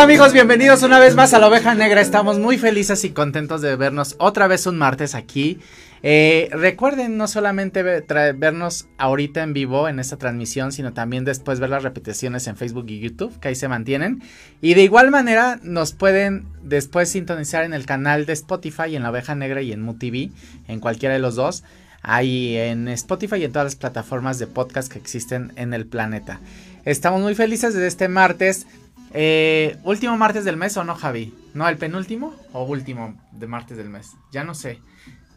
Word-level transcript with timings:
Hola 0.00 0.06
amigos, 0.06 0.32
bienvenidos 0.32 0.82
una 0.82 0.98
vez 0.98 1.14
más 1.14 1.34
a 1.34 1.38
la 1.38 1.48
oveja 1.48 1.74
negra. 1.74 2.00
Estamos 2.00 2.38
muy 2.38 2.56
felices 2.56 3.04
y 3.04 3.10
contentos 3.10 3.60
de 3.60 3.76
vernos 3.76 4.16
otra 4.18 4.46
vez 4.46 4.66
un 4.66 4.78
martes 4.78 5.14
aquí. 5.14 5.58
Eh, 6.02 6.48
recuerden 6.52 7.18
no 7.18 7.28
solamente 7.28 7.82
vernos 7.82 8.88
ahorita 8.96 9.42
en 9.42 9.52
vivo 9.52 9.90
en 9.90 10.00
esta 10.00 10.16
transmisión, 10.16 10.72
sino 10.72 10.94
también 10.94 11.26
después 11.26 11.60
ver 11.60 11.68
las 11.68 11.82
repeticiones 11.82 12.46
en 12.46 12.56
Facebook 12.56 12.86
y 12.88 12.98
YouTube, 12.98 13.38
que 13.40 13.48
ahí 13.48 13.54
se 13.54 13.68
mantienen. 13.68 14.22
Y 14.62 14.72
de 14.72 14.84
igual 14.84 15.10
manera 15.10 15.60
nos 15.62 15.92
pueden 15.92 16.46
después 16.62 17.10
sintonizar 17.10 17.64
en 17.64 17.74
el 17.74 17.84
canal 17.84 18.24
de 18.24 18.32
Spotify, 18.32 18.96
en 18.96 19.02
la 19.02 19.10
oveja 19.10 19.34
negra 19.34 19.60
y 19.60 19.70
en 19.70 19.82
MuTV, 19.82 20.30
en 20.66 20.80
cualquiera 20.80 21.14
de 21.14 21.20
los 21.20 21.34
dos. 21.34 21.62
Ahí 22.00 22.56
en 22.56 22.88
Spotify 22.88 23.36
y 23.36 23.44
en 23.44 23.52
todas 23.52 23.66
las 23.66 23.76
plataformas 23.76 24.38
de 24.38 24.46
podcast 24.46 24.90
que 24.90 24.98
existen 24.98 25.52
en 25.56 25.74
el 25.74 25.84
planeta. 25.84 26.40
Estamos 26.86 27.20
muy 27.20 27.34
felices 27.34 27.74
de 27.74 27.86
este 27.86 28.08
martes. 28.08 28.66
Eh, 29.12 29.76
último 29.82 30.16
martes 30.16 30.44
del 30.44 30.56
mes 30.56 30.76
o 30.76 30.84
no, 30.84 30.94
Javi? 30.94 31.34
¿No, 31.54 31.68
el 31.68 31.76
penúltimo 31.76 32.34
o 32.52 32.64
último 32.64 33.20
de 33.32 33.46
martes 33.46 33.76
del 33.76 33.88
mes? 33.88 34.12
Ya 34.32 34.44
no 34.44 34.54
sé. 34.54 34.80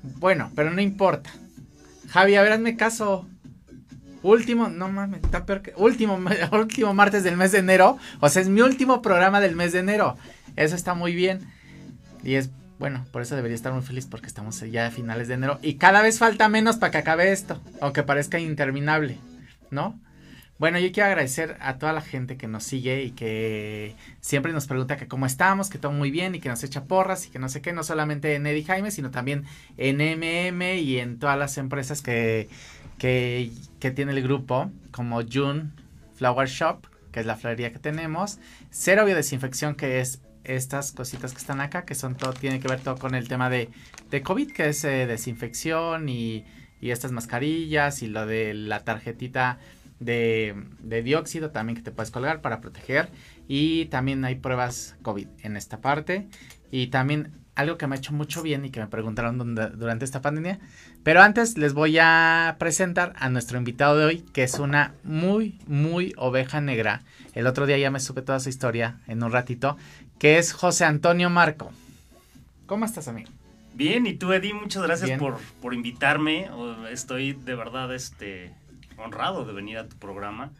Bueno, 0.03 0.52
pero 0.56 0.72
no 0.72 0.81
importa. 0.81 1.31
Javi, 2.09 2.36
a 2.36 2.44
ver, 2.44 2.53
hazme 2.53 2.75
caso. 2.78 3.28
Último, 4.22 4.70
no 4.70 4.89
mames, 4.89 5.23
está 5.23 5.45
peor 5.45 5.61
que. 5.61 5.73
Último, 5.75 6.20
último 6.52 6.94
martes 6.94 7.23
del 7.23 7.38
mes 7.38 7.52
de 7.52 7.59
enero. 7.59 7.98
O 8.20 8.30
sea, 8.30 8.42
es 8.42 8.50
mi 8.50 8.61
último 8.61 9.02
programa 9.02 9.39
del 9.39 9.56
mes 9.56 9.73
de 9.73 9.80
enero. 9.80 10.17
Eso 10.55 10.76
está 10.76 10.94
muy 10.94 11.16
bien. 11.16 11.42
Y 12.23 12.36
es, 12.36 12.52
bueno, 12.80 13.05
por 13.11 13.22
eso 13.22 13.36
debería 13.36 13.55
estar 13.55 13.73
muy 13.73 13.81
feliz 13.81 14.05
porque 14.05 14.28
estamos 14.28 14.59
ya 14.61 14.88
a 14.88 14.92
finales 14.92 15.28
de 15.28 15.33
enero. 15.33 15.59
Y 15.61 15.76
cada 15.76 16.02
vez 16.02 16.20
falta 16.20 16.48
menos 16.48 16.78
para 16.78 16.92
que 16.92 17.00
acabe 17.00 17.31
esto. 17.31 17.59
Aunque 17.81 18.03
parezca 18.03 18.39
interminable, 18.39 19.17
¿no? 19.72 20.00
Bueno, 20.64 20.80
yo 20.80 20.94
quiero 20.94 21.08
agradecer 21.08 21.58
a 21.59 21.78
toda 21.78 21.92
la 21.92 22.00
gente 22.00 22.38
que 22.38 22.47
nos 22.47 22.64
sigue 22.64 23.03
y 23.03 23.11
que 23.11 23.97
siempre 24.22 24.53
nos 24.53 24.66
pregunta 24.66 24.95
que 24.95 25.09
cómo 25.09 25.25
estamos, 25.25 25.70
que 25.70 25.78
todo 25.78 25.92
muy 25.92 26.09
bien 26.09 26.36
y 26.36 26.39
que 26.39 26.47
nos 26.47 26.64
echa 26.64 26.86
porras 26.86 27.28
y 27.28 27.31
que 27.31 27.38
no 27.38 27.50
sé 27.50 27.61
qué, 27.61 27.73
no 27.73 27.83
solamente 27.83 28.36
en 28.36 28.47
Eddie 28.47 28.64
Jaime, 28.64 28.89
sino 28.89 29.11
también 29.11 29.44
en 29.75 29.97
MM 29.97 30.80
y 30.80 31.00
en 31.00 31.20
todas 31.20 31.38
las 31.38 31.58
empresas 31.58 32.02
que, 32.02 32.47
que, 32.97 33.52
tiene 33.94 34.14
el 34.14 34.23
grupo, 34.23 34.72
como 34.92 35.20
June 35.30 35.72
Flower 36.16 36.47
Shop, 36.47 36.88
que 37.11 37.20
es 37.20 37.25
la 37.25 37.36
florería 37.36 37.73
que 37.73 37.80
tenemos, 37.80 38.39
Cero 38.72 39.03
Biodesinfección, 39.03 39.75
que 39.75 40.00
es 40.00 40.22
estas 40.45 40.94
cositas 40.94 41.33
que 41.33 41.39
están 41.39 41.59
acá, 41.59 41.83
que 41.83 41.94
son 41.94 42.16
todo, 42.16 42.31
tiene 42.31 42.61
que 42.61 42.70
ver 42.70 42.80
todo 42.80 42.95
con 42.95 43.16
el 43.16 43.27
tema 43.27 43.50
de, 43.50 43.67
de 44.09 44.22
COVID, 44.22 44.53
que 44.53 44.70
es 44.70 44.86
eh, 44.86 45.08
desinfección 45.08 46.08
y, 46.08 46.45
y 46.80 46.92
estas 46.92 47.11
mascarillas 47.11 48.02
y 48.02 48.08
lo 48.08 48.25
de 48.25 48.53
la 48.53 48.86
tarjetita 48.86 49.59
de, 50.04 50.56
dióxido 51.04 51.52
también 51.52 51.76
que 51.76 51.84
te 51.84 51.92
puedes 51.92 52.12
colgar 52.12 52.42
para 52.42 52.62
proteger. 52.62 53.09
Y 53.48 53.86
también 53.86 54.23
hay 54.26 54.36
pruebas 54.36 54.95
COVID 55.02 55.28
en 55.44 55.58
esta 55.58 55.82
parte. 55.82 56.28
Y 56.72 56.88
también 56.88 57.34
algo 57.56 57.78
que 57.78 57.86
me 57.88 57.95
ha 57.95 57.98
hecho 57.98 58.14
mucho 58.14 58.42
bien 58.42 58.66
y 58.66 58.72
que 58.72 58.80
me 58.80 58.88
preguntaron 58.88 59.56
durante 59.56 60.06
esta 60.06 60.22
pandemia. 60.22 60.60
Pero 61.04 61.22
antes 61.22 61.58
les 61.58 61.73
voy 61.73 61.98
a 62.00 62.55
presentar 62.60 63.14
a 63.17 63.30
nuestro 63.30 63.58
invitado 63.58 63.98
de 63.98 64.05
hoy, 64.05 64.20
que 64.33 64.44
es 64.44 64.60
una 64.60 64.94
muy, 65.04 65.60
muy 65.67 66.14
oveja 66.17 66.61
negra. 66.61 67.04
El 67.33 67.48
otro 67.48 67.66
día 67.66 67.77
ya 67.77 67.92
me 67.92 68.00
supe 68.00 68.22
toda 68.22 68.39
su 68.39 68.50
historia 68.50 69.00
en 69.08 69.23
un 69.23 69.32
ratito, 69.32 69.77
que 70.17 70.38
es 70.38 70.54
José 70.54 70.86
Antonio 70.86 71.30
Marco. 71.30 71.72
¿Cómo 72.66 72.86
estás, 72.86 73.08
amigo? 73.08 73.30
Bien, 73.76 74.06
y 74.06 74.14
tú, 74.14 74.32
Eddie, 74.32 74.54
muchas 74.54 74.83
gracias 74.83 75.17
por, 75.20 75.38
por 75.61 75.73
invitarme. 75.73 76.50
Estoy 76.92 77.33
de 77.33 77.56
verdad 77.56 77.94
este, 77.94 78.54
honrado 79.03 79.45
de 79.45 79.53
venir 79.53 79.77
a 79.77 79.87
tu 79.87 79.97
programa. 79.97 80.52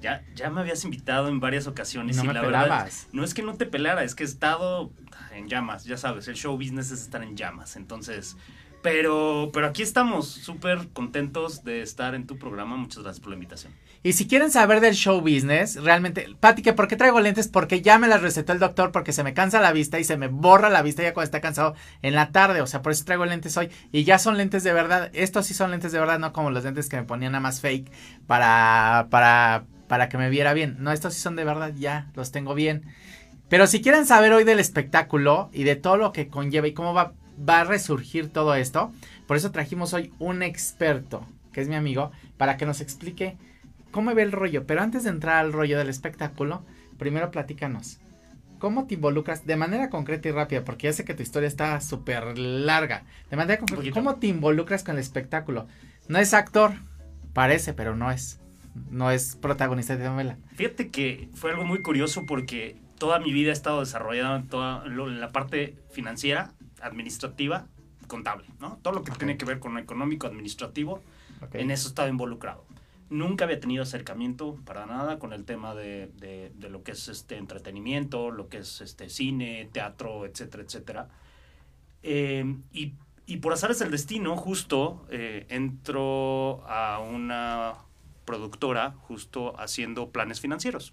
Ya, 0.00 0.24
ya 0.34 0.50
me 0.50 0.60
habías 0.60 0.84
invitado 0.84 1.28
en 1.28 1.38
varias 1.38 1.68
ocasiones 1.68 2.16
no 2.16 2.24
y 2.24 2.26
me 2.26 2.34
la 2.34 2.42
verdad 2.42 2.90
no 3.12 3.22
es 3.22 3.34
que 3.34 3.42
no 3.42 3.54
te 3.54 3.66
pelara, 3.66 4.02
es 4.02 4.16
que 4.16 4.24
he 4.24 4.26
estado 4.26 4.90
en 5.32 5.48
llamas, 5.48 5.84
ya 5.84 5.96
sabes, 5.96 6.26
el 6.26 6.34
show 6.34 6.56
business 6.56 6.90
es 6.90 7.02
estar 7.02 7.22
en 7.22 7.36
llamas, 7.36 7.76
entonces, 7.76 8.36
pero, 8.82 9.50
pero 9.52 9.68
aquí 9.68 9.82
estamos 9.82 10.26
súper 10.26 10.88
contentos 10.88 11.62
de 11.62 11.82
estar 11.82 12.16
en 12.16 12.26
tu 12.26 12.36
programa, 12.36 12.76
muchas 12.76 13.04
gracias 13.04 13.20
por 13.20 13.28
la 13.28 13.36
invitación. 13.36 13.72
Y 14.04 14.14
si 14.14 14.26
quieren 14.26 14.50
saber 14.50 14.80
del 14.80 14.94
show 14.94 15.20
business, 15.20 15.80
realmente, 15.80 16.26
Pati, 16.40 16.62
¿por 16.72 16.88
qué 16.88 16.96
traigo 16.96 17.20
lentes? 17.20 17.46
Porque 17.46 17.82
ya 17.82 17.98
me 17.98 18.08
las 18.08 18.20
recetó 18.20 18.52
el 18.52 18.58
doctor, 18.58 18.90
porque 18.90 19.12
se 19.12 19.22
me 19.22 19.32
cansa 19.32 19.60
la 19.60 19.70
vista 19.70 20.00
y 20.00 20.04
se 20.04 20.16
me 20.16 20.26
borra 20.26 20.70
la 20.70 20.82
vista 20.82 21.04
ya 21.04 21.14
cuando 21.14 21.26
está 21.26 21.40
cansado 21.40 21.76
en 22.02 22.16
la 22.16 22.32
tarde. 22.32 22.62
O 22.62 22.66
sea, 22.66 22.82
por 22.82 22.90
eso 22.90 23.04
traigo 23.04 23.24
lentes 23.26 23.56
hoy. 23.56 23.70
Y 23.92 24.02
ya 24.02 24.18
son 24.18 24.36
lentes 24.36 24.64
de 24.64 24.72
verdad. 24.72 25.10
Estos 25.12 25.46
sí 25.46 25.54
son 25.54 25.70
lentes 25.70 25.92
de 25.92 26.00
verdad, 26.00 26.18
no 26.18 26.32
como 26.32 26.50
los 26.50 26.64
lentes 26.64 26.88
que 26.88 26.96
me 26.96 27.04
ponían 27.04 27.32
nada 27.32 27.42
más 27.42 27.60
fake 27.60 27.92
para, 28.26 29.06
para, 29.08 29.66
para 29.86 30.08
que 30.08 30.18
me 30.18 30.30
viera 30.30 30.52
bien. 30.52 30.78
No, 30.80 30.90
estos 30.90 31.14
sí 31.14 31.20
son 31.20 31.36
de 31.36 31.44
verdad, 31.44 31.72
ya 31.78 32.10
los 32.14 32.32
tengo 32.32 32.54
bien. 32.54 32.82
Pero 33.48 33.68
si 33.68 33.82
quieren 33.82 34.04
saber 34.04 34.32
hoy 34.32 34.42
del 34.42 34.58
espectáculo 34.58 35.48
y 35.52 35.62
de 35.62 35.76
todo 35.76 35.96
lo 35.96 36.12
que 36.12 36.26
conlleva 36.26 36.66
y 36.66 36.72
cómo 36.72 36.92
va, 36.92 37.12
va 37.48 37.60
a 37.60 37.64
resurgir 37.64 38.32
todo 38.32 38.56
esto, 38.56 38.92
por 39.28 39.36
eso 39.36 39.52
trajimos 39.52 39.92
hoy 39.92 40.12
un 40.18 40.42
experto, 40.42 41.24
que 41.52 41.60
es 41.60 41.68
mi 41.68 41.76
amigo, 41.76 42.10
para 42.36 42.56
que 42.56 42.66
nos 42.66 42.80
explique 42.80 43.36
cómo 43.92 44.12
ve 44.14 44.22
el 44.22 44.32
rollo. 44.32 44.66
Pero 44.66 44.82
antes 44.82 45.04
de 45.04 45.10
entrar 45.10 45.36
al 45.36 45.52
rollo 45.52 45.78
del 45.78 45.88
espectáculo, 45.88 46.64
primero 46.98 47.30
platícanos. 47.30 48.00
¿Cómo 48.58 48.86
te 48.86 48.94
involucras 48.94 49.46
de 49.46 49.56
manera 49.56 49.90
concreta 49.90 50.28
y 50.28 50.32
rápida? 50.32 50.64
Porque 50.64 50.86
ya 50.86 50.92
sé 50.92 51.04
que 51.04 51.14
tu 51.14 51.22
historia 51.22 51.48
está 51.48 51.80
súper 51.80 52.38
larga. 52.38 53.04
De 53.30 53.36
manera 53.36 53.58
concreta, 53.58 53.90
¿cómo 53.92 54.16
te 54.16 54.28
involucras 54.28 54.84
con 54.84 54.94
el 54.94 55.00
espectáculo? 55.00 55.66
No 56.08 56.18
es 56.18 56.32
actor, 56.34 56.72
parece, 57.32 57.74
pero 57.74 57.96
no 57.96 58.10
es. 58.10 58.40
No 58.90 59.10
es 59.10 59.36
protagonista 59.36 59.96
de 59.96 60.04
novela. 60.04 60.38
Fíjate 60.54 60.90
que 60.90 61.28
fue 61.34 61.50
algo 61.50 61.64
muy 61.64 61.82
curioso 61.82 62.24
porque 62.24 62.76
toda 62.98 63.18
mi 63.18 63.32
vida 63.32 63.50
he 63.50 63.52
estado 63.52 63.80
desarrollada 63.80 64.36
en, 64.36 64.46
toda, 64.46 64.86
la 64.86 65.30
parte 65.30 65.76
financiera, 65.90 66.52
administrativa, 66.80 67.66
contable, 68.06 68.46
¿no? 68.60 68.78
Todo 68.80 68.94
lo 68.94 69.02
que 69.02 69.10
tiene 69.10 69.36
que 69.36 69.44
ver 69.44 69.58
con 69.58 69.74
lo 69.74 69.80
económico, 69.80 70.28
administrativo, 70.28 71.02
en 71.52 71.72
eso 71.72 71.88
he 71.88 71.90
estado 71.90 72.08
involucrado. 72.08 72.64
Nunca 73.12 73.44
había 73.44 73.60
tenido 73.60 73.82
acercamiento 73.82 74.56
para 74.64 74.86
nada 74.86 75.18
con 75.18 75.32
el 75.32 75.44
tema 75.44 75.74
de, 75.74 76.10
de, 76.16 76.70
lo 76.70 76.82
que 76.82 76.92
es 76.92 77.08
este 77.08 77.36
entretenimiento, 77.36 78.30
lo 78.30 78.48
que 78.48 78.58
es 78.58 78.80
este 78.80 79.08
cine, 79.10 79.68
teatro, 79.70 80.24
etcétera, 80.24 80.62
etcétera. 80.62 81.08
Eh, 82.02 82.56
y, 82.72 82.94
y, 83.26 83.36
por 83.36 83.52
azar 83.52 83.70
es 83.70 83.80
el 83.82 83.90
destino, 83.90 84.36
justo 84.36 85.06
eh, 85.10 85.46
entro 85.50 86.64
a 86.66 87.00
una 87.00 87.74
productora 88.24 88.92
justo 89.02 89.58
haciendo 89.60 90.10
planes 90.10 90.40
financieros. 90.40 90.92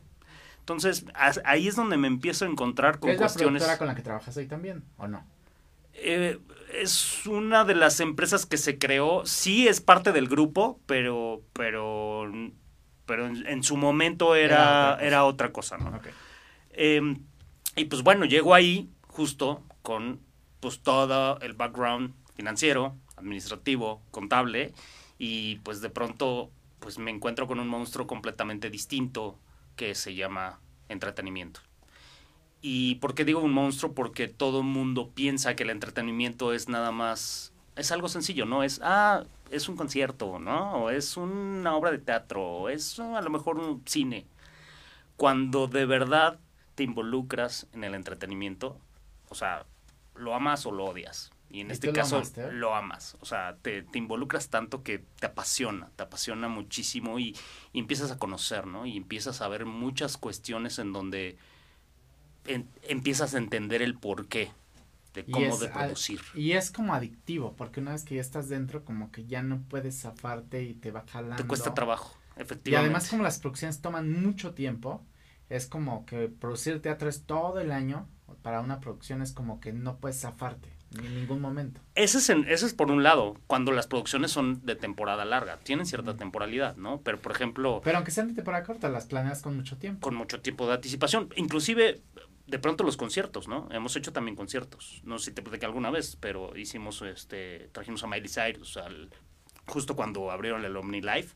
Entonces, 0.59 1.05
ahí 1.45 1.67
es 1.67 1.75
donde 1.75 1.97
me 1.97 2.07
empiezo 2.07 2.45
a 2.45 2.49
encontrar 2.49 2.99
con 2.99 3.09
¿Es 3.11 3.17
cuestiones. 3.17 3.63
¿Es 3.63 3.67
la 3.67 3.73
productora 3.73 3.77
con 3.77 3.87
la 3.87 3.95
que 3.95 4.01
trabajas 4.03 4.37
hoy 4.37 4.45
también 4.45 4.83
o 4.97 5.07
no? 5.07 5.25
Eh, 5.93 6.37
es 6.73 7.25
una 7.25 7.65
de 7.65 7.75
las 7.75 7.99
empresas 7.99 8.45
que 8.45 8.57
se 8.57 8.77
creó, 8.77 9.25
sí 9.25 9.67
es 9.67 9.81
parte 9.81 10.11
del 10.11 10.27
grupo, 10.27 10.79
pero, 10.85 11.41
pero, 11.53 12.31
pero 13.05 13.27
en, 13.27 13.63
su 13.63 13.77
momento 13.77 14.35
era, 14.35 14.97
era, 15.01 15.25
otra 15.25 15.51
cosa, 15.51 15.77
¿no? 15.77 15.99
Em, 16.71 17.23
y 17.75 17.85
pues 17.85 18.03
bueno, 18.03 18.25
llego 18.25 18.53
ahí 18.53 18.89
justo 19.07 19.63
con 19.81 20.19
pues 20.59 20.81
todo 20.81 21.39
el 21.39 21.53
background 21.53 22.13
financiero, 22.35 22.95
administrativo, 23.17 24.01
contable, 24.11 24.73
y 25.17 25.57
pues 25.57 25.81
de 25.81 25.89
pronto 25.89 26.51
pues 26.79 26.97
me 26.97 27.11
encuentro 27.11 27.47
con 27.47 27.59
un 27.59 27.67
monstruo 27.67 28.07
completamente 28.07 28.69
distinto 28.69 29.37
que 29.75 29.95
se 29.95 30.15
llama 30.15 30.59
entretenimiento. 30.87 31.61
¿Y 32.61 32.95
por 32.95 33.15
qué 33.15 33.25
digo 33.25 33.39
un 33.39 33.53
monstruo? 33.53 33.93
Porque 33.93 34.27
todo 34.27 34.59
el 34.59 34.65
mundo 34.65 35.09
piensa 35.13 35.55
que 35.55 35.63
el 35.63 35.69
entretenimiento 35.69 36.53
es 36.53 36.67
nada 36.67 36.91
más, 36.91 37.53
es 37.75 37.91
algo 37.91 38.09
sencillo, 38.09 38.45
¿no? 38.45 38.63
Es, 38.63 38.81
ah, 38.83 39.23
es 39.49 39.69
un 39.69 39.77
concierto, 39.77 40.39
¿no? 40.39 40.73
O 40.73 40.89
es 40.89 41.15
una 41.15 41.75
obra 41.75 41.91
de 41.91 41.99
teatro, 41.99 42.45
o 42.45 42.69
es 42.69 42.99
a 42.99 43.21
lo 43.21 43.29
mejor 43.29 43.57
un 43.57 43.81
cine. 43.85 44.25
Cuando 45.15 45.67
de 45.67 45.85
verdad 45.85 46.39
te 46.75 46.83
involucras 46.83 47.67
en 47.73 47.83
el 47.83 47.93
entretenimiento, 47.93 48.77
o 49.29 49.35
sea, 49.35 49.65
lo 50.15 50.35
amas 50.35 50.65
o 50.65 50.71
lo 50.71 50.85
odias. 50.85 51.31
Y 51.51 51.61
en 51.61 51.71
este 51.71 51.91
caso 51.91 52.21
lo, 52.51 52.75
amas. 52.75 53.17
O 53.21 53.25
sea, 53.25 53.57
te, 53.61 53.81
te, 53.81 53.97
involucras 53.97 54.49
tanto 54.49 54.83
que 54.83 54.99
te 55.19 55.25
apasiona, 55.25 55.89
te 55.95 56.03
apasiona 56.03 56.47
muchísimo 56.47 57.17
y, 57.17 57.35
y, 57.73 57.79
empiezas 57.79 58.11
a 58.11 58.19
conocer, 58.19 58.67
¿no? 58.67 58.85
Y 58.85 58.97
empiezas 58.97 59.41
a 59.41 59.47
ver 59.47 59.65
muchas 59.65 60.17
cuestiones 60.17 60.77
en 60.77 60.93
donde 60.93 61.37
empiezas 62.83 63.35
a 63.35 63.37
entender 63.37 63.81
el 63.81 63.95
porqué 63.95 64.51
de 65.13 65.25
cómo 65.25 65.57
de 65.57 65.69
producir. 65.69 66.21
Y 66.35 66.51
es 66.51 66.71
como 66.71 66.93
adictivo, 66.93 67.55
porque 67.55 67.79
una 67.79 67.91
vez 67.91 68.03
que 68.03 68.15
ya 68.15 68.21
estás 68.21 68.49
dentro, 68.49 68.85
como 68.85 69.11
que 69.11 69.25
ya 69.25 69.41
no 69.41 69.61
puedes 69.69 69.99
zafarte 70.01 70.63
y 70.63 70.73
te 70.73 70.91
va 70.91 71.03
jalando. 71.07 71.41
Te 71.41 71.47
cuesta 71.47 71.73
trabajo, 71.73 72.17
efectivamente. 72.35 72.69
Y 72.71 72.75
además 72.75 73.09
como 73.09 73.23
las 73.23 73.39
producciones 73.39 73.81
toman 73.81 74.11
mucho 74.21 74.53
tiempo, 74.53 75.03
es 75.49 75.65
como 75.65 76.05
que 76.05 76.27
producir 76.27 76.81
teatro 76.81 77.09
es 77.09 77.23
todo 77.23 77.59
el 77.59 77.71
año, 77.71 78.07
para 78.41 78.61
una 78.61 78.79
producción 78.79 79.21
es 79.21 79.33
como 79.33 79.59
que 79.59 79.73
no 79.73 79.97
puedes 79.97 80.19
zafarte 80.19 80.69
en 80.97 81.15
ningún 81.15 81.41
momento. 81.41 81.81
Ese 81.95 82.17
es, 82.17 82.29
ese 82.29 82.65
es 82.65 82.73
por 82.73 82.89
un 82.89 83.03
lado, 83.03 83.37
cuando 83.47 83.71
las 83.71 83.87
producciones 83.87 84.31
son 84.31 84.65
de 84.65 84.75
temporada 84.75 85.25
larga, 85.25 85.57
tienen 85.57 85.85
cierta 85.85 86.15
temporalidad, 86.15 86.75
¿no? 86.77 87.01
Pero 87.01 87.19
por 87.19 87.31
ejemplo... 87.31 87.81
Pero 87.83 87.97
aunque 87.97 88.11
sean 88.11 88.27
de 88.29 88.33
temporada 88.33 88.63
corta, 88.63 88.89
las 88.89 89.05
planeas 89.05 89.41
con 89.41 89.55
mucho 89.55 89.77
tiempo. 89.77 90.01
Con 90.01 90.15
mucho 90.15 90.41
tiempo 90.41 90.67
de 90.67 90.73
anticipación. 90.73 91.29
Inclusive 91.35 92.01
de 92.49 92.59
pronto 92.59 92.83
los 92.83 92.97
conciertos, 92.97 93.47
¿no? 93.47 93.67
Hemos 93.71 93.95
hecho 93.95 94.11
también 94.11 94.35
conciertos. 94.35 95.01
No 95.03 95.19
sé 95.19 95.25
si 95.25 95.31
te 95.33 95.41
platicé 95.41 95.65
alguna 95.65 95.91
vez, 95.91 96.17
pero 96.19 96.55
hicimos, 96.57 97.01
este, 97.01 97.69
trajimos 97.71 98.03
a 98.03 98.07
Miley 98.07 98.29
Cyrus 98.29 98.77
al, 98.77 99.09
justo 99.67 99.95
cuando 99.95 100.31
abrieron 100.31 100.65
el 100.65 100.75
Omni 100.75 101.01
Live. 101.01 101.29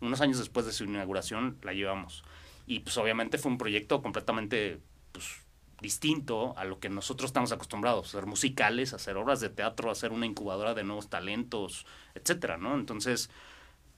Unos 0.00 0.20
años 0.20 0.38
después 0.38 0.66
de 0.66 0.72
su 0.72 0.84
inauguración 0.84 1.58
la 1.62 1.72
llevamos. 1.72 2.24
Y 2.66 2.80
pues 2.80 2.96
obviamente 2.98 3.38
fue 3.38 3.50
un 3.50 3.58
proyecto 3.58 4.02
completamente 4.02 4.80
pues, 5.12 5.42
distinto 5.80 6.56
a 6.56 6.64
lo 6.64 6.78
que 6.78 6.88
nosotros 6.88 7.28
estamos 7.28 7.52
acostumbrados, 7.52 8.08
hacer 8.08 8.26
musicales, 8.26 8.92
hacer 8.92 9.16
obras 9.16 9.40
de 9.40 9.48
teatro, 9.48 9.90
hacer 9.90 10.12
una 10.12 10.26
incubadora 10.26 10.74
de 10.74 10.84
nuevos 10.84 11.08
talentos, 11.08 11.86
etcétera, 12.14 12.58
¿no? 12.58 12.74
Entonces, 12.74 13.30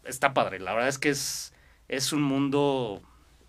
está 0.04 0.34
padre. 0.34 0.60
La 0.60 0.72
verdad 0.72 0.88
es 0.88 0.98
que 0.98 1.10
es, 1.10 1.52
es 1.88 2.12
un 2.12 2.22
mundo, 2.22 3.02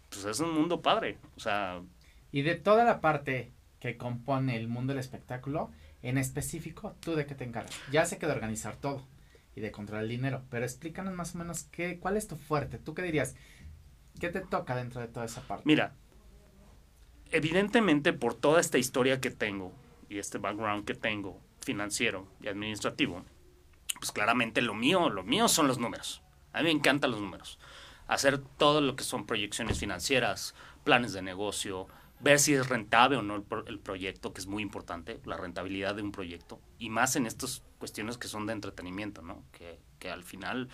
pues 0.09 0.25
es 0.25 0.39
un 0.39 0.53
mundo 0.53 0.81
padre. 0.81 1.17
O 1.37 1.39
sea. 1.39 1.81
Y 2.35 2.41
de 2.41 2.55
toda 2.55 2.83
la 2.83 2.99
parte 2.99 3.53
que 3.79 3.95
compone 3.95 4.57
el 4.57 4.67
mundo 4.67 4.91
del 4.91 4.99
espectáculo, 4.99 5.71
en 6.01 6.17
específico, 6.17 6.93
¿tú 6.99 7.15
de 7.15 7.25
qué 7.25 7.33
te 7.33 7.45
encargas? 7.45 7.73
Ya 7.93 8.05
sé 8.05 8.17
que 8.17 8.25
de 8.25 8.33
organizar 8.33 8.75
todo 8.75 9.07
y 9.55 9.61
de 9.61 9.71
controlar 9.71 10.03
el 10.03 10.09
dinero, 10.09 10.43
pero 10.49 10.65
explícanos 10.65 11.13
más 11.13 11.33
o 11.33 11.37
menos 11.37 11.63
qué, 11.71 11.97
cuál 11.97 12.17
es 12.17 12.27
tu 12.27 12.35
fuerte. 12.35 12.77
¿Tú 12.77 12.93
qué 12.93 13.03
dirías? 13.03 13.37
¿Qué 14.19 14.27
te 14.27 14.41
toca 14.41 14.75
dentro 14.75 14.99
de 14.99 15.07
toda 15.07 15.25
esa 15.25 15.47
parte? 15.47 15.63
Mira, 15.65 15.95
evidentemente 17.31 18.11
por 18.11 18.33
toda 18.33 18.59
esta 18.59 18.77
historia 18.77 19.21
que 19.21 19.31
tengo 19.31 19.71
y 20.09 20.17
este 20.17 20.37
background 20.37 20.83
que 20.83 20.93
tengo 20.93 21.39
financiero 21.61 22.27
y 22.41 22.49
administrativo, 22.49 23.23
pues 23.99 24.11
claramente 24.11 24.61
lo 24.61 24.73
mío, 24.73 25.09
lo 25.09 25.23
mío 25.23 25.47
son 25.47 25.69
los 25.69 25.79
números. 25.79 26.21
A 26.51 26.57
mí 26.57 26.65
me 26.65 26.71
encantan 26.71 27.11
los 27.11 27.21
números. 27.21 27.59
Hacer 28.07 28.39
todo 28.39 28.81
lo 28.81 28.97
que 28.97 29.05
son 29.05 29.25
proyecciones 29.25 29.79
financieras, 29.79 30.53
planes 30.83 31.13
de 31.13 31.21
negocio, 31.21 31.87
ver 32.25 32.39
si 32.39 32.55
es 32.55 32.67
rentable 32.67 33.17
o 33.17 33.21
no 33.21 33.35
el, 33.67 33.79
proyecto, 33.79 34.33
que 34.33 34.41
es 34.41 34.47
muy 34.47 34.63
importante, 34.63 35.21
la 35.25 35.37
rentabilidad 35.37 35.93
de 35.93 36.01
un 36.01 36.11
proyecto, 36.11 36.59
y 36.79 36.89
más 36.89 37.15
en 37.15 37.27
estas 37.27 37.61
cuestiones 37.77 38.17
que 38.17 38.27
son 38.27 38.47
de 38.47 38.53
entretenimiento, 38.53 39.21
¿no? 39.21 39.43
Que, 39.51 39.79
que 39.99 40.09
al 40.09 40.23
final, 40.23 40.67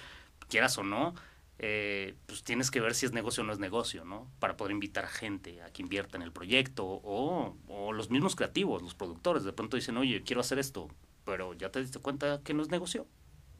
quieras 0.48 0.78
o 0.78 0.84
no, 0.84 1.14
eh, 1.60 2.16
pues 2.26 2.46
tienes 2.46 2.72
que 2.72 2.80
ver 2.80 2.96
si 2.96 3.06
es 3.06 3.12
negocio 3.12 3.44
o 3.44 3.46
no 3.46 3.52
es 3.52 3.60
negocio, 3.60 4.06
¿no? 4.06 4.32
Para 4.40 4.56
poder 4.56 4.72
invitar 4.72 5.04
a 5.04 5.10
gente 5.10 5.62
a 5.62 5.70
que 5.74 5.82
invierta 5.82 6.16
en 6.16 6.24
el 6.24 6.32
proyecto 6.32 6.86
o, 6.86 7.58
o, 7.68 7.92
los 7.92 8.10
mismos 8.10 8.38
creativos, 8.38 8.82
los 8.82 8.96
productores, 8.96 9.44
de 9.44 9.52
pronto 9.52 9.76
dicen, 9.76 9.98
oye, 9.98 10.24
quiero 10.24 10.40
hacer 10.40 10.58
esto, 10.58 10.88
pero 11.26 11.54
ya 11.54 11.70
te 11.70 11.82
diste 11.82 12.00
cuenta 12.00 12.40
que 12.46 12.54
no 12.54 12.64
es 12.64 12.70
negocio. 12.70 13.06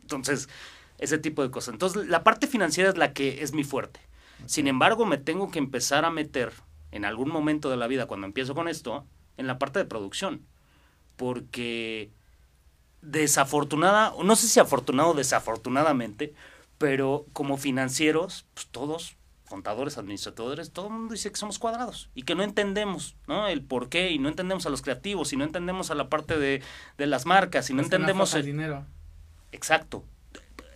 Entonces, 0.02 0.48
ese 0.98 1.18
tipo 1.18 1.44
de 1.44 1.52
cosas. 1.52 1.74
Entonces, 1.74 2.08
la 2.08 2.24
parte 2.24 2.48
financiera 2.48 2.90
es 2.90 2.98
la 2.98 3.12
que 3.12 3.44
es 3.44 3.52
mi 3.52 3.66
fuerte. 3.66 4.00
Sin 4.46 4.68
embargo, 4.68 5.06
me 5.06 5.18
tengo 5.18 5.52
que 5.52 5.60
empezar 5.60 6.06
a 6.06 6.10
meter 6.10 6.54
en 6.92 7.06
algún 7.06 7.30
momento 7.30 7.70
de 7.70 7.78
la 7.78 7.88
vida, 7.88 8.06
cuando 8.06 8.28
empiezo 8.28 8.56
con 8.56 8.68
esto, 8.68 9.06
en 9.38 9.48
la 9.48 9.58
parte 9.60 9.80
de 9.80 9.86
producción. 9.86 10.46
Porque 11.16 12.12
desafortunada, 13.02 14.14
no 14.24 14.36
sé 14.36 14.48
si 14.48 14.60
afortunado 14.60 15.10
o 15.10 15.14
desafortunadamente, 15.14 16.34
pero 16.78 17.26
como 17.34 17.58
financieros, 17.58 18.46
pues 18.54 18.68
todos, 18.68 19.16
contadores, 19.48 19.98
administradores, 19.98 20.72
todo 20.72 20.88
el 20.88 20.94
mundo 20.94 21.14
dice 21.14 21.30
que 21.30 21.38
somos 21.38 21.60
cuadrados 21.60 22.10
y 22.16 22.24
que 22.24 22.36
no 22.36 22.44
entendemos, 22.44 23.16
¿no? 23.28 23.48
El 23.48 23.62
por 23.62 23.90
qué 23.90 24.12
y 24.12 24.20
no 24.20 24.30
entendemos 24.30 24.66
a 24.66 24.70
los 24.70 24.82
creativos 24.82 25.34
y 25.34 25.38
no 25.38 25.44
entendemos 25.44 25.92
a 25.92 25.96
la 25.96 26.10
parte 26.10 26.40
de, 26.40 26.62
de 26.98 27.06
las 27.08 27.26
marcas 27.26 27.70
y 27.70 27.74
no 27.74 27.82
entendemos 27.82 28.34
el 28.34 28.46
dinero. 28.46 28.86
Exacto. 29.52 30.06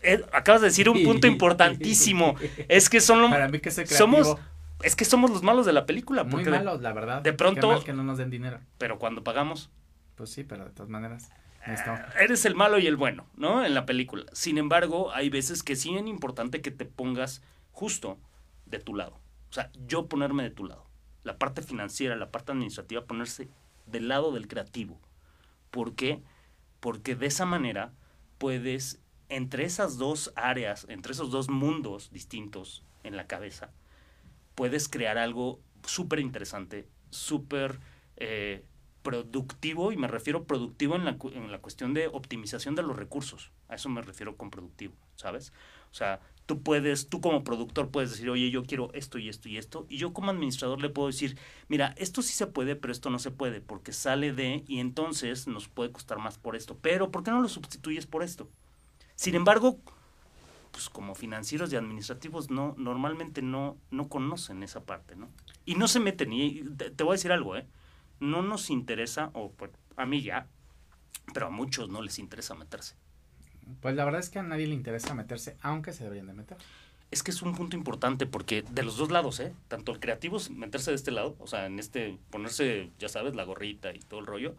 Eh, 0.03 0.23
acabas 0.33 0.62
de 0.62 0.67
decir 0.67 0.89
un 0.89 1.03
punto 1.03 1.25
importantísimo. 1.35 2.35
es 2.67 2.89
que 2.89 3.01
son 3.01 3.29
Para 3.29 3.47
mí 3.47 3.59
que 3.59 3.71
somos 3.71 4.38
es 4.85 4.95
que 4.95 5.03
somos 5.03 5.31
los 5.31 5.41
malos 5.41 5.65
de 5.65 5.73
la 5.73 5.85
película. 5.85 6.23
Muy 6.23 6.45
malos, 6.45 6.81
la 6.81 6.93
verdad. 6.93 7.21
De 7.21 7.33
pronto. 7.33 7.83
que 7.83 7.93
no 7.93 8.03
nos 8.03 8.17
den 8.17 8.29
dinero. 8.29 8.59
Pero 8.77 8.99
cuando 8.99 9.23
pagamos. 9.23 9.71
Pues 10.15 10.29
sí, 10.29 10.43
pero 10.43 10.65
de 10.65 10.71
todas 10.71 10.89
maneras. 10.89 11.29
Eh, 11.65 11.75
eres 12.19 12.45
el 12.45 12.55
malo 12.55 12.77
y 12.77 12.85
el 12.85 12.95
bueno, 12.95 13.25
¿no? 13.35 13.65
En 13.65 13.73
la 13.73 13.85
película. 13.85 14.25
Sin 14.33 14.57
embargo, 14.57 15.11
hay 15.11 15.29
veces 15.29 15.63
que 15.63 15.75
sí 15.75 15.95
es 15.95 16.05
importante 16.05 16.61
que 16.61 16.71
te 16.71 16.85
pongas 16.85 17.41
justo 17.71 18.19
de 18.67 18.79
tu 18.79 18.95
lado. 18.95 19.19
O 19.49 19.53
sea, 19.53 19.71
yo 19.87 20.07
ponerme 20.07 20.43
de 20.43 20.51
tu 20.51 20.65
lado. 20.65 20.85
La 21.23 21.38
parte 21.38 21.63
financiera, 21.63 22.15
la 22.15 22.29
parte 22.29 22.51
administrativa, 22.51 23.05
ponerse 23.05 23.49
del 23.88 24.07
lado 24.07 24.31
del 24.31 24.47
creativo. 24.47 24.99
¿Por 25.71 25.95
qué? 25.95 26.21
Porque 26.79 27.15
de 27.15 27.25
esa 27.25 27.45
manera 27.45 27.91
puedes, 28.38 29.01
entre 29.29 29.65
esas 29.65 29.97
dos 29.97 30.31
áreas, 30.35 30.85
entre 30.88 31.13
esos 31.13 31.31
dos 31.31 31.49
mundos 31.49 32.11
distintos 32.11 32.83
en 33.03 33.17
la 33.17 33.25
cabeza, 33.25 33.71
puedes 34.55 34.89
crear 34.89 35.17
algo 35.17 35.59
súper 35.85 36.19
interesante, 36.19 36.87
súper 37.11 37.79
eh, 38.17 38.65
productivo, 39.03 39.91
y 39.91 39.97
me 39.97 40.07
refiero 40.07 40.45
productivo 40.45 40.95
en 40.95 41.05
la, 41.05 41.17
en 41.33 41.51
la 41.51 41.59
cuestión 41.59 41.93
de 41.93 42.07
optimización 42.07 42.73
de 42.73 42.81
los 42.81 42.95
recursos. 42.95 43.51
A 43.67 43.75
eso 43.75 43.89
me 43.89 44.01
refiero 44.01 44.35
con 44.35 44.49
productivo, 44.49 44.95
¿sabes? 45.15 45.53
O 45.91 45.93
sea, 45.93 46.21
tú 46.45 46.61
puedes, 46.61 47.09
tú 47.09 47.21
como 47.21 47.43
productor 47.43 47.89
puedes 47.89 48.11
decir, 48.11 48.29
oye, 48.29 48.49
yo 48.49 48.63
quiero 48.63 48.91
esto 48.93 49.17
y 49.17 49.29
esto 49.29 49.47
y 49.47 49.57
esto, 49.57 49.85
y 49.89 49.97
yo 49.97 50.13
como 50.13 50.31
administrador 50.31 50.81
le 50.81 50.89
puedo 50.89 51.07
decir, 51.07 51.37
mira, 51.67 51.93
esto 51.97 52.21
sí 52.21 52.33
se 52.33 52.47
puede, 52.47 52.75
pero 52.75 52.91
esto 52.91 53.09
no 53.09 53.19
se 53.19 53.31
puede, 53.31 53.61
porque 53.61 53.93
sale 53.93 54.33
de, 54.33 54.63
y 54.67 54.79
entonces 54.79 55.47
nos 55.47 55.67
puede 55.67 55.91
costar 55.91 56.17
más 56.17 56.37
por 56.37 56.55
esto, 56.55 56.77
pero 56.81 57.11
¿por 57.11 57.23
qué 57.23 57.31
no 57.31 57.41
lo 57.41 57.49
sustituyes 57.49 58.07
por 58.07 58.23
esto? 58.23 58.49
Sin 59.15 59.35
embargo, 59.35 59.79
pues 60.75 60.89
como 60.89 61.16
financieros 61.16 61.72
y 61.72 61.77
administrativos 61.77 62.50
no, 62.50 62.75
normalmente 62.77 63.42
no, 63.42 63.77
no 63.92 64.10
conocen 64.10 64.62
esa 64.62 64.83
parte, 64.83 65.16
¿no? 65.16 65.30
Y 65.63 65.75
no 65.75 65.88
se 65.88 66.01
meten, 66.01 66.33
y 66.33 66.66
te 66.75 67.04
voy 67.06 67.13
a 67.13 67.16
decir 67.16 67.31
algo, 67.31 67.56
¿eh? 67.56 67.65
no 68.20 68.41
nos 68.41 68.70
interesa, 68.70 69.29
o 69.32 69.53
pues, 69.53 69.72
a 69.96 70.05
mí 70.05 70.22
ya, 70.22 70.50
pero 71.34 71.48
a 71.48 71.50
muchos 71.50 71.88
no 71.88 72.01
les 72.01 72.20
interesa 72.20 72.55
meterse. 72.55 72.96
Pues 73.79 73.96
la 73.96 74.03
verdad 74.03 74.20
es 74.20 74.29
que 74.29 74.39
a 74.39 74.44
nadie 74.44 74.67
le 74.67 74.75
interesa 74.75 75.13
meterse, 75.13 75.55
aunque 75.62 75.94
se 75.94 76.03
deberían 76.03 76.27
de 76.27 76.34
meter. 76.34 76.58
Es 77.10 77.24
que 77.24 77.32
es 77.32 77.41
un 77.41 77.55
punto 77.55 77.77
importante 77.77 78.25
porque 78.25 78.63
de 78.70 78.84
los 78.84 78.98
dos 78.98 79.12
lados, 79.12 79.39
¿eh? 79.39 79.53
Tanto 79.70 79.94
el 79.94 80.01
creativo 80.01 80.39
meterse 80.51 80.91
de 80.91 80.98
este 80.98 81.12
lado, 81.12 81.38
o 81.39 81.48
sea, 81.48 81.67
en 81.67 81.79
este, 81.79 82.20
ponerse, 82.32 82.91
ya 83.00 83.08
sabes, 83.08 83.34
la 83.34 83.46
gorrita 83.46 83.94
y 83.94 84.00
todo 84.00 84.20
el 84.20 84.25
rollo, 84.25 84.58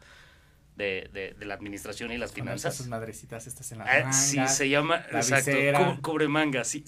de, 0.76 1.08
de, 1.12 1.34
de, 1.38 1.46
la 1.46 1.54
administración 1.54 2.12
y 2.12 2.18
las 2.18 2.32
finanzas. 2.32 2.76
Sus 2.76 2.86
madrecitas 2.86 3.46
estas 3.46 3.72
en 3.72 3.78
las 3.78 3.88
ah, 3.88 4.12
Sí, 4.12 4.38
se 4.46 4.68
llama, 4.68 5.04
exacto, 5.10 5.50
cubre 6.02 6.28
manga, 6.28 6.64
sí. 6.64 6.84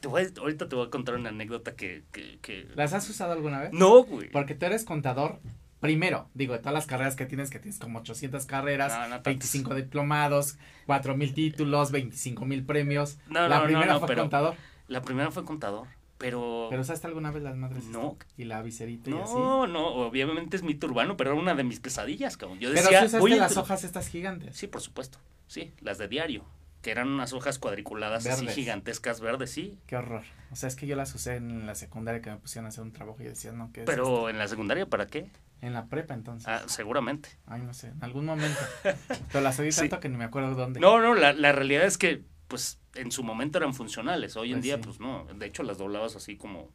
te 0.00 0.08
voy 0.08 0.26
ahorita 0.38 0.68
te 0.68 0.76
voy 0.76 0.86
a 0.86 0.90
contar 0.90 1.16
una 1.16 1.28
anécdota 1.28 1.74
que, 1.74 2.04
que, 2.12 2.38
que... 2.40 2.66
¿Las 2.74 2.92
has 2.92 3.08
usado 3.08 3.32
alguna 3.32 3.60
vez? 3.60 3.72
No, 3.72 4.04
güey. 4.04 4.30
Porque 4.30 4.54
tú 4.54 4.66
eres 4.66 4.84
contador 4.84 5.40
primero, 5.80 6.28
digo, 6.34 6.54
de 6.54 6.58
todas 6.58 6.74
las 6.74 6.86
carreras 6.86 7.16
que 7.16 7.26
tienes, 7.26 7.50
que 7.50 7.58
tienes 7.58 7.78
como 7.78 8.00
800 8.00 8.46
carreras, 8.46 9.22
25 9.22 9.74
diplomados, 9.74 10.58
4 10.86 11.16
mil 11.16 11.34
títulos, 11.34 11.90
25 11.90 12.44
mil 12.44 12.64
premios. 12.64 13.18
No, 13.28 13.46
la 13.48 13.64
primera 13.64 13.98
fue 13.98 14.16
contador. 14.16 14.54
La 14.88 15.02
primera 15.02 15.30
fue 15.30 15.44
contador, 15.44 15.88
pero... 16.18 16.66
¿Pero 16.70 16.82
usaste 16.82 17.06
alguna 17.06 17.30
vez 17.30 17.42
las 17.42 17.56
madres? 17.56 17.84
No. 17.84 18.16
¿Y 18.36 18.44
la 18.44 18.62
viserita 18.62 19.10
no, 19.10 19.18
y 19.18 19.20
así? 19.22 19.34
No, 19.34 19.66
no, 19.66 19.86
obviamente 19.86 20.56
es 20.56 20.62
mito 20.62 20.86
urbano, 20.86 21.16
pero 21.16 21.32
era 21.32 21.40
una 21.40 21.54
de 21.54 21.64
mis 21.64 21.80
pesadillas, 21.80 22.36
cabrón. 22.36 22.58
Yo 22.58 22.70
decía, 22.70 22.88
pero 22.88 23.06
usaste 23.06 23.36
las 23.36 23.56
hojas 23.56 23.84
estas 23.84 24.08
gigantes. 24.08 24.56
Sí, 24.56 24.66
por 24.66 24.80
supuesto, 24.80 25.18
sí, 25.46 25.72
las 25.80 25.98
de 25.98 26.08
diario 26.08 26.44
que 26.86 26.92
eran 26.92 27.08
unas 27.08 27.32
hojas 27.32 27.58
cuadriculadas 27.58 28.24
así 28.26 28.46
gigantescas 28.46 29.20
verdes, 29.20 29.50
sí. 29.50 29.76
Qué 29.88 29.96
horror. 29.96 30.22
O 30.52 30.56
sea, 30.56 30.68
es 30.68 30.76
que 30.76 30.86
yo 30.86 30.94
las 30.94 31.12
usé 31.16 31.34
en 31.34 31.66
la 31.66 31.74
secundaria 31.74 32.22
que 32.22 32.30
me 32.30 32.36
pusieron 32.36 32.66
a 32.66 32.68
hacer 32.68 32.84
un 32.84 32.92
trabajo 32.92 33.20
y 33.20 33.24
decían, 33.24 33.58
no, 33.58 33.72
¿qué 33.72 33.80
es 33.80 33.86
Pero 33.86 34.30
en 34.30 34.38
la 34.38 34.46
secundaria, 34.46 34.86
¿para 34.86 35.08
qué? 35.08 35.28
En 35.62 35.72
la 35.72 35.86
prepa, 35.86 36.14
entonces. 36.14 36.46
Ah, 36.46 36.62
seguramente. 36.66 37.30
Ay, 37.46 37.62
no 37.62 37.74
sé, 37.74 37.88
en 37.88 38.04
algún 38.04 38.26
momento. 38.26 38.60
Pero 39.32 39.40
las 39.40 39.58
oí 39.58 39.70
tanto 39.70 39.98
que 39.98 40.08
ni 40.08 40.16
me 40.16 40.24
acuerdo 40.26 40.54
dónde. 40.54 40.78
No, 40.78 41.00
no, 41.00 41.14
la, 41.14 41.32
la 41.32 41.50
realidad 41.50 41.84
es 41.86 41.98
que, 41.98 42.22
pues, 42.48 42.80
en 42.94 43.10
su 43.12 43.22
momento 43.22 43.58
eran 43.58 43.74
funcionales. 43.74 44.36
Hoy 44.36 44.48
en 44.48 44.56
pues 44.56 44.64
día, 44.64 44.80
pues, 44.80 45.00
no. 45.00 45.26
De 45.34 45.46
hecho, 45.46 45.62
las 45.62 45.78
doblabas 45.78 46.16
así 46.16 46.36
como 46.36 46.72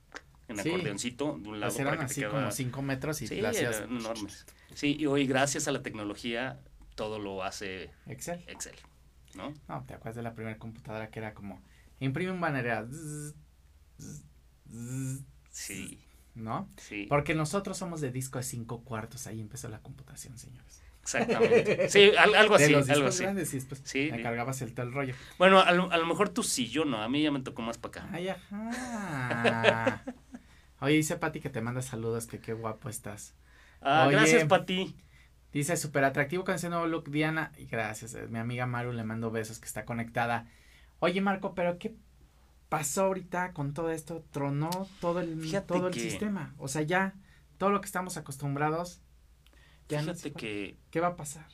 en 0.47 0.59
acordeoncito 0.59 1.37
de 1.39 1.49
un 1.49 1.59
lado 1.59 1.73
pues 1.73 1.79
eran 1.79 1.99
así 2.01 2.23
como 2.23 2.51
cinco 2.51 2.81
metros 2.81 3.21
y 3.21 3.27
sí, 3.27 3.39
eran 3.39 3.97
enormes. 3.97 4.45
Sí, 4.73 4.97
y 4.99 5.05
hoy 5.05 5.25
gracias 5.25 5.67
a 5.67 5.71
la 5.71 5.81
tecnología 5.81 6.59
todo 6.95 7.19
lo 7.19 7.43
hace 7.43 7.89
Excel. 8.05 8.43
Excel. 8.47 8.75
¿no? 9.35 9.53
No, 9.67 9.83
te 9.85 9.93
acuerdas 9.93 10.15
de 10.15 10.23
la 10.23 10.33
primera 10.33 10.57
computadora 10.57 11.09
que 11.09 11.19
era 11.19 11.33
como, 11.33 11.61
imprime 11.99 12.31
un 12.31 12.41
banner, 12.41 12.87
sí. 15.49 15.99
¿No? 16.33 16.69
Sí. 16.77 17.07
Porque 17.09 17.35
nosotros 17.35 17.77
somos 17.77 17.99
de 17.99 18.11
disco 18.11 18.37
de 18.37 18.43
cinco 18.43 18.83
cuartos, 18.83 19.27
ahí 19.27 19.41
empezó 19.41 19.67
la 19.67 19.79
computación, 19.79 20.37
señores. 20.37 20.80
Exactamente. 21.01 21.89
Sí, 21.89 22.11
algo 22.17 22.55
así. 22.55 22.73
De 22.73 22.93
algo 22.93 23.07
así. 23.07 23.23
Grandes, 23.23 23.53
y 23.53 23.57
después 23.57 23.81
sí, 23.83 24.09
me 24.11 24.21
cargabas 24.21 24.61
el 24.61 24.73
tal 24.73 24.93
rollo. 24.93 25.13
Bueno, 25.37 25.59
a 25.59 25.71
lo, 25.71 25.91
a 25.91 25.97
lo, 25.97 26.05
mejor 26.05 26.29
tú 26.29 26.43
sí, 26.43 26.67
yo 26.67 26.85
no. 26.85 27.01
A 27.01 27.09
mí 27.09 27.21
ya 27.21 27.31
me 27.31 27.39
tocó 27.41 27.61
más 27.61 27.77
para 27.77 28.03
acá. 28.03 28.09
Ay, 28.13 28.29
ajá. 28.29 30.03
Oye, 30.81 30.95
dice 30.95 31.15
Pati 31.17 31.39
que 31.39 31.49
te 31.49 31.61
manda 31.61 31.81
saludos, 31.81 32.27
que 32.27 32.39
qué 32.39 32.53
guapo 32.53 32.89
estás. 32.89 33.35
Ah, 33.81 34.07
gracias, 34.11 34.45
Pati. 34.45 34.95
Dice, 35.53 35.75
súper 35.75 36.05
atractivo 36.05 36.45
con 36.45 36.55
ese 36.55 36.69
nuevo 36.69 36.87
look, 36.87 37.11
Diana. 37.11 37.51
Y 37.57 37.65
gracias, 37.65 38.13
eh, 38.15 38.27
mi 38.29 38.39
amiga 38.39 38.65
Maru 38.65 38.93
le 38.93 39.03
mando 39.03 39.31
besos 39.31 39.59
que 39.59 39.65
está 39.65 39.85
conectada. 39.85 40.47
Oye, 40.99 41.19
Marco, 41.19 41.53
pero 41.55 41.77
¿qué 41.77 41.95
pasó 42.69 43.05
ahorita 43.05 43.53
con 43.53 43.73
todo 43.73 43.91
esto? 43.91 44.23
Tronó 44.31 44.69
todo 45.01 45.19
el, 45.19 45.51
todo 45.67 45.87
el 45.89 45.93
sistema. 45.93 46.53
O 46.57 46.67
sea, 46.67 46.83
ya 46.83 47.15
todo 47.57 47.69
lo 47.69 47.81
que 47.81 47.87
estamos 47.87 48.17
acostumbrados 48.17 49.01
Fíjate 49.99 50.31
que... 50.33 50.75
¿Qué 50.89 50.99
va 50.99 51.07
a 51.07 51.15
pasar? 51.15 51.45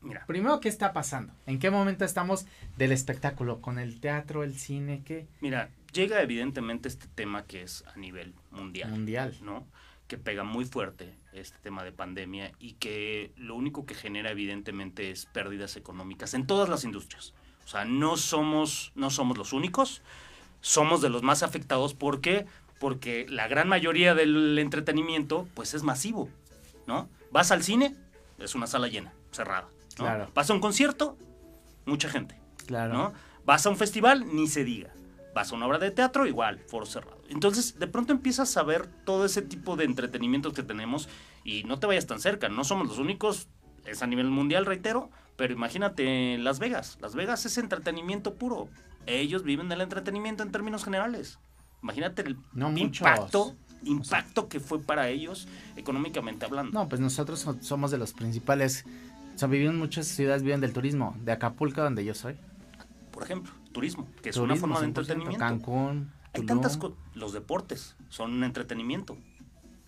Mira. 0.00 0.24
Primero, 0.26 0.60
¿qué 0.60 0.68
está 0.68 0.92
pasando? 0.92 1.32
¿En 1.46 1.58
qué 1.58 1.70
momento 1.70 2.04
estamos 2.04 2.46
del 2.76 2.92
espectáculo? 2.92 3.60
¿Con 3.60 3.78
el 3.78 4.00
teatro, 4.00 4.44
el 4.44 4.58
cine? 4.58 5.02
¿Qué? 5.04 5.26
Mira, 5.40 5.70
llega 5.92 6.20
evidentemente 6.20 6.88
este 6.88 7.06
tema 7.14 7.44
que 7.44 7.62
es 7.62 7.84
a 7.86 7.96
nivel 7.96 8.34
mundial. 8.50 8.90
Mundial. 8.90 9.36
¿No? 9.42 9.66
Que 10.06 10.18
pega 10.18 10.44
muy 10.44 10.66
fuerte 10.66 11.14
este 11.32 11.56
tema 11.62 11.82
de 11.82 11.92
pandemia 11.92 12.52
y 12.58 12.72
que 12.72 13.32
lo 13.36 13.54
único 13.54 13.86
que 13.86 13.94
genera 13.94 14.30
evidentemente 14.30 15.10
es 15.10 15.24
pérdidas 15.26 15.76
económicas 15.76 16.34
en 16.34 16.46
todas 16.46 16.68
las 16.68 16.84
industrias. 16.84 17.32
O 17.64 17.68
sea, 17.68 17.86
no 17.86 18.18
somos, 18.18 18.92
no 18.94 19.08
somos 19.08 19.38
los 19.38 19.54
únicos, 19.54 20.02
somos 20.60 21.00
de 21.00 21.08
los 21.08 21.22
más 21.22 21.42
afectados 21.42 21.94
porque 21.94 22.46
porque 22.78 23.24
la 23.30 23.48
gran 23.48 23.68
mayoría 23.68 24.14
del 24.14 24.58
entretenimiento 24.58 25.48
pues 25.54 25.72
es 25.72 25.82
masivo, 25.82 26.28
¿no? 26.86 27.08
Vas 27.30 27.50
al 27.50 27.62
cine, 27.62 27.96
es 28.38 28.54
una 28.54 28.66
sala 28.66 28.88
llena, 28.88 29.12
cerrada. 29.30 29.68
Claro. 29.94 30.30
Vas 30.34 30.50
a 30.50 30.54
un 30.54 30.60
concierto, 30.60 31.16
mucha 31.86 32.08
gente. 32.08 32.38
Claro. 32.66 32.92
¿no? 32.92 33.12
Vas 33.44 33.66
a 33.66 33.70
un 33.70 33.76
festival, 33.76 34.34
ni 34.34 34.46
se 34.48 34.64
diga. 34.64 34.92
Vas 35.34 35.52
a 35.52 35.56
una 35.56 35.66
obra 35.66 35.78
de 35.78 35.90
teatro, 35.90 36.26
igual, 36.26 36.60
foro 36.60 36.86
cerrado. 36.86 37.20
Entonces, 37.28 37.78
de 37.78 37.86
pronto 37.88 38.12
empiezas 38.12 38.56
a 38.56 38.62
ver 38.62 38.86
todo 39.04 39.24
ese 39.24 39.42
tipo 39.42 39.76
de 39.76 39.84
entretenimientos 39.84 40.52
que 40.52 40.62
tenemos 40.62 41.08
y 41.42 41.64
no 41.64 41.78
te 41.78 41.86
vayas 41.86 42.06
tan 42.06 42.20
cerca. 42.20 42.48
No 42.48 42.62
somos 42.64 42.86
los 42.86 42.98
únicos, 42.98 43.48
es 43.84 44.02
a 44.02 44.06
nivel 44.06 44.30
mundial, 44.30 44.64
reitero, 44.64 45.10
pero 45.36 45.52
imagínate 45.52 46.38
Las 46.38 46.58
Vegas. 46.60 46.98
Las 47.00 47.14
Vegas 47.14 47.44
es 47.46 47.58
entretenimiento 47.58 48.34
puro. 48.34 48.68
Ellos 49.06 49.42
viven 49.42 49.68
del 49.68 49.80
entretenimiento 49.80 50.42
en 50.42 50.52
términos 50.52 50.84
generales. 50.84 51.38
Imagínate 51.82 52.22
el 52.22 52.38
impacto, 52.76 53.54
impacto 53.84 54.48
que 54.48 54.60
fue 54.60 54.80
para 54.80 55.08
ellos 55.08 55.48
económicamente 55.76 56.44
hablando. 56.44 56.72
No, 56.72 56.88
pues 56.88 57.00
nosotros 57.00 57.46
somos 57.60 57.90
de 57.90 57.98
los 57.98 58.12
principales, 58.12 58.84
o 59.34 59.38
sea, 59.38 59.48
vivimos 59.48 59.74
muchas 59.74 60.06
ciudades, 60.06 60.42
viven 60.42 60.60
del 60.60 60.72
turismo, 60.72 61.16
de 61.24 61.32
Acapulco, 61.32 61.82
donde 61.82 62.04
yo 62.04 62.14
soy. 62.14 62.36
Por 63.10 63.22
ejemplo, 63.22 63.52
turismo, 63.72 64.08
que 64.22 64.30
es 64.30 64.36
una 64.36 64.56
forma 64.56 64.80
de 64.80 64.86
entretenimiento. 64.86 65.38
Cancún. 65.38 66.12
Hay 66.32 66.46
tantas 66.46 66.76
cosas, 66.76 66.96
los 67.14 67.32
deportes 67.32 67.94
son 68.08 68.32
un 68.32 68.44
entretenimiento. 68.44 69.16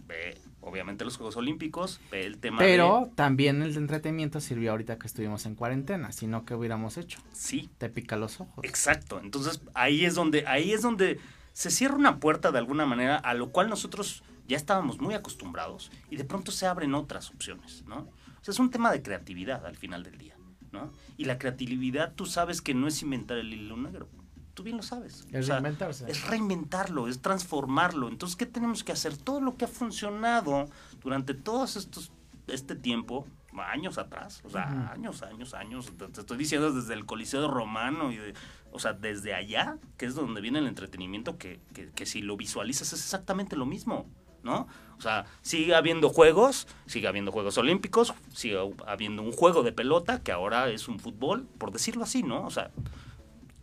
Ve, 0.07 0.38
obviamente 0.61 1.05
los 1.05 1.17
Juegos 1.17 1.37
Olímpicos, 1.37 2.00
ve 2.12 2.25
el 2.25 2.38
tema 2.38 2.59
Pero 2.59 3.11
también 3.17 3.62
el 3.62 3.76
entretenimiento 3.76 4.41
sirvió 4.41 4.71
ahorita 4.71 4.99
que 4.99 5.09
estuvimos 5.09 5.45
en 5.47 5.57
cuarentena, 5.57 6.12
si 6.12 6.29
no, 6.29 6.45
¿qué 6.45 6.55
hubiéramos 6.55 6.97
hecho? 6.97 7.19
Sí. 7.33 7.69
Te 7.79 7.88
pica 7.88 8.17
los 8.17 8.41
ojos. 8.41 8.65
Exacto, 8.65 9.21
entonces 9.21 9.61
ahí 9.75 10.05
es 10.05 10.15
donde, 10.15 10.47
ahí 10.47 10.73
es 10.73 10.83
donde 10.83 11.19
se 11.56 11.70
cierra 11.70 11.94
una 11.94 12.20
puerta 12.20 12.52
de 12.52 12.58
alguna 12.58 12.84
manera 12.84 13.16
a 13.16 13.32
lo 13.32 13.50
cual 13.50 13.70
nosotros 13.70 14.22
ya 14.46 14.58
estábamos 14.58 15.00
muy 15.00 15.14
acostumbrados 15.14 15.90
y 16.10 16.16
de 16.16 16.25
pronto 16.26 16.52
se 16.52 16.66
abren 16.66 16.94
otras 16.94 17.30
opciones, 17.30 17.82
¿no? 17.86 18.00
O 18.00 18.44
sea, 18.44 18.52
es 18.52 18.58
un 18.58 18.70
tema 18.70 18.92
de 18.92 19.00
creatividad 19.00 19.64
al 19.64 19.75
final 19.75 20.02
del 20.02 20.18
día, 20.18 20.36
¿no? 20.70 20.92
Y 21.16 21.25
la 21.25 21.38
creatividad 21.38 22.12
tú 22.12 22.26
sabes 22.26 22.60
que 22.60 22.75
no 22.75 22.86
es 22.86 23.00
inventar 23.00 23.38
el 23.38 23.54
hilo 23.54 23.78
negro, 23.78 24.06
tú 24.52 24.64
bien 24.64 24.76
lo 24.76 24.82
sabes. 24.82 25.26
Es 25.32 25.48
reinventarse. 25.48 26.04
Es 26.10 26.26
reinventarlo, 26.26 27.08
es 27.08 27.22
transformarlo. 27.22 28.08
Entonces, 28.08 28.36
¿qué 28.36 28.44
tenemos 28.44 28.84
que 28.84 28.92
hacer? 28.92 29.16
Todo 29.16 29.40
lo 29.40 29.56
que 29.56 29.64
ha 29.64 29.68
funcionado 29.68 30.68
durante 31.00 31.32
todos 31.32 31.76
estos 31.76 32.12
este 32.48 32.76
tiempo, 32.76 33.26
años 33.60 33.98
atrás, 33.98 34.42
o 34.44 34.50
sea, 34.50 34.92
años, 34.92 35.22
años, 35.22 35.54
años, 35.54 35.92
te, 35.96 36.20
estoy 36.20 36.36
diciendo 36.36 36.72
desde 36.72 36.94
el 36.94 37.06
Coliseo 37.06 37.48
Romano 37.48 38.12
y 38.12 38.16
de, 38.16 38.34
o 38.72 38.78
sea, 38.78 38.92
desde 38.92 39.34
allá, 39.34 39.78
que 39.96 40.06
es 40.06 40.14
donde 40.14 40.40
viene 40.40 40.58
el 40.58 40.66
entretenimiento, 40.66 41.38
que, 41.38 41.60
que, 41.94 42.06
si 42.06 42.22
lo 42.22 42.36
visualizas 42.36 42.92
es 42.92 43.00
exactamente 43.00 43.56
lo 43.56 43.66
mismo, 43.66 44.06
¿no? 44.42 44.68
O 44.98 45.00
sea, 45.00 45.26
sigue 45.42 45.75
habiendo 45.75 46.08
juegos, 46.08 46.66
sigue 46.86 47.08
habiendo 47.08 47.32
Juegos 47.32 47.58
Olímpicos, 47.58 48.14
sigue 48.32 48.58
habiendo 48.86 49.22
un 49.22 49.32
juego 49.32 49.62
de 49.62 49.72
pelota, 49.72 50.22
que 50.22 50.32
ahora 50.32 50.68
es 50.70 50.88
un 50.88 50.98
fútbol, 50.98 51.46
por 51.58 51.72
decirlo 51.72 52.04
así, 52.04 52.22
¿no? 52.22 52.46
O 52.46 52.50
sea, 52.50 52.70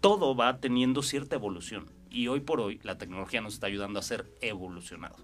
todo 0.01 0.35
va 0.35 0.57
teniendo 0.57 1.01
cierta 1.01 1.35
evolución. 1.35 1.89
Y 2.09 2.27
hoy 2.27 2.41
por 2.41 2.59
hoy 2.59 2.79
la 2.83 2.97
tecnología 2.97 3.41
nos 3.41 3.55
está 3.55 3.67
ayudando 3.67 4.00
a 4.00 4.03
ser 4.03 4.29
evolucionado. 4.41 5.15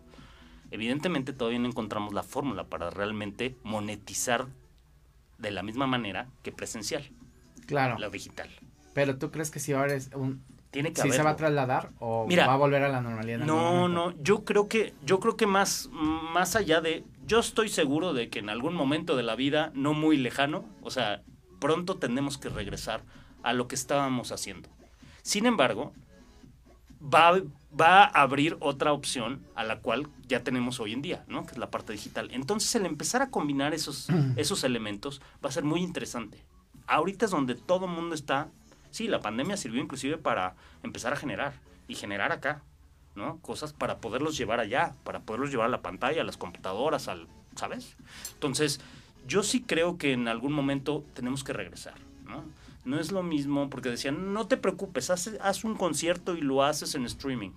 Evidentemente 0.72 1.34
todavía 1.34 1.60
no 1.60 1.68
encontramos 1.68 2.14
la 2.14 2.24
fórmula 2.24 2.64
para 2.66 2.90
realmente 2.90 3.58
monetizar 3.64 4.48
de 5.40 5.52
la 5.52 5.64
misma 5.64 5.88
manera 5.88 6.28
que 6.44 6.52
presencial. 6.52 7.10
Claro. 7.66 7.98
Lo 8.00 8.10
digital. 8.10 8.50
Pero 8.94 9.18
tú 9.18 9.32
crees 9.32 9.52
que 9.52 9.60
si 9.60 9.74
ahora 9.74 9.94
es 9.94 10.10
un 10.14 10.44
tiene 10.72 10.94
que 10.94 11.12
se 11.12 11.24
va 11.24 11.32
a 11.32 11.36
trasladar 11.36 11.90
o 12.00 12.28
va 12.30 12.54
a 12.54 12.58
volver 12.58 12.84
a 12.84 12.90
la 12.90 13.02
normalidad. 13.02 13.40
no, 13.40 13.88
no, 13.88 14.14
yo 14.22 14.46
creo 14.46 14.68
que 14.68 14.94
yo 15.04 15.20
creo 15.20 15.36
que 15.36 15.48
más 15.48 15.90
más 15.92 16.56
allá 16.56 16.80
de 16.80 17.04
yo 17.26 17.40
estoy 17.40 17.70
seguro 17.70 18.14
de 18.14 18.30
que 18.30 18.40
en 18.40 18.50
algún 18.50 18.76
momento 18.76 19.16
de 19.16 19.24
la 19.24 19.36
vida 19.36 19.72
no 19.74 19.94
muy 19.94 20.18
lejano, 20.18 20.66
o 20.82 20.92
sea, 20.92 21.22
pronto 21.60 21.98
tenemos 21.98 22.38
que 22.38 22.50
regresar 22.50 23.04
a 23.44 23.54
lo 23.54 23.68
que 23.68 23.76
estábamos 23.76 24.32
haciendo. 24.32 24.70
Sin 25.22 25.46
embargo, 25.46 25.94
va, 27.02 27.42
va 27.80 28.04
a 28.04 28.22
abrir 28.22 28.58
otra 28.60 28.94
opción 28.94 29.46
a 29.56 29.64
la 29.64 29.80
cual 29.80 30.08
ya 30.28 30.44
tenemos 30.44 30.80
hoy 30.80 30.94
en 30.94 31.02
día, 31.02 31.24
¿no? 31.28 31.46
Que 31.46 31.54
es 31.54 31.58
la 31.58 31.72
parte 31.72 31.94
digital. 31.94 32.30
Entonces, 32.32 32.74
el 32.76 32.86
empezar 32.86 33.22
a 33.22 33.30
combinar 33.30 33.74
esos, 33.74 34.08
esos 34.36 34.64
elementos 34.64 35.22
va 35.44 35.50
a 35.50 35.54
ser 35.54 35.64
muy 35.64 35.82
interesante. 35.82 36.44
Ahorita 36.88 37.26
es 37.26 37.32
donde 37.32 37.56
todo 37.56 37.86
el 37.86 37.92
mundo 37.92 38.16
está. 38.16 38.50
Sí, 38.92 39.08
la 39.08 39.20
pandemia 39.20 39.58
sirvió 39.58 39.82
inclusive 39.82 40.18
para 40.18 40.56
empezar 40.84 41.14
a 41.14 41.16
generar 41.16 41.54
y 41.88 41.96
generar 41.96 42.32
acá, 42.32 42.64
¿no? 43.16 43.40
Cosas 43.40 43.74
para 43.74 44.00
poderlos 44.00 44.38
llevar 44.38 44.60
allá, 44.60 44.96
para 45.04 45.20
poderlos 45.22 45.52
llevar 45.52 45.68
a 45.68 45.70
la 45.70 45.82
pantalla, 45.82 46.22
a 46.22 46.26
las 46.26 46.38
computadoras, 46.38 47.08
al, 47.08 47.28
¿sabes? 47.56 47.96
Entonces, 48.34 48.80
yo 49.28 49.44
sí 49.44 49.62
creo 49.62 49.98
que 49.98 50.14
en 50.14 50.28
algún 50.28 50.54
momento 50.54 51.04
tenemos 51.14 51.44
que 51.44 51.54
regresar, 51.54 51.94
¿no? 52.90 52.96
No 52.96 53.02
es 53.02 53.12
lo 53.12 53.24
mismo, 53.24 53.70
porque 53.70 53.90
decían, 53.90 54.34
no 54.34 54.48
te 54.48 54.58
preocupes, 54.58 55.10
haz, 55.10 55.32
haz 55.42 55.64
un 55.64 55.76
concierto 55.76 56.36
y 56.36 56.42
lo 56.42 56.64
haces 56.64 56.96
en 56.96 57.06
streaming. 57.06 57.52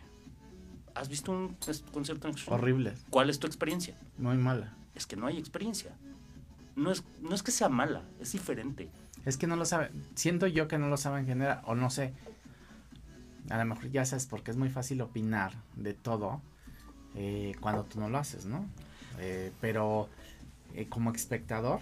¿Has 0.95 1.09
visto 1.09 1.33
un 1.33 1.57
concierto 1.93 2.29
en 2.29 2.35
streaming? 2.35 2.62
Horrible. 2.62 2.95
¿Cuál 3.11 3.31
es 3.31 3.39
tu 3.39 3.47
experiencia? 3.47 3.97
Muy 4.19 4.37
mala. 4.37 4.77
Es 4.95 5.07
que 5.07 5.17
no 5.17 5.27
hay 5.27 5.39
experiencia. 5.39 5.97
No 6.77 6.91
es, 6.91 7.05
no 7.21 7.35
es 7.35 7.43
que 7.43 7.51
sea 7.51 7.69
mala, 7.69 8.03
es 8.21 8.33
diferente. 8.33 8.91
Es 9.25 9.37
que 9.37 9.47
no 9.47 9.57
lo 9.57 9.65
saben. 9.65 9.91
Siento 10.15 10.47
yo 10.47 10.69
que 10.69 10.79
no 10.79 10.89
lo 10.89 10.97
saben 10.97 11.27
generar, 11.27 11.62
o 11.67 11.75
no 11.75 11.91
sé. 11.91 12.12
A 13.51 13.59
lo 13.59 13.65
mejor 13.65 13.91
ya 13.91 14.05
sabes, 14.05 14.27
porque 14.27 14.51
es 14.51 14.57
muy 14.57 14.69
fácil 14.69 15.01
opinar 15.01 15.53
de 15.77 15.95
todo 15.95 16.41
eh, 17.15 17.55
cuando 17.61 17.85
tú 17.85 18.01
no 18.01 18.09
lo 18.09 18.19
haces, 18.19 18.47
¿no? 18.47 18.67
Eh, 19.19 19.53
pero 19.61 20.09
eh, 20.75 20.89
como 20.89 21.11
espectador, 21.12 21.81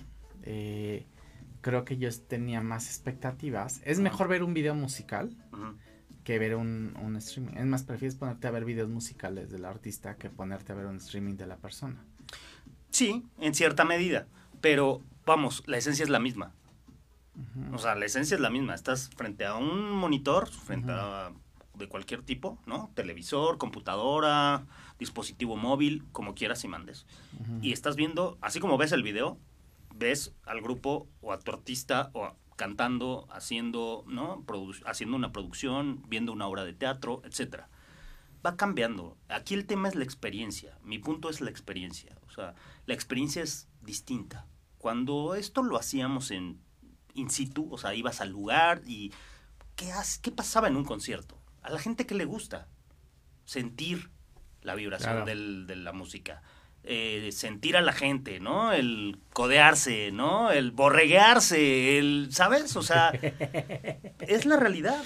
creo 1.60 1.84
que 1.84 1.96
yo 1.96 2.08
tenía 2.28 2.60
más 2.60 2.86
expectativas. 2.86 3.80
Es 3.84 4.00
mejor 4.00 4.28
ver 4.28 4.42
un 4.42 4.54
video 4.54 4.74
musical 4.74 5.36
que 6.24 6.38
ver 6.38 6.56
un, 6.56 6.96
un, 7.02 7.16
streaming. 7.16 7.56
Es 7.56 7.66
más, 7.66 7.82
prefieres 7.82 8.16
ponerte 8.16 8.46
a 8.46 8.50
ver 8.50 8.64
videos 8.64 8.88
musicales 8.88 9.50
del 9.50 9.64
artista 9.64 10.16
que 10.16 10.30
ponerte 10.30 10.72
a 10.72 10.74
ver 10.74 10.86
un 10.86 10.96
streaming 10.96 11.36
de 11.36 11.46
la 11.46 11.56
persona. 11.56 12.04
Sí, 12.90 13.24
en 13.38 13.54
cierta 13.54 13.84
medida. 13.84 14.26
Pero 14.60 15.02
vamos, 15.24 15.62
la 15.66 15.78
esencia 15.78 16.02
es 16.02 16.10
la 16.10 16.20
misma. 16.20 16.52
O 17.72 17.78
sea, 17.78 17.94
la 17.94 18.04
esencia 18.04 18.34
es 18.34 18.40
la 18.40 18.50
misma. 18.50 18.74
Estás 18.74 19.10
frente 19.16 19.46
a 19.46 19.54
un 19.54 19.92
monitor, 19.92 20.48
frente 20.48 20.92
a 20.92 21.32
de 21.80 21.88
cualquier 21.88 22.22
tipo, 22.22 22.58
¿no? 22.66 22.90
Televisor, 22.94 23.58
computadora, 23.58 24.66
dispositivo 24.98 25.56
móvil, 25.56 26.04
como 26.12 26.34
quieras 26.34 26.62
y 26.64 26.68
mandes. 26.68 27.06
Y 27.62 27.72
estás 27.72 27.96
viendo, 27.96 28.38
así 28.40 28.60
como 28.60 28.78
ves 28.78 28.92
el 28.92 29.02
video, 29.02 29.38
ves 30.00 30.34
al 30.44 30.60
grupo 30.62 31.08
o 31.20 31.32
a 31.32 31.38
tu 31.38 31.52
artista 31.52 32.10
o 32.14 32.34
cantando, 32.56 33.28
haciendo, 33.30 34.04
¿no? 34.08 34.44
haciendo 34.84 35.16
una 35.16 35.30
producción, 35.30 36.02
viendo 36.08 36.32
una 36.32 36.48
obra 36.48 36.64
de 36.64 36.72
teatro, 36.72 37.22
etcétera. 37.24 37.68
Va 38.44 38.56
cambiando. 38.56 39.16
Aquí 39.28 39.54
el 39.54 39.66
tema 39.66 39.88
es 39.88 39.94
la 39.94 40.04
experiencia. 40.04 40.76
Mi 40.82 40.98
punto 40.98 41.30
es 41.30 41.40
la 41.40 41.50
experiencia. 41.50 42.18
O 42.26 42.30
sea, 42.30 42.54
la 42.86 42.94
experiencia 42.94 43.42
es 43.42 43.68
distinta. 43.82 44.46
Cuando 44.78 45.34
esto 45.34 45.62
lo 45.62 45.76
hacíamos 45.76 46.30
en 46.30 46.60
in 47.14 47.28
situ, 47.28 47.68
o 47.70 47.76
sea, 47.76 47.94
ibas 47.94 48.20
al 48.20 48.30
lugar 48.30 48.82
y 48.86 49.12
¿qué, 49.76 49.92
qué 50.22 50.30
pasaba 50.30 50.68
en 50.68 50.76
un 50.76 50.84
concierto? 50.84 51.38
A 51.60 51.70
la 51.70 51.78
gente 51.78 52.06
que 52.06 52.14
le 52.14 52.24
gusta 52.24 52.68
sentir 53.44 54.10
la 54.62 54.74
vibración 54.74 55.26
de 55.26 55.76
la 55.76 55.92
música 55.92 56.42
eh, 56.84 57.30
sentir 57.32 57.76
a 57.76 57.82
la 57.82 57.92
gente, 57.92 58.40
¿no? 58.40 58.72
El 58.72 59.18
codearse, 59.32 60.12
¿no? 60.12 60.50
El 60.50 60.70
borreguearse, 60.70 61.98
el, 61.98 62.28
¿sabes? 62.30 62.74
O 62.76 62.82
sea, 62.82 63.10
es 64.20 64.46
la 64.46 64.56
realidad. 64.56 65.02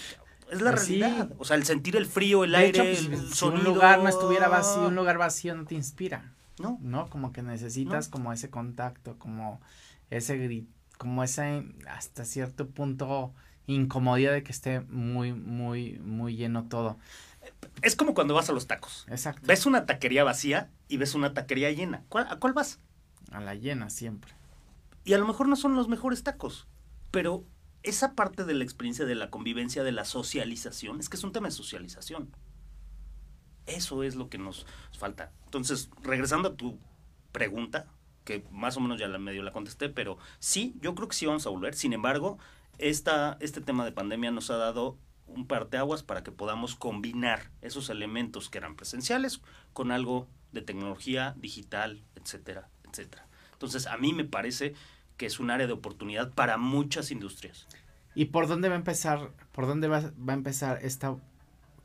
Es 0.50 0.60
la 0.60 0.70
pues 0.70 0.88
realidad. 0.88 1.32
O 1.38 1.44
sea, 1.44 1.56
el 1.56 1.64
sentir 1.64 1.96
el 1.96 2.06
frío, 2.06 2.44
el 2.44 2.54
aire, 2.54 2.78
pues, 2.78 3.06
el 3.06 3.32
si 3.32 3.44
un 3.44 3.64
lugar 3.64 4.00
no 4.02 4.08
estuviera 4.08 4.48
vacío, 4.48 4.86
un 4.86 4.94
lugar 4.94 5.18
vacío 5.18 5.54
no 5.54 5.64
te 5.64 5.74
inspira. 5.74 6.32
No. 6.60 6.78
¿No? 6.80 7.10
Como 7.10 7.32
que 7.32 7.42
necesitas 7.42 8.08
como 8.08 8.32
ese 8.32 8.50
contacto, 8.50 9.18
como 9.18 9.60
ese 10.10 10.38
grito, 10.38 10.70
como 10.96 11.24
ese 11.24 11.64
hasta 11.88 12.24
cierto 12.24 12.68
punto 12.68 13.34
incomodidad 13.66 14.32
de 14.32 14.42
que 14.44 14.52
esté 14.52 14.80
muy, 14.80 15.32
muy, 15.32 15.98
muy 15.98 16.36
lleno 16.36 16.68
todo 16.68 16.98
es 17.82 17.96
como 17.96 18.14
cuando 18.14 18.34
vas 18.34 18.48
a 18.48 18.52
los 18.52 18.66
tacos. 18.66 19.06
Exacto. 19.08 19.46
Ves 19.46 19.66
una 19.66 19.86
taquería 19.86 20.24
vacía 20.24 20.70
y 20.88 20.96
ves 20.96 21.14
una 21.14 21.34
taquería 21.34 21.70
llena. 21.70 22.04
¿Cuál, 22.08 22.26
¿A 22.30 22.36
cuál 22.38 22.52
vas? 22.52 22.78
A 23.30 23.40
la 23.40 23.54
llena 23.54 23.90
siempre. 23.90 24.32
Y 25.04 25.12
a 25.12 25.18
lo 25.18 25.26
mejor 25.26 25.48
no 25.48 25.56
son 25.56 25.76
los 25.76 25.88
mejores 25.88 26.22
tacos, 26.22 26.66
pero 27.10 27.44
esa 27.82 28.14
parte 28.14 28.44
de 28.44 28.54
la 28.54 28.64
experiencia 28.64 29.04
de 29.04 29.14
la 29.14 29.30
convivencia, 29.30 29.84
de 29.84 29.92
la 29.92 30.04
socialización, 30.04 31.00
es 31.00 31.08
que 31.08 31.16
es 31.16 31.24
un 31.24 31.32
tema 31.32 31.48
de 31.48 31.52
socialización. 31.52 32.30
Eso 33.66 34.02
es 34.02 34.14
lo 34.14 34.28
que 34.28 34.38
nos 34.38 34.66
falta. 34.98 35.32
Entonces, 35.44 35.90
regresando 36.02 36.50
a 36.50 36.54
tu 36.54 36.78
pregunta, 37.32 37.86
que 38.24 38.44
más 38.50 38.76
o 38.76 38.80
menos 38.80 38.98
ya 38.98 39.06
la 39.08 39.18
medio 39.18 39.42
la 39.42 39.52
contesté, 39.52 39.90
pero 39.90 40.18
sí, 40.38 40.74
yo 40.80 40.94
creo 40.94 41.08
que 41.08 41.16
sí 41.16 41.26
vamos 41.26 41.46
a 41.46 41.50
volver. 41.50 41.74
Sin 41.74 41.92
embargo, 41.92 42.38
esta, 42.78 43.36
este 43.40 43.60
tema 43.60 43.84
de 43.84 43.92
pandemia 43.92 44.30
nos 44.30 44.50
ha 44.50 44.56
dado 44.56 44.96
un 45.26 45.46
parteaguas 45.46 46.02
para 46.02 46.22
que 46.22 46.32
podamos 46.32 46.74
combinar 46.74 47.50
esos 47.62 47.90
elementos 47.90 48.50
que 48.50 48.58
eran 48.58 48.76
presenciales 48.76 49.40
con 49.72 49.90
algo 49.90 50.28
de 50.52 50.62
tecnología 50.62 51.34
digital, 51.38 52.02
etcétera, 52.14 52.68
etcétera. 52.88 53.26
Entonces, 53.52 53.86
a 53.86 53.96
mí 53.96 54.12
me 54.12 54.24
parece 54.24 54.74
que 55.16 55.26
es 55.26 55.40
un 55.40 55.50
área 55.50 55.66
de 55.66 55.72
oportunidad 55.72 56.32
para 56.32 56.56
muchas 56.56 57.10
industrias. 57.10 57.66
¿Y 58.14 58.26
por 58.26 58.46
dónde 58.46 58.68
va 58.68 58.74
a 58.74 58.78
empezar, 58.78 59.30
por 59.52 59.66
dónde 59.66 59.88
va, 59.88 60.00
va 60.00 60.32
a 60.32 60.36
empezar 60.36 60.78
esta 60.82 61.16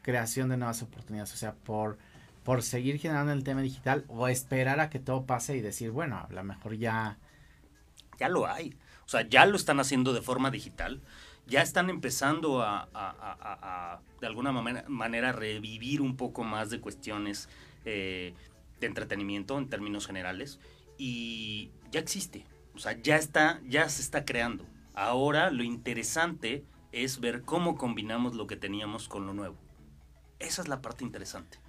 creación 0.02 0.50
de 0.50 0.58
nuevas 0.58 0.82
oportunidades? 0.82 1.34
O 1.34 1.38
sea, 1.38 1.56
por, 1.56 1.98
por 2.44 2.62
seguir 2.64 3.00
generando 3.00 3.34
el 3.34 3.44
tema 3.44 3.62
digital 3.62 4.06
o 4.08 4.28
esperar 4.28 4.80
a 4.80 4.90
que 4.90 5.00
todo 5.00 5.26
pase 5.26 5.58
y 5.58 5.62
decir, 5.62 5.92
bueno, 5.92 6.18
a 6.18 6.32
lo 6.32 6.44
mejor 6.44 6.76
ya... 6.76 7.18
Ya 8.20 8.28
lo 8.28 8.48
hay. 8.48 8.76
O 9.06 9.10
sea, 9.10 9.28
ya 9.28 9.46
lo 9.46 9.56
están 9.56 9.80
haciendo 9.80 10.14
de 10.14 10.22
forma 10.22 10.52
digital. 10.52 11.02
Ya 11.50 11.62
están 11.62 11.90
empezando 11.90 12.62
a, 12.62 14.02
de 14.22 14.28
alguna 14.28 14.52
manera, 14.52 14.88
manera, 14.88 15.32
revivir 15.32 16.02
un 16.02 16.16
poco 16.16 16.44
más 16.44 16.70
de 16.70 16.80
cuestiones 16.80 17.50
eh, 17.86 18.34
de 18.80 18.88
entretenimiento 18.88 19.58
en 19.58 19.68
términos 19.68 20.06
generales. 20.06 20.60
Y 20.98 21.72
ya 21.92 22.00
existe. 22.00 22.46
O 22.76 22.80
sea, 22.80 22.94
ya 23.02 23.16
está, 23.16 23.62
ya 23.68 23.90
se 23.90 24.02
está 24.02 24.26
creando. 24.26 24.66
Ahora 24.94 25.50
lo 25.50 25.64
interesante 25.64 26.66
es 26.92 27.20
ver 27.20 27.42
cómo 27.44 27.76
combinamos 27.78 28.36
lo 28.36 28.48
que 28.48 28.56
teníamos 28.56 29.08
con 29.08 29.26
lo 29.26 29.34
nuevo. 29.34 29.58
Esa 30.40 30.62
es 30.62 30.68
la 30.68 30.82
parte 30.82 31.04
interesante. 31.04 31.60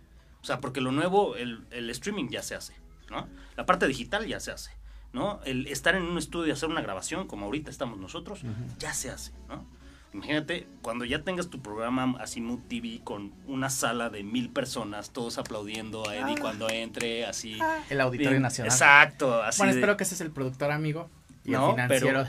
O 0.42 0.44
sea, 0.44 0.60
porque 0.60 0.80
lo 0.80 0.92
nuevo, 0.92 1.37
el, 1.37 1.66
el 1.70 1.90
streaming 1.90 2.28
ya 2.28 2.42
se 2.42 2.54
hace, 2.54 2.75
¿no? 3.10 3.28
La 3.56 3.66
parte 3.66 3.87
digital 3.87 4.26
ya 4.26 4.40
se 4.40 4.52
hace, 4.52 4.70
¿no? 5.12 5.40
El 5.45 5.67
estar 5.67 5.95
en 5.95 6.02
un 6.02 6.19
estudio 6.19 6.49
y 6.49 6.50
hacer 6.52 6.69
una 6.69 6.81
grabación, 6.81 7.26
como 7.26 7.47
ahorita 7.47 7.71
estamos 7.71 7.99
nosotros, 7.99 8.40
ya 8.79 8.93
se 8.95 9.11
hace, 9.11 9.33
¿no? 9.49 9.64
Imagínate 10.12 10.67
cuando 10.83 11.05
ya 11.05 11.23
tengas 11.23 11.50
tu 11.50 11.62
programa 11.62 12.17
así 12.21 12.40
Mood 12.40 12.61
TV 12.69 13.00
con 13.05 13.33
una 13.47 13.71
sala 13.71 14.11
de 14.11 14.25
mil 14.25 14.50
personas, 14.50 15.11
todos 15.11 15.38
aplaudiendo 15.38 16.09
a 16.09 16.17
Eddie 16.17 16.35
ah. 16.37 16.40
cuando 16.40 16.69
entre, 16.69 17.26
así. 17.26 17.59
Ah. 17.61 17.79
El 17.88 18.00
Auditorio 18.00 18.40
Nacional. 18.40 18.73
Exacto. 18.73 19.40
Así 19.40 19.59
bueno, 19.61 19.73
espero 19.73 19.97
que 19.97 20.05
ese 20.05 20.14
es 20.14 20.21
el 20.21 20.33
productor 20.33 20.73
amigo 20.73 21.09
y 21.45 21.55
el 21.55 21.61
financiero. 21.61 22.27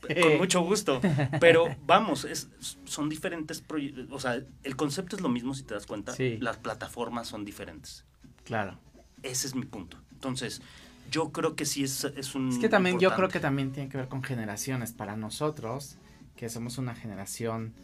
con 0.00 0.38
mucho 0.38 0.62
gusto. 0.62 1.00
Pero 1.40 1.76
vamos, 1.86 2.24
es, 2.24 2.48
son 2.84 3.10
diferentes 3.10 3.60
proyectos. 3.60 4.06
O 4.10 4.18
sea, 4.18 4.40
el 4.62 4.76
concepto 4.76 5.14
es 5.14 5.20
lo 5.20 5.28
mismo 5.28 5.52
si 5.52 5.62
te 5.62 5.74
das 5.74 5.84
cuenta. 5.84 6.14
Las 6.38 6.56
plataformas 6.56 7.28
son 7.28 7.44
diferentes. 7.44 8.06
Claro. 8.44 8.78
Ese 9.22 9.46
es 9.46 9.54
mi 9.54 9.66
punto. 9.66 9.98
Entonces, 10.12 10.62
yo 11.10 11.32
creo 11.32 11.56
que 11.56 11.64
sí 11.64 11.84
es, 11.84 12.04
es 12.04 12.34
un. 12.34 12.48
Es 12.48 12.58
que 12.58 12.68
también, 12.68 12.98
yo 12.98 13.14
creo 13.14 13.28
que 13.28 13.40
también 13.40 13.72
tiene 13.72 13.88
que 13.88 13.98
ver 13.98 14.08
con 14.08 14.22
generaciones. 14.22 14.92
Para 14.92 15.16
nosotros, 15.16 15.98
que 16.36 16.48
somos 16.48 16.78
una 16.78 16.94
generación 16.94 17.74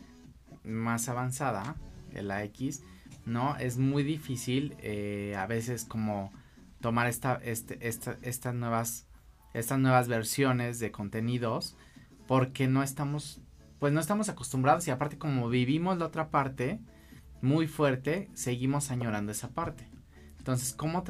más 0.64 1.08
avanzada, 1.08 1.76
la 2.12 2.42
X, 2.44 2.82
¿no? 3.24 3.56
Es 3.56 3.78
muy 3.78 4.02
difícil 4.02 4.76
eh, 4.80 5.34
a 5.38 5.46
veces 5.46 5.84
como 5.84 6.32
tomar 6.80 7.06
esta, 7.08 7.40
este, 7.42 7.86
esta, 7.86 8.16
estas 8.22 8.54
nuevas 8.54 9.06
estas 9.58 9.78
nuevas 9.78 10.06
versiones 10.08 10.78
de 10.78 10.92
contenidos 10.92 11.76
porque 12.26 12.68
no 12.68 12.82
estamos, 12.82 13.40
pues 13.78 13.92
no 13.92 14.00
estamos 14.00 14.28
acostumbrados 14.28 14.86
y 14.86 14.90
aparte 14.90 15.16
como 15.16 15.48
vivimos 15.48 15.96
la 15.98 16.06
otra 16.06 16.28
parte 16.28 16.78
muy 17.40 17.66
fuerte, 17.66 18.28
seguimos 18.34 18.90
añorando 18.90 19.32
esa 19.32 19.50
parte. 19.50 19.88
Entonces, 20.38 20.74
como 20.74 21.04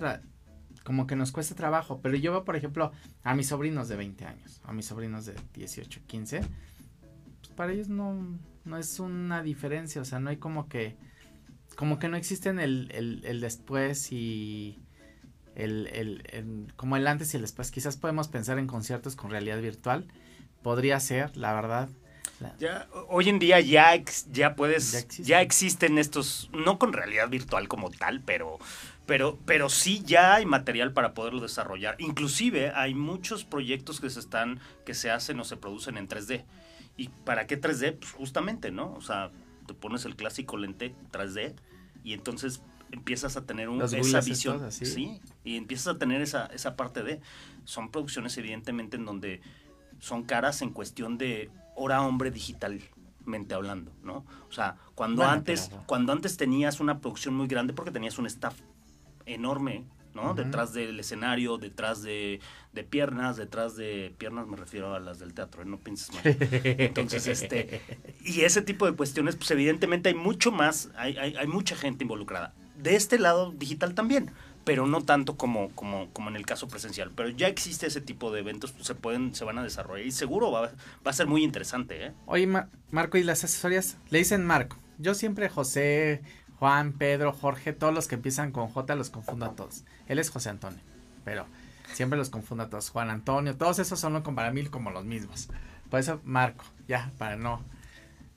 como 0.86 1.08
que 1.08 1.16
nos 1.16 1.32
cuesta 1.32 1.56
trabajo, 1.56 1.98
pero 2.00 2.14
yo 2.14 2.30
veo, 2.30 2.44
por 2.44 2.54
ejemplo, 2.54 2.92
a 3.24 3.34
mis 3.34 3.48
sobrinos 3.48 3.88
de 3.88 3.96
20 3.96 4.24
años, 4.24 4.60
a 4.62 4.72
mis 4.72 4.86
sobrinos 4.86 5.26
de 5.26 5.34
18, 5.54 6.02
15, 6.06 6.40
pues 7.40 7.52
para 7.56 7.72
ellos 7.72 7.88
no, 7.88 8.38
no 8.64 8.78
es 8.78 9.00
una 9.00 9.42
diferencia, 9.42 10.00
o 10.00 10.04
sea, 10.04 10.20
no 10.20 10.30
hay 10.30 10.36
como 10.36 10.68
que, 10.68 10.96
como 11.74 11.98
que 11.98 12.08
no 12.08 12.16
existen 12.16 12.60
el, 12.60 12.88
el, 12.94 13.24
el 13.24 13.40
después 13.40 14.12
y 14.12 14.78
el, 15.56 15.88
el, 15.88 16.72
como 16.76 16.96
el 16.96 17.08
antes 17.08 17.34
y 17.34 17.36
el 17.36 17.42
después. 17.42 17.72
Quizás 17.72 17.96
podemos 17.96 18.28
pensar 18.28 18.60
en 18.60 18.68
conciertos 18.68 19.16
con 19.16 19.32
realidad 19.32 19.60
virtual, 19.60 20.06
podría 20.62 21.00
ser, 21.00 21.36
la 21.36 21.52
verdad. 21.52 21.88
Ya, 22.60 22.86
hoy 23.08 23.28
en 23.28 23.40
día 23.40 23.58
ya, 23.60 23.90
ya 24.30 24.54
puedes, 24.54 25.08
ya, 25.18 25.40
existen 25.40 25.98
estos, 25.98 26.48
no 26.52 26.78
con 26.78 26.92
realidad 26.92 27.28
virtual 27.28 27.66
como 27.66 27.90
tal, 27.90 28.20
pero, 28.20 28.58
pero, 29.06 29.38
pero 29.46 29.68
sí 29.68 30.02
ya 30.04 30.34
hay 30.34 30.46
material 30.46 30.92
para 30.92 31.14
poderlo 31.14 31.40
desarrollar. 31.40 31.96
Inclusive 31.98 32.72
hay 32.74 32.94
muchos 32.94 33.44
proyectos 33.44 34.00
que 34.00 34.10
se 34.10 34.20
están, 34.20 34.60
que 34.84 34.94
se 34.94 35.10
hacen 35.10 35.38
o 35.38 35.44
se 35.44 35.56
producen 35.56 35.96
en 35.96 36.08
3D. 36.08 36.44
¿Y 36.96 37.08
para 37.08 37.46
qué 37.46 37.60
3D? 37.60 37.98
Pues 37.98 38.12
justamente, 38.12 38.72
¿no? 38.72 38.92
O 38.94 39.00
sea, 39.00 39.30
te 39.66 39.74
pones 39.74 40.04
el 40.04 40.16
clásico 40.16 40.56
lente 40.56 40.94
3D 41.12 41.54
y 42.02 42.14
entonces 42.14 42.62
empiezas 42.90 43.36
a 43.36 43.46
tener 43.46 43.68
esa 43.68 44.20
visión, 44.20 44.72
¿sí? 44.72 45.20
Y 45.44 45.56
empiezas 45.56 45.94
a 45.94 45.98
tener 45.98 46.20
esa, 46.20 46.46
esa 46.46 46.76
parte 46.76 47.02
de, 47.02 47.20
son 47.64 47.90
producciones 47.90 48.36
evidentemente 48.38 48.96
en 48.96 49.04
donde 49.04 49.40
son 50.00 50.24
caras 50.24 50.62
en 50.62 50.70
cuestión 50.70 51.16
de 51.16 51.50
hora 51.74 52.02
hombre 52.02 52.30
digitalmente 52.30 53.54
hablando, 53.54 53.92
¿no? 54.02 54.24
O 54.48 54.52
sea, 54.52 54.76
cuando 54.94 55.24
antes, 55.24 55.70
cuando 55.86 56.12
antes 56.12 56.36
tenías 56.36 56.80
una 56.80 57.00
producción 57.00 57.34
muy 57.34 57.46
grande 57.46 57.72
porque 57.72 57.90
tenías 57.90 58.18
un 58.18 58.26
staff 58.26 58.54
enorme, 59.26 59.84
¿no? 60.14 60.34
Detrás 60.34 60.72
del 60.72 60.98
escenario, 60.98 61.58
detrás 61.58 62.02
de, 62.02 62.40
de, 62.72 62.84
piernas, 62.84 63.36
detrás 63.36 63.76
de 63.76 64.14
piernas 64.16 64.46
me 64.46 64.56
refiero 64.56 64.94
a 64.94 65.00
las 65.00 65.18
del 65.18 65.34
teatro, 65.34 65.62
¿eh? 65.62 65.66
no 65.66 65.78
pienses 65.78 66.12
mal. 66.12 66.22
Entonces, 66.62 67.26
este, 67.26 67.82
y 68.24 68.40
ese 68.40 68.62
tipo 68.62 68.86
de 68.86 68.96
cuestiones, 68.96 69.36
pues 69.36 69.50
evidentemente 69.50 70.08
hay 70.08 70.14
mucho 70.14 70.50
más, 70.50 70.90
hay, 70.96 71.16
hay, 71.18 71.36
hay 71.36 71.46
mucha 71.46 71.76
gente 71.76 72.04
involucrada. 72.04 72.54
De 72.76 72.96
este 72.96 73.18
lado 73.18 73.52
digital 73.52 73.94
también, 73.94 74.32
pero 74.66 74.88
no 74.88 75.00
tanto 75.00 75.36
como, 75.36 75.70
como, 75.76 76.10
como 76.12 76.28
en 76.28 76.34
el 76.34 76.44
caso 76.44 76.66
presencial. 76.66 77.12
Pero 77.14 77.28
ya 77.28 77.46
existe 77.46 77.86
ese 77.86 78.00
tipo 78.00 78.32
de 78.32 78.40
eventos, 78.40 78.72
pues, 78.72 78.84
se 78.84 78.96
pueden, 78.96 79.32
se 79.32 79.44
van 79.44 79.58
a 79.58 79.62
desarrollar 79.62 80.04
y 80.04 80.10
seguro 80.10 80.50
va, 80.50 80.62
va 80.62 81.10
a 81.10 81.12
ser 81.12 81.28
muy 81.28 81.44
interesante, 81.44 82.06
¿eh? 82.06 82.12
Oye, 82.26 82.48
Marco, 82.90 83.16
¿y 83.16 83.22
las 83.22 83.44
asesorías? 83.44 83.96
Le 84.10 84.18
dicen 84.18 84.44
Marco. 84.44 84.76
Yo 84.98 85.14
siempre 85.14 85.48
José, 85.48 86.22
Juan, 86.58 86.92
Pedro, 86.92 87.32
Jorge, 87.32 87.72
todos 87.72 87.94
los 87.94 88.08
que 88.08 88.14
empiezan 88.14 88.52
con 88.52 88.68
J 88.68 88.94
los 88.94 89.10
confundo 89.10 89.46
a 89.46 89.54
todos. 89.54 89.84
Él 90.08 90.18
es 90.18 90.30
José 90.30 90.50
Antonio, 90.50 90.80
pero 91.24 91.46
siempre 91.92 92.18
los 92.18 92.30
confundo 92.30 92.64
a 92.64 92.70
todos. 92.70 92.90
Juan 92.90 93.10
Antonio, 93.10 93.56
todos 93.56 93.78
esos 93.78 94.00
son 94.00 94.22
para 94.22 94.50
mí 94.52 94.64
como 94.66 94.90
los 94.90 95.04
mismos. 95.04 95.48
Por 95.90 96.00
eso 96.00 96.20
Marco, 96.24 96.64
ya, 96.88 97.12
para 97.18 97.36
no. 97.36 97.62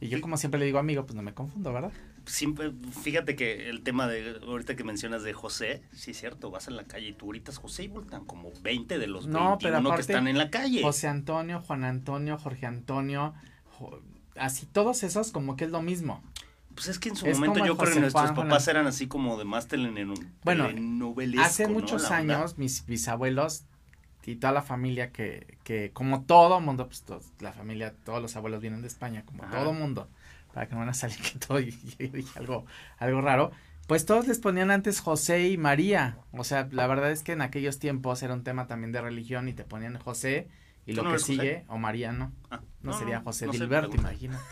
Y 0.01 0.09
yo 0.09 0.21
como 0.21 0.37
siempre 0.37 0.59
le 0.59 0.65
digo 0.65 0.79
amigo, 0.79 1.05
pues 1.05 1.15
no 1.15 1.21
me 1.21 1.33
confundo, 1.33 1.73
¿verdad? 1.73 1.91
siempre, 2.29 2.71
fíjate 3.01 3.35
que 3.35 3.69
el 3.69 3.81
tema 3.81 4.07
de 4.07 4.39
ahorita 4.45 4.75
que 4.75 4.83
mencionas 4.83 5.23
de 5.23 5.33
José, 5.33 5.81
sí 5.91 6.11
es 6.11 6.19
cierto, 6.19 6.51
vas 6.51 6.67
en 6.67 6.75
la 6.75 6.83
calle 6.83 7.09
y 7.09 7.13
tú 7.13 7.27
gritas 7.27 7.57
José 7.57 7.83
y 7.83 7.87
voltan 7.87 8.25
como 8.25 8.51
20 8.61 8.99
de 8.99 9.07
los 9.07 9.27
no, 9.27 9.57
21 9.57 9.95
que 9.95 10.01
están 10.01 10.27
en 10.27 10.37
la 10.37 10.49
calle. 10.49 10.81
José 10.81 11.07
Antonio, 11.07 11.61
Juan 11.61 11.83
Antonio, 11.83 12.37
Jorge 12.37 12.65
Antonio, 12.65 13.33
así 14.35 14.65
todos 14.65 15.03
esos 15.03 15.31
como 15.31 15.55
que 15.55 15.65
es 15.65 15.71
lo 15.71 15.81
mismo. 15.81 16.23
Pues 16.79 16.87
es 16.87 16.99
que 16.99 17.09
en 17.09 17.15
su 17.15 17.27
momento 17.27 17.65
yo 17.65 17.77
creo 17.77 17.93
que 17.93 17.99
nuestros 17.99 18.31
papás 18.31 18.67
eran 18.67 18.87
así 18.87 19.07
como 19.07 19.37
de 19.37 19.45
más 19.45 19.67
bueno, 20.43 20.69
Hace 21.39 21.67
muchos 21.67 22.09
años 22.11 22.57
mis 22.57 22.85
bisabuelos 22.85 23.63
y 24.25 24.35
toda 24.35 24.53
la 24.53 24.61
familia 24.61 25.11
que, 25.11 25.57
que 25.63 25.91
como 25.91 26.21
todo 26.23 26.59
mundo, 26.61 26.85
pues 26.87 27.03
la 27.39 27.51
familia, 27.51 27.95
todos 28.05 28.21
los 28.21 28.35
abuelos 28.35 28.61
vienen 28.61 28.81
de 28.81 28.87
España, 28.87 29.23
como 29.25 29.43
todo 29.45 29.73
mundo 29.73 30.07
para 30.53 30.67
que 30.67 30.73
no 30.73 30.79
van 30.79 30.89
a 30.89 30.93
salir 30.93 31.17
que 31.17 31.37
todo 31.39 31.59
y, 31.59 31.71
dije 31.97 32.23
algo, 32.35 32.65
algo 32.97 33.21
raro. 33.21 33.51
Pues 33.87 34.05
todos 34.05 34.27
les 34.27 34.39
ponían 34.39 34.69
antes 34.69 34.99
José 34.99 35.49
y 35.49 35.57
María. 35.57 36.17
O 36.31 36.43
sea, 36.43 36.67
la 36.71 36.85
verdad 36.85 37.11
es 37.11 37.23
que 37.23 37.31
en 37.31 37.41
aquellos 37.41 37.79
tiempos 37.79 38.21
era 38.21 38.33
un 38.33 38.43
tema 38.43 38.67
también 38.67 38.91
de 38.91 39.01
religión 39.01 39.47
y 39.47 39.53
te 39.53 39.63
ponían 39.63 39.97
José 39.97 40.47
y 40.85 40.93
lo 40.93 41.11
que 41.11 41.19
sigue, 41.19 41.65
o 41.67 41.77
María 41.77 42.11
no. 42.11 42.31
Ah, 42.51 42.61
no, 42.81 42.93
sería 42.93 43.21
José 43.21 43.47
no 43.47 43.51
Dilberto, 43.51 43.95
imagínate. 43.95 44.43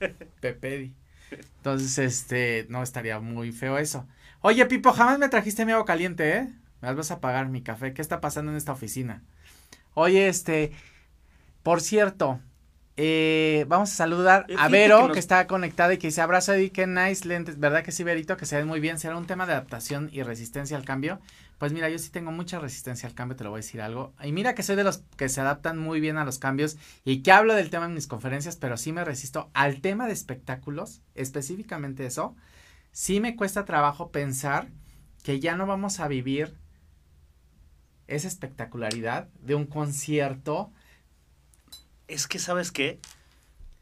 Pepedi. 0.40 0.94
Entonces, 1.30 1.98
este, 1.98 2.66
no 2.68 2.82
estaría 2.82 3.20
muy 3.20 3.52
feo 3.52 3.78
eso. 3.78 4.06
Oye, 4.40 4.64
Pipo, 4.66 4.92
jamás 4.92 5.18
me 5.18 5.28
trajiste 5.28 5.64
mi 5.64 5.72
agua 5.72 5.84
caliente, 5.84 6.36
¿eh? 6.36 6.48
Me 6.80 6.92
vas 6.92 7.10
a 7.10 7.20
pagar 7.20 7.48
mi 7.48 7.62
café. 7.62 7.92
¿Qué 7.92 8.02
está 8.02 8.20
pasando 8.20 8.52
en 8.52 8.58
esta 8.58 8.72
oficina? 8.72 9.22
Oye, 9.94 10.28
este, 10.28 10.72
por 11.62 11.80
cierto, 11.80 12.38
eh, 12.98 13.64
vamos 13.68 13.92
a 13.92 13.94
saludar 13.94 14.46
a 14.56 14.68
Vero, 14.68 15.10
que, 15.12 15.18
está 15.18 15.46
conectada 15.46 15.94
y 15.94 15.98
que 15.98 16.06
dice 16.06 16.20
abrazo 16.20 16.54
Eddie, 16.54 16.70
qué 16.70 16.86
nice 16.86 17.26
lentes, 17.26 17.58
¿verdad 17.58 17.82
que 17.82 17.92
sí, 17.92 18.04
Verito? 18.04 18.36
Que 18.36 18.46
se 18.46 18.56
ven 18.56 18.66
muy 18.66 18.80
bien, 18.80 18.98
será 18.98 19.16
un 19.16 19.26
tema 19.26 19.46
de 19.46 19.52
adaptación 19.52 20.08
y 20.12 20.22
resistencia 20.22 20.76
al 20.76 20.84
cambio. 20.84 21.20
Pues 21.58 21.72
mira, 21.72 21.88
yo 21.88 21.98
sí 21.98 22.10
tengo 22.10 22.32
mucha 22.32 22.58
resistencia 22.58 23.08
al 23.08 23.14
cambio, 23.14 23.36
te 23.36 23.44
lo 23.44 23.50
voy 23.50 23.58
a 23.58 23.62
decir 23.62 23.80
algo. 23.80 24.12
Y 24.22 24.32
mira 24.32 24.54
que 24.54 24.62
soy 24.62 24.76
de 24.76 24.84
los 24.84 24.98
que 25.16 25.30
se 25.30 25.40
adaptan 25.40 25.78
muy 25.78 26.00
bien 26.00 26.18
a 26.18 26.24
los 26.24 26.38
cambios 26.38 26.76
y 27.04 27.22
que 27.22 27.32
hablo 27.32 27.54
del 27.54 27.70
tema 27.70 27.86
en 27.86 27.94
mis 27.94 28.06
conferencias, 28.06 28.56
pero 28.56 28.76
sí 28.76 28.92
me 28.92 29.04
resisto 29.04 29.50
al 29.54 29.80
tema 29.80 30.06
de 30.06 30.12
espectáculos, 30.12 31.00
específicamente 31.14 32.04
eso. 32.04 32.36
Sí 32.92 33.20
me 33.20 33.36
cuesta 33.36 33.64
trabajo 33.64 34.10
pensar 34.10 34.68
que 35.22 35.40
ya 35.40 35.56
no 35.56 35.66
vamos 35.66 35.98
a 35.98 36.08
vivir 36.08 36.54
esa 38.06 38.28
espectacularidad 38.28 39.28
de 39.40 39.54
un 39.54 39.64
concierto. 39.64 40.70
Es 42.06 42.26
que, 42.26 42.38
¿sabes 42.38 42.70
qué? 42.70 43.00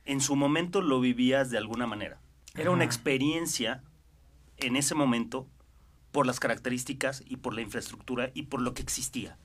En 0.04 0.20
su 0.20 0.36
momento 0.36 0.80
lo 0.80 1.00
vivías 1.00 1.50
de 1.50 1.58
alguna 1.58 1.88
manera. 1.88 2.20
Era 2.56 2.70
una 2.70 2.84
experiencia 2.84 3.82
en 4.58 4.76
ese 4.76 4.94
momento 4.94 5.48
por 6.14 6.26
las 6.28 6.38
características 6.38 7.24
y 7.26 7.38
por 7.38 7.54
la 7.54 7.60
infraestructura 7.60 8.30
y 8.34 8.44
por 8.44 8.62
lo 8.62 8.72
que 8.72 8.82
existía. 8.82 9.36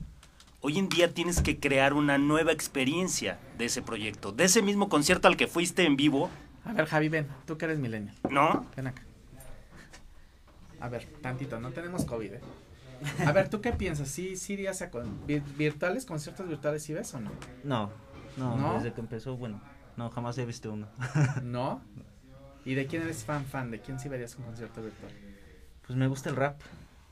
Hoy 0.60 0.78
en 0.78 0.88
día 0.88 1.12
tienes 1.12 1.42
que 1.42 1.58
crear 1.58 1.94
una 1.94 2.16
nueva 2.16 2.52
experiencia 2.52 3.40
de 3.58 3.64
ese 3.64 3.82
proyecto, 3.82 4.30
de 4.30 4.44
ese 4.44 4.62
mismo 4.62 4.88
concierto 4.88 5.26
al 5.26 5.36
que 5.36 5.48
fuiste 5.48 5.84
en 5.84 5.96
vivo, 5.96 6.30
A 6.64 6.72
ver, 6.72 6.86
Javi, 6.86 7.08
ven, 7.08 7.26
tú 7.44 7.58
que 7.58 7.64
eres 7.64 7.80
millennial. 7.80 8.14
¿no? 8.30 8.66
Ven 8.76 8.86
acá. 8.86 9.02
A 10.78 10.88
ver, 10.88 11.06
tantito, 11.20 11.58
no 11.58 11.72
tenemos 11.72 12.04
COVID, 12.04 12.34
¿eh? 12.34 12.40
A 13.26 13.32
ver, 13.32 13.48
¿tú 13.48 13.60
qué 13.60 13.72
piensas? 13.72 14.08
¿Sí, 14.08 14.36
sí 14.36 14.52
irías 14.52 14.80
a 14.80 14.92
con, 14.92 15.26
virtuales, 15.26 16.06
conciertos 16.06 16.46
virtuales, 16.46 16.84
sí 16.84 16.92
ves 16.92 17.12
o 17.14 17.20
no? 17.20 17.32
No, 17.64 17.90
no, 18.36 18.56
¿No? 18.56 18.74
desde 18.74 18.92
que 18.92 19.00
empezó, 19.00 19.36
bueno, 19.36 19.60
no, 19.96 20.08
jamás 20.10 20.38
he 20.38 20.46
visto 20.46 20.72
uno. 20.72 20.86
¿No? 21.42 21.82
¿Y 22.64 22.74
de 22.74 22.86
quién 22.86 23.02
eres 23.02 23.24
fan, 23.24 23.44
fan? 23.44 23.72
¿De 23.72 23.80
quién 23.80 23.98
sí 23.98 24.08
verías 24.08 24.36
un 24.36 24.44
concierto 24.44 24.80
virtual? 24.82 25.29
Pues 25.90 25.98
me 25.98 26.06
gusta 26.06 26.30
el 26.30 26.36
rap, 26.36 26.60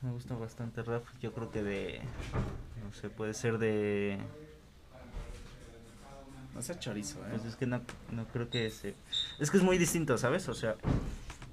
me 0.01 0.09
gusta 0.09 0.35
bastante 0.35 0.79
el 0.79 0.85
rap. 0.85 1.03
Yo 1.21 1.33
creo 1.33 1.51
que 1.51 1.63
de, 1.63 1.99
no 2.81 2.93
sé, 2.93 3.09
puede 3.09 3.33
ser 3.33 3.57
de, 3.57 4.17
No 6.55 6.61
sea 6.61 6.79
chorizo, 6.79 7.19
¿eh? 7.25 7.31
pues 7.31 7.43
es 7.43 7.57
que 7.57 7.65
no, 7.65 7.81
no 8.13 8.23
creo 8.27 8.49
que 8.49 8.69
se, 8.69 8.95
es 9.37 9.51
que 9.51 9.57
es 9.57 9.63
muy 9.63 9.77
distinto, 9.77 10.17
¿sabes? 10.17 10.47
O 10.47 10.53
sea, 10.53 10.77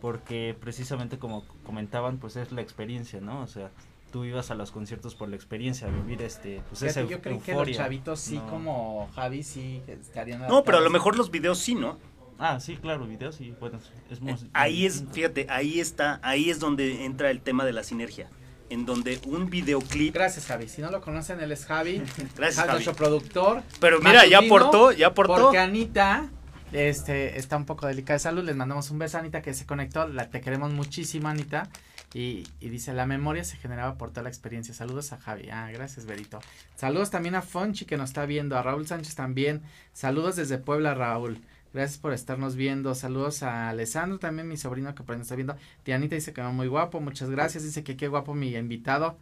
porque 0.00 0.56
precisamente 0.60 1.18
como 1.18 1.44
comentaban, 1.64 2.18
pues 2.18 2.36
es 2.36 2.52
la 2.52 2.60
experiencia, 2.60 3.20
¿no? 3.20 3.40
O 3.40 3.48
sea, 3.48 3.72
tú 4.12 4.24
ibas 4.24 4.52
a 4.52 4.54
los 4.54 4.70
conciertos 4.70 5.16
por 5.16 5.28
la 5.28 5.34
experiencia, 5.34 5.88
vivir 5.88 6.22
este, 6.22 6.62
pues 6.68 6.78
Fíjate, 6.78 7.00
esa 7.00 7.10
yo 7.10 7.20
creí 7.20 7.40
que 7.40 7.54
los 7.54 7.72
chavitos 7.72 8.20
sí, 8.20 8.36
No. 8.36 8.46
como 8.46 9.10
Javi, 9.16 9.42
sí 9.42 9.82
estarían 9.88 10.46
No, 10.46 10.62
pero 10.62 10.78
a 10.78 10.80
lo 10.80 10.90
mejor 10.90 11.16
los 11.16 11.32
videos 11.32 11.58
sí, 11.58 11.74
¿no? 11.74 11.98
Ah, 12.38 12.60
sí, 12.60 12.76
claro, 12.76 13.06
videos 13.06 13.40
y 13.40 13.52
bueno, 13.52 13.78
es 14.10 14.20
muy... 14.20 14.34
Ahí 14.52 14.84
es, 14.86 15.04
fíjate, 15.12 15.46
ahí 15.48 15.80
está, 15.80 16.20
ahí 16.22 16.50
es 16.50 16.60
donde 16.60 17.04
entra 17.04 17.30
el 17.30 17.40
tema 17.40 17.64
de 17.64 17.72
la 17.72 17.82
sinergia, 17.82 18.28
en 18.68 18.84
donde 18.84 19.20
un 19.26 19.48
videoclip, 19.48 20.14
Gracias, 20.14 20.46
Javi. 20.46 20.68
Si 20.68 20.82
no 20.82 20.90
lo 20.90 21.00
conocen, 21.00 21.40
él 21.40 21.52
es 21.52 21.64
Javi. 21.64 22.02
Gracias, 22.36 22.56
Javi, 22.56 22.72
nuestro 22.72 22.94
productor. 22.94 23.62
pero 23.80 24.00
mira, 24.00 24.26
ya 24.26 24.38
aportó, 24.38 24.92
ya 24.92 25.08
aportó. 25.08 25.34
Porque 25.34 25.58
Anita 25.58 26.28
este, 26.72 27.38
está 27.38 27.56
un 27.56 27.64
poco 27.64 27.86
delicada 27.86 28.16
de 28.16 28.20
salud. 28.20 28.44
Les 28.44 28.56
mandamos 28.56 28.90
un 28.90 28.98
beso 28.98 29.16
a 29.16 29.20
Anita 29.20 29.40
que 29.40 29.54
se 29.54 29.66
conectó. 29.66 30.06
La, 30.08 30.28
te 30.28 30.40
queremos 30.40 30.72
muchísimo, 30.72 31.28
Anita. 31.28 31.68
Y, 32.12 32.46
y 32.60 32.68
dice, 32.68 32.92
la 32.92 33.06
memoria 33.06 33.44
se 33.44 33.56
generaba 33.56 33.96
por 33.96 34.10
toda 34.10 34.22
la 34.22 34.28
experiencia. 34.28 34.74
Saludos 34.74 35.12
a 35.12 35.18
Javi. 35.18 35.48
Ah, 35.50 35.70
gracias, 35.72 36.06
Berito. 36.06 36.40
Saludos 36.76 37.10
también 37.10 37.34
a 37.34 37.42
Fonchi 37.42 37.84
que 37.84 37.96
nos 37.96 38.10
está 38.10 38.26
viendo. 38.26 38.56
A 38.56 38.62
Raúl 38.62 38.86
Sánchez 38.86 39.14
también. 39.14 39.62
Saludos 39.92 40.36
desde 40.36 40.58
Puebla, 40.58 40.94
Raúl. 40.94 41.40
Gracias 41.76 41.98
por 41.98 42.14
estarnos 42.14 42.56
viendo. 42.56 42.94
Saludos 42.94 43.42
a 43.42 43.68
Alessandro, 43.68 44.18
también 44.18 44.48
mi 44.48 44.56
sobrino 44.56 44.94
que 44.94 45.02
por 45.02 45.12
ahí 45.12 45.18
nos 45.18 45.26
está 45.26 45.34
viendo. 45.34 45.56
Tianita 45.82 46.14
dice 46.14 46.32
que 46.32 46.40
va 46.40 46.50
muy 46.50 46.68
guapo. 46.68 47.00
Muchas 47.00 47.28
gracias. 47.28 47.64
Dice 47.64 47.84
que 47.84 47.98
qué 47.98 48.08
guapo 48.08 48.32
mi 48.32 48.54
invitado. 48.54 49.18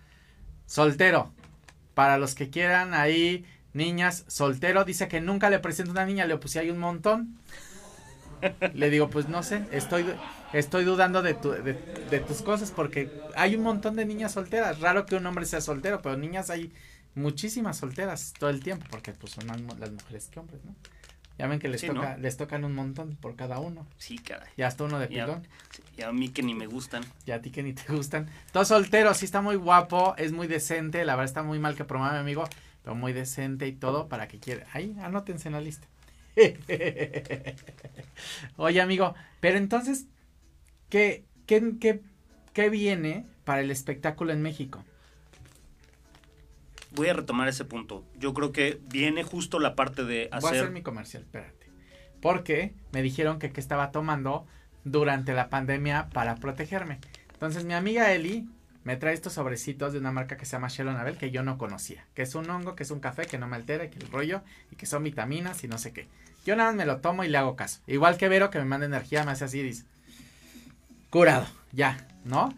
Soltero. 0.64 1.32
Para 1.94 2.16
los 2.16 2.36
que 2.36 2.50
quieran 2.50 2.94
ahí, 2.94 3.44
niñas, 3.72 4.24
soltero. 4.28 4.84
Dice 4.84 5.08
que 5.08 5.20
nunca 5.20 5.50
le 5.50 5.58
presento 5.58 5.90
una 5.90 6.06
niña. 6.06 6.26
Le 6.26 6.36
puse 6.36 6.60
ahí 6.60 6.70
un 6.70 6.78
montón. 6.78 7.40
Le 8.72 8.88
digo, 8.88 9.10
pues 9.10 9.28
no 9.28 9.42
sé, 9.42 9.66
estoy, 9.72 10.06
estoy 10.52 10.84
dudando 10.84 11.22
de, 11.22 11.34
tu, 11.34 11.50
de, 11.50 11.72
de 12.08 12.20
tus 12.20 12.40
cosas 12.40 12.70
porque 12.70 13.10
hay 13.34 13.56
un 13.56 13.64
montón 13.64 13.96
de 13.96 14.06
niñas 14.06 14.30
solteras. 14.30 14.78
Raro 14.78 15.06
que 15.06 15.16
un 15.16 15.26
hombre 15.26 15.44
sea 15.44 15.60
soltero, 15.60 16.02
pero 16.02 16.16
niñas 16.16 16.50
hay 16.50 16.72
muchísimas 17.16 17.78
solteras 17.78 18.32
todo 18.38 18.50
el 18.50 18.62
tiempo 18.62 18.86
porque 18.90 19.10
pues 19.10 19.32
son 19.32 19.44
más 19.48 19.60
las 19.80 19.90
mujeres 19.90 20.28
que 20.28 20.38
hombres, 20.38 20.64
¿no? 20.64 20.76
Ya 21.38 21.46
ven 21.48 21.58
que 21.58 21.68
les 21.68 21.80
Sí, 21.80 21.88
toca, 21.88 22.14
¿no? 22.16 22.22
les 22.22 22.36
tocan 22.36 22.64
un 22.64 22.74
montón 22.74 23.16
por 23.16 23.34
cada 23.34 23.58
uno. 23.58 23.86
Sí, 23.98 24.18
caray. 24.18 24.48
Y 24.56 24.62
hasta 24.62 24.84
uno 24.84 24.98
de 25.00 25.08
Ya. 25.08 25.24
pilón. 25.26 25.46
Y 25.98 26.02
a 26.02 26.12
mí 26.12 26.28
que 26.28 26.42
ni 26.42 26.54
me 26.54 26.66
gustan. 26.66 27.02
Y 27.26 27.32
a 27.32 27.40
ti 27.42 27.50
que 27.50 27.62
ni 27.62 27.72
te 27.72 27.92
gustan. 27.92 28.28
Todo 28.52 28.64
soltero, 28.64 29.12
sí 29.14 29.24
está 29.24 29.40
muy 29.40 29.56
guapo, 29.56 30.14
es 30.16 30.32
muy 30.32 30.46
decente. 30.46 31.04
La 31.04 31.14
verdad 31.16 31.26
está 31.26 31.42
muy 31.42 31.58
mal 31.58 31.74
que 31.74 31.84
promueva 31.84 32.14
mi 32.14 32.20
amigo, 32.20 32.44
pero 32.82 32.94
muy 32.94 33.12
decente 33.12 33.66
y 33.66 33.72
todo 33.72 34.08
para 34.08 34.28
que 34.28 34.38
quiera. 34.38 34.66
Ahí, 34.72 34.94
anótense 35.02 35.48
en 35.48 35.54
la 35.54 35.60
lista. 35.60 35.86
Oye, 38.56 38.80
amigo, 38.80 39.14
pero 39.40 39.58
entonces, 39.58 40.06
¿qué, 40.88 41.24
qué, 41.46 41.74
qué, 41.80 42.00
qué 42.52 42.70
viene 42.70 43.26
para 43.44 43.60
el 43.60 43.70
espectáculo 43.70 44.32
en 44.32 44.42
México? 44.42 44.84
Voy 46.94 47.08
a 47.08 47.12
retomar 47.14 47.48
ese 47.48 47.64
punto. 47.64 48.04
Yo 48.18 48.34
creo 48.34 48.52
que 48.52 48.80
viene 48.88 49.22
justo 49.22 49.58
la 49.58 49.74
parte 49.74 50.04
de 50.04 50.28
Voy 50.30 50.34
a 50.34 50.36
hacer 50.36 50.60
hacer... 50.60 50.70
mi 50.70 50.82
comercial, 50.82 51.22
espérate. 51.22 51.70
Porque 52.20 52.74
me 52.92 53.02
dijeron 53.02 53.38
que, 53.38 53.52
que 53.52 53.60
estaba 53.60 53.90
tomando 53.90 54.46
durante 54.84 55.34
la 55.34 55.50
pandemia 55.50 56.08
para 56.10 56.36
protegerme. 56.36 57.00
Entonces 57.32 57.64
mi 57.64 57.74
amiga 57.74 58.12
Eli 58.12 58.48
me 58.84 58.96
trae 58.96 59.14
estos 59.14 59.32
sobrecitos 59.32 59.92
de 59.92 59.98
una 59.98 60.12
marca 60.12 60.36
que 60.36 60.44
se 60.44 60.52
llama 60.52 60.68
Shelon 60.68 60.96
Abel 60.96 61.16
que 61.16 61.30
yo 61.30 61.42
no 61.42 61.58
conocía. 61.58 62.06
Que 62.14 62.22
es 62.22 62.34
un 62.34 62.48
hongo, 62.48 62.76
que 62.76 62.82
es 62.82 62.90
un 62.90 63.00
café 63.00 63.26
que 63.26 63.38
no 63.38 63.48
me 63.48 63.56
altera, 63.56 63.90
que 63.90 63.98
el 63.98 64.10
rollo 64.10 64.42
y 64.70 64.76
que 64.76 64.86
son 64.86 65.02
vitaminas 65.02 65.64
y 65.64 65.68
no 65.68 65.78
sé 65.78 65.92
qué. 65.92 66.06
Yo 66.44 66.54
nada 66.54 66.70
más 66.70 66.76
me 66.76 66.86
lo 66.86 67.00
tomo 67.00 67.24
y 67.24 67.28
le 67.28 67.38
hago 67.38 67.56
caso. 67.56 67.80
Igual 67.86 68.18
que 68.18 68.28
Vero 68.28 68.50
que 68.50 68.58
me 68.58 68.66
manda 68.66 68.86
energía, 68.86 69.24
me 69.24 69.32
hace 69.32 69.44
así, 69.44 69.62
dice. 69.62 69.84
Curado, 71.08 71.46
ya, 71.72 72.06
¿no? 72.24 72.50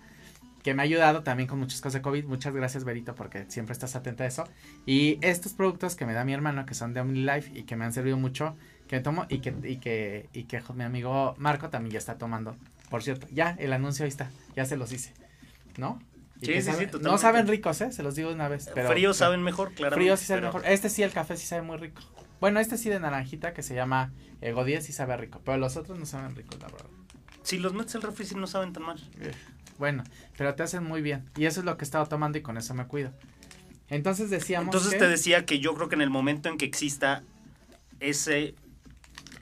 Que 0.66 0.74
me 0.74 0.82
ha 0.82 0.84
ayudado 0.84 1.22
también 1.22 1.46
con 1.48 1.60
muchas 1.60 1.80
cosas 1.80 1.92
de 1.92 2.02
COVID. 2.02 2.24
Muchas 2.24 2.52
gracias, 2.52 2.82
Verito, 2.82 3.14
porque 3.14 3.44
siempre 3.48 3.72
estás 3.72 3.94
atenta 3.94 4.24
a 4.24 4.26
eso. 4.26 4.48
Y 4.84 5.16
estos 5.24 5.52
productos 5.52 5.94
que 5.94 6.06
me 6.06 6.12
da 6.12 6.24
mi 6.24 6.32
hermano, 6.32 6.66
que 6.66 6.74
son 6.74 6.92
de 6.92 6.98
OmniLife 6.98 7.56
y 7.56 7.62
que 7.62 7.76
me 7.76 7.84
han 7.84 7.92
servido 7.92 8.16
mucho, 8.16 8.56
que 8.88 8.98
tomo 8.98 9.26
y 9.28 9.38
que, 9.38 9.54
y 9.62 9.76
que, 9.76 10.28
y 10.32 10.42
que 10.42 10.60
mi 10.74 10.82
amigo 10.82 11.36
Marco 11.38 11.68
también 11.68 11.92
ya 11.92 11.98
está 11.98 12.18
tomando. 12.18 12.56
Por 12.90 13.04
cierto, 13.04 13.28
ya 13.30 13.54
el 13.60 13.72
anuncio 13.72 14.02
ahí 14.02 14.08
está, 14.08 14.28
ya 14.56 14.64
se 14.64 14.76
los 14.76 14.90
hice, 14.90 15.12
¿no? 15.76 16.00
Y 16.40 16.46
Sí, 16.46 16.52
sí, 16.54 16.62
sí, 16.62 16.62
sabe- 16.72 16.86
totalmente. 16.86 17.10
No 17.12 17.18
saben 17.18 17.46
ricos, 17.46 17.80
¿eh? 17.80 17.92
Se 17.92 18.02
los 18.02 18.16
digo 18.16 18.32
una 18.32 18.48
vez. 18.48 18.68
Pero, 18.74 18.88
Fríos 18.88 19.16
saben 19.18 19.42
mejor, 19.44 19.72
claro. 19.72 19.94
Fríos 19.94 20.18
sí 20.18 20.26
saben 20.26 20.42
mejor. 20.42 20.62
Este 20.66 20.88
sí, 20.90 21.04
el 21.04 21.12
café 21.12 21.36
sí 21.36 21.46
sabe 21.46 21.62
muy 21.62 21.76
rico. 21.76 22.02
Bueno, 22.40 22.58
este 22.58 22.76
sí 22.76 22.90
de 22.90 22.98
naranjita 22.98 23.54
que 23.54 23.62
se 23.62 23.76
llama 23.76 24.12
Ego 24.40 24.64
10 24.64 24.84
sí 24.84 24.92
sabe 24.92 25.16
rico, 25.16 25.40
pero 25.44 25.58
los 25.58 25.76
otros 25.76 25.96
no 25.96 26.06
saben 26.06 26.34
ricos, 26.34 26.58
la 26.60 26.66
verdad. 26.66 26.86
Si 27.44 27.58
los 27.58 27.72
metes 27.72 27.94
al 27.94 28.02
refri 28.02 28.26
sí 28.26 28.34
no 28.34 28.48
saben 28.48 28.72
tan 28.72 28.82
mal. 28.82 28.98
Eh, 29.20 29.30
Bueno, 29.78 30.04
pero 30.36 30.54
te 30.54 30.62
hacen 30.62 30.84
muy 30.84 31.02
bien. 31.02 31.28
Y 31.36 31.44
eso 31.46 31.60
es 31.60 31.66
lo 31.66 31.76
que 31.76 31.84
he 31.84 31.86
estado 31.86 32.06
tomando 32.06 32.38
y 32.38 32.42
con 32.42 32.56
eso 32.56 32.72
me 32.74 32.86
cuido. 32.86 33.12
Entonces 33.88 34.30
decíamos 34.30 34.66
Entonces 34.68 34.92
que- 34.94 34.98
te 34.98 35.08
decía 35.08 35.44
que 35.46 35.60
yo 35.60 35.74
creo 35.74 35.88
que 35.88 35.94
en 35.94 36.00
el 36.02 36.10
momento 36.10 36.48
en 36.48 36.58
que 36.58 36.64
exista 36.64 37.22
ese 38.00 38.54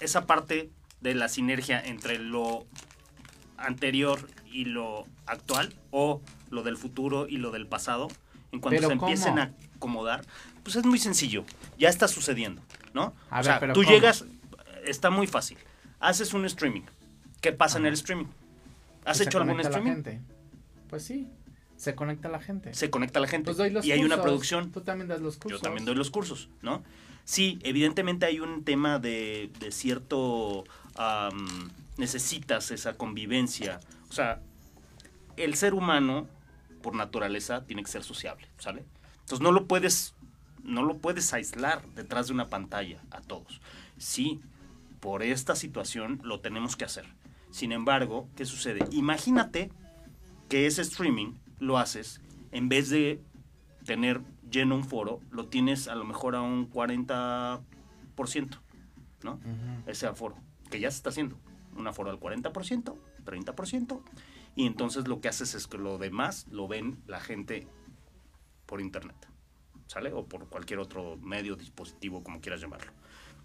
esa 0.01 0.27
parte 0.27 0.71
de 1.01 1.15
la 1.15 1.29
sinergia 1.29 1.81
entre 1.81 2.19
lo 2.19 2.67
anterior 3.57 4.19
y 4.51 4.65
lo 4.67 5.07
actual 5.27 5.73
o 5.91 6.21
lo 6.51 6.63
del 6.63 6.77
futuro 6.77 7.27
y 7.29 7.37
lo 7.39 7.51
del 7.53 7.67
pasado, 7.67 8.09
en 8.53 8.61
cuanto 8.61 8.77
¿Pero 8.77 8.89
se 8.89 8.93
empiecen 8.95 9.31
cómo? 9.35 9.43
a 9.43 9.51
acomodar, 9.77 10.25
pues 10.63 10.77
es 10.77 10.85
muy 10.85 10.99
sencillo, 10.99 11.45
ya 11.79 11.89
está 11.89 12.09
sucediendo, 12.09 12.63
¿no? 12.93 13.15
A 13.31 13.35
o 13.35 13.37
ver, 13.37 13.45
sea, 13.45 13.61
pero 13.61 13.73
tú 13.73 13.83
¿cómo? 13.83 13.93
llegas, 13.95 14.25
está 14.85 15.11
muy 15.11 15.27
fácil, 15.27 15.59
haces 16.01 16.35
un 16.35 16.45
streaming, 16.45 16.83
¿qué 17.41 17.53
pasa 17.53 17.79
en 17.79 17.87
el 17.87 17.95
streaming? 17.95 18.27
¿Has 19.05 19.21
hecho 19.21 19.39
algún 19.39 19.57
la 19.57 19.63
streaming? 19.63 19.93
gente. 19.93 20.21
Pues 20.89 21.05
sí, 21.05 21.29
se 21.77 21.95
conecta 21.95 22.29
la 22.29 22.41
gente. 22.41 22.73
Se 22.75 22.91
conecta 22.91 23.21
la 23.21 23.27
gente 23.29 23.47
Pues 23.47 23.57
doy 23.57 23.71
los 23.71 23.85
y 23.85 23.93
hay 23.93 24.05
una 24.05 24.21
producción. 24.23 24.71
Tú 24.73 24.81
también 24.81 25.09
das 25.09 25.21
los 25.21 25.37
cursos. 25.37 25.61
Yo 25.61 25.63
también 25.63 25.85
doy 25.85 25.95
los 25.95 26.11
cursos, 26.11 26.49
¿no? 26.63 26.83
Sí, 27.25 27.59
evidentemente 27.63 28.27
hay 28.27 28.41
un 28.41 28.65
tema 28.65 28.99
de, 28.99 29.51
de 29.59 29.73
cierto... 29.73 30.65
necesitas 31.97 32.71
esa 32.71 32.95
convivencia. 32.97 33.81
O 34.09 34.13
sea, 34.13 34.41
el 35.37 35.55
ser 35.55 35.75
humano, 35.75 36.27
por 36.83 36.95
naturaleza, 36.95 37.65
tiene 37.65 37.83
que 37.83 37.91
ser 37.91 38.05
sociable, 38.05 38.47
¿sale? 38.59 38.85
Entonces 39.21 39.41
no 39.41 39.53
lo 39.53 39.67
puedes, 39.67 40.15
no 40.63 40.83
lo 40.83 40.99
puedes 40.99 41.33
aislar 41.33 41.83
detrás 41.95 42.27
de 42.27 42.35
una 42.35 42.49
pantalla 42.49 43.01
a 43.11 43.21
todos. 43.21 43.61
Sí, 43.97 44.41
por 45.01 45.23
esta 45.23 45.57
situación 45.57 46.21
lo 46.23 46.41
tenemos 46.41 46.77
que 46.77 46.85
hacer. 46.85 47.07
Sin 47.55 47.71
embargo, 47.71 48.29
¿qué 48.35 48.47
sucede? 48.47 48.81
Imagínate 48.91 49.71
que 50.49 50.67
ese 50.67 50.83
streaming 50.83 51.35
lo 51.61 51.79
haces 51.79 52.21
en 52.51 52.69
vez 52.69 52.91
de 52.91 53.23
tener 53.85 54.23
lleno 54.51 54.75
un 54.75 54.83
foro, 54.83 55.21
lo 55.31 55.47
tienes 55.47 55.87
a 55.87 55.95
lo 55.95 56.03
mejor 56.03 56.35
a 56.35 56.43
un 56.43 56.69
40%, 56.69 57.61
¿no? 59.23 59.39
Ese 59.87 60.09
aforo, 60.09 60.35
que 60.69 60.81
ya 60.81 60.91
se 60.91 60.97
está 60.97 61.11
haciendo. 61.11 61.39
Un 61.77 61.87
aforo 61.87 62.11
al 62.11 62.19
40%, 62.19 62.97
30%, 63.25 64.01
y 64.57 64.67
entonces 64.67 65.07
lo 65.07 65.21
que 65.21 65.29
haces 65.29 65.55
es 65.55 65.69
que 65.69 65.79
lo 65.79 65.97
demás 65.99 66.49
lo 66.51 66.67
ven 66.67 67.05
la 67.07 67.21
gente 67.21 67.69
por 68.67 68.81
internet, 68.81 69.29
¿sale? 69.87 70.13
O 70.13 70.27
por 70.27 70.49
cualquier 70.49 70.81
otro 70.81 71.19
medio, 71.19 71.55
dispositivo, 71.55 72.25
como 72.25 72.41
quieras 72.41 72.61
llamarlo. 72.61 72.91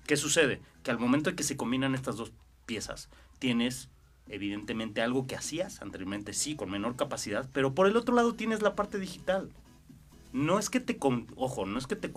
¿Qué 0.07 0.17
sucede? 0.17 0.63
Que 0.81 0.89
al 0.89 0.97
momento 0.97 1.29
en 1.29 1.35
que 1.35 1.43
se 1.43 1.57
combinan 1.57 1.93
estas 1.93 2.17
dos 2.17 2.33
piezas, 2.65 3.07
tienes 3.37 3.91
evidentemente 4.29 5.01
algo 5.01 5.27
que 5.27 5.35
hacías 5.35 5.81
anteriormente, 5.81 6.33
sí, 6.33 6.55
con 6.55 6.69
menor 6.71 6.95
capacidad, 6.95 7.49
pero 7.51 7.73
por 7.73 7.87
el 7.87 7.97
otro 7.97 8.15
lado 8.15 8.33
tienes 8.35 8.61
la 8.61 8.75
parte 8.75 8.99
digital. 8.99 9.49
No 10.31 10.59
es 10.59 10.69
que 10.69 10.79
te, 10.79 10.97
ojo, 11.35 11.65
no 11.65 11.79
es 11.79 11.87
que 11.87 11.95
te, 11.95 12.11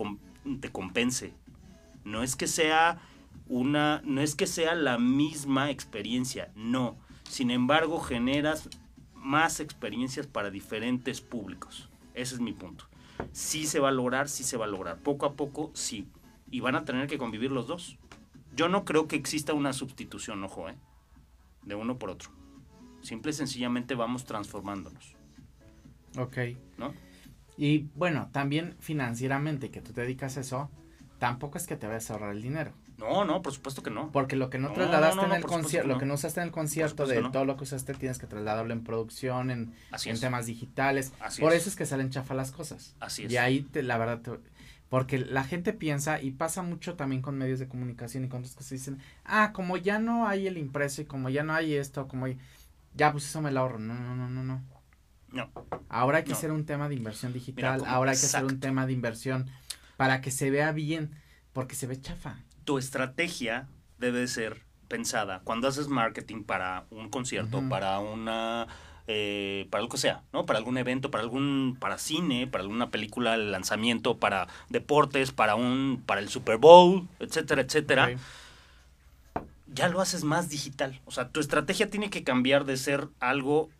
te 0.60 0.70
compense, 0.70 1.32
no 2.04 2.22
es 2.22 2.36
que 2.36 2.46
sea 2.46 3.00
una, 3.48 4.02
no 4.04 4.20
es 4.20 4.34
que 4.34 4.46
sea 4.46 4.74
la 4.74 4.98
misma 4.98 5.70
experiencia, 5.70 6.52
no. 6.54 6.96
Sin 7.28 7.50
embargo, 7.50 8.00
generas 8.00 8.68
más 9.14 9.60
experiencias 9.60 10.26
para 10.26 10.50
diferentes 10.50 11.20
públicos. 11.20 11.88
Ese 12.14 12.34
es 12.34 12.40
mi 12.40 12.52
punto. 12.52 12.84
Sí 13.32 13.66
se 13.66 13.80
va 13.80 13.88
a 13.88 13.92
lograr, 13.92 14.28
sí 14.28 14.44
se 14.44 14.56
va 14.56 14.66
a 14.66 14.68
lograr. 14.68 14.98
Poco 14.98 15.24
a 15.24 15.32
poco, 15.34 15.70
sí. 15.74 16.06
Y 16.50 16.60
van 16.60 16.74
a 16.74 16.84
tener 16.84 17.06
que 17.06 17.18
convivir 17.18 17.50
los 17.50 17.66
dos. 17.66 17.96
Yo 18.54 18.68
no 18.68 18.84
creo 18.84 19.08
que 19.08 19.16
exista 19.16 19.54
una 19.54 19.72
sustitución, 19.72 20.44
ojo, 20.44 20.68
¿eh? 20.68 20.74
De 21.64 21.74
uno 21.74 21.98
por 21.98 22.10
otro. 22.10 22.30
Simple 23.02 23.30
y 23.30 23.34
sencillamente 23.34 23.94
vamos 23.94 24.24
transformándonos. 24.24 25.16
Ok. 26.18 26.38
¿No? 26.78 26.94
Y 27.56 27.88
bueno, 27.94 28.28
también 28.32 28.76
financieramente, 28.80 29.70
que 29.70 29.80
tú 29.80 29.92
te 29.92 30.02
dedicas 30.02 30.36
a 30.36 30.40
eso, 30.40 30.70
tampoco 31.18 31.58
es 31.58 31.66
que 31.66 31.76
te 31.76 31.86
vayas 31.86 32.10
a 32.10 32.14
ahorrar 32.14 32.32
el 32.32 32.42
dinero. 32.42 32.72
No, 32.98 33.24
no, 33.24 33.42
por 33.42 33.52
supuesto 33.52 33.82
que 33.82 33.90
no. 33.90 34.12
Porque 34.12 34.36
lo 34.36 34.48
que 34.48 34.58
no, 34.58 34.72
trasladaste 34.72 35.24
en 35.24 35.32
el 35.32 35.44
concierto, 35.44 35.88
lo 35.88 35.98
que 35.98 36.06
no 36.06 36.14
usaste 36.14 36.40
en 36.40 36.46
el 36.46 36.52
concierto 36.52 37.06
de 37.06 37.20
todo 37.30 37.44
lo 37.44 37.56
que 37.56 37.64
usaste, 37.64 37.94
tienes 37.94 38.18
que 38.18 38.26
trasladarlo 38.26 38.72
en 38.72 38.84
producción, 38.84 39.50
en, 39.50 39.74
en 40.04 40.20
temas 40.20 40.46
digitales. 40.46 41.12
por 41.40 41.52
eso 41.52 41.68
es 41.68 41.76
que 41.76 41.84
salen 41.84 42.10
chafa 42.10 42.34
las 42.34 42.52
cosas. 42.52 42.94
Así 43.00 43.24
es. 43.24 43.32
Y 43.32 43.38
ahí, 43.38 43.62
te, 43.62 43.82
la 43.82 43.98
verdad, 43.98 44.38
porque 44.92 45.16
la 45.16 45.42
gente 45.42 45.72
piensa, 45.72 46.20
y 46.20 46.32
pasa 46.32 46.60
mucho 46.60 46.96
también 46.96 47.22
con 47.22 47.38
medios 47.38 47.58
de 47.58 47.66
comunicación 47.66 48.26
y 48.26 48.28
con 48.28 48.40
otras 48.40 48.54
cosas, 48.54 48.72
dicen, 48.72 48.98
ah, 49.24 49.52
como 49.54 49.78
ya 49.78 49.98
no 49.98 50.28
hay 50.28 50.46
el 50.46 50.58
impreso 50.58 51.00
y 51.00 51.06
como 51.06 51.30
ya 51.30 51.42
no 51.42 51.54
hay 51.54 51.72
esto, 51.76 52.06
como 52.08 52.26
ya, 52.94 53.10
pues 53.10 53.24
eso 53.24 53.40
me 53.40 53.50
lo 53.50 53.60
ahorro. 53.60 53.78
No, 53.78 53.94
no, 53.94 54.14
no, 54.14 54.28
no, 54.28 54.44
no. 54.44 54.62
No. 55.30 55.50
Ahora 55.88 56.18
hay 56.18 56.24
que 56.24 56.34
hacer 56.34 56.52
un 56.52 56.66
tema 56.66 56.90
de 56.90 56.96
inversión 56.96 57.32
digital, 57.32 57.82
ahora 57.86 58.10
hay 58.10 58.18
que 58.18 58.26
hacer 58.26 58.44
un 58.44 58.60
tema 58.60 58.84
de 58.84 58.92
inversión 58.92 59.48
para 59.96 60.20
que 60.20 60.30
se 60.30 60.50
vea 60.50 60.72
bien, 60.72 61.12
porque 61.54 61.74
se 61.74 61.86
ve 61.86 61.98
chafa. 61.98 62.40
Tu 62.64 62.76
estrategia 62.76 63.68
debe 63.96 64.28
ser 64.28 64.66
pensada. 64.88 65.40
Cuando 65.42 65.68
haces 65.68 65.88
marketing 65.88 66.44
para 66.44 66.84
un 66.90 67.08
concierto, 67.08 67.66
para 67.70 67.98
una 67.98 68.66
eh, 69.06 69.66
para 69.70 69.82
lo 69.82 69.88
que 69.88 69.98
sea, 69.98 70.22
¿no? 70.32 70.46
Para 70.46 70.58
algún 70.58 70.78
evento, 70.78 71.10
para 71.10 71.22
algún, 71.22 71.76
para 71.80 71.98
cine, 71.98 72.46
para 72.46 72.62
alguna 72.62 72.90
película, 72.90 73.34
el 73.34 73.50
lanzamiento, 73.50 74.18
para 74.18 74.48
deportes, 74.68 75.32
para 75.32 75.54
un, 75.54 76.02
para 76.06 76.20
el 76.20 76.28
Super 76.28 76.58
Bowl, 76.58 77.08
etcétera, 77.18 77.62
etcétera. 77.62 78.16
Ya 79.66 79.88
lo 79.88 80.00
haces 80.00 80.22
más 80.22 80.50
digital. 80.50 81.00
O 81.06 81.10
sea, 81.10 81.30
tu 81.30 81.40
estrategia 81.40 81.90
tiene 81.90 82.10
que 82.10 82.24
cambiar 82.24 82.64
de 82.64 82.76
ser 82.76 83.08
algo 83.20 83.70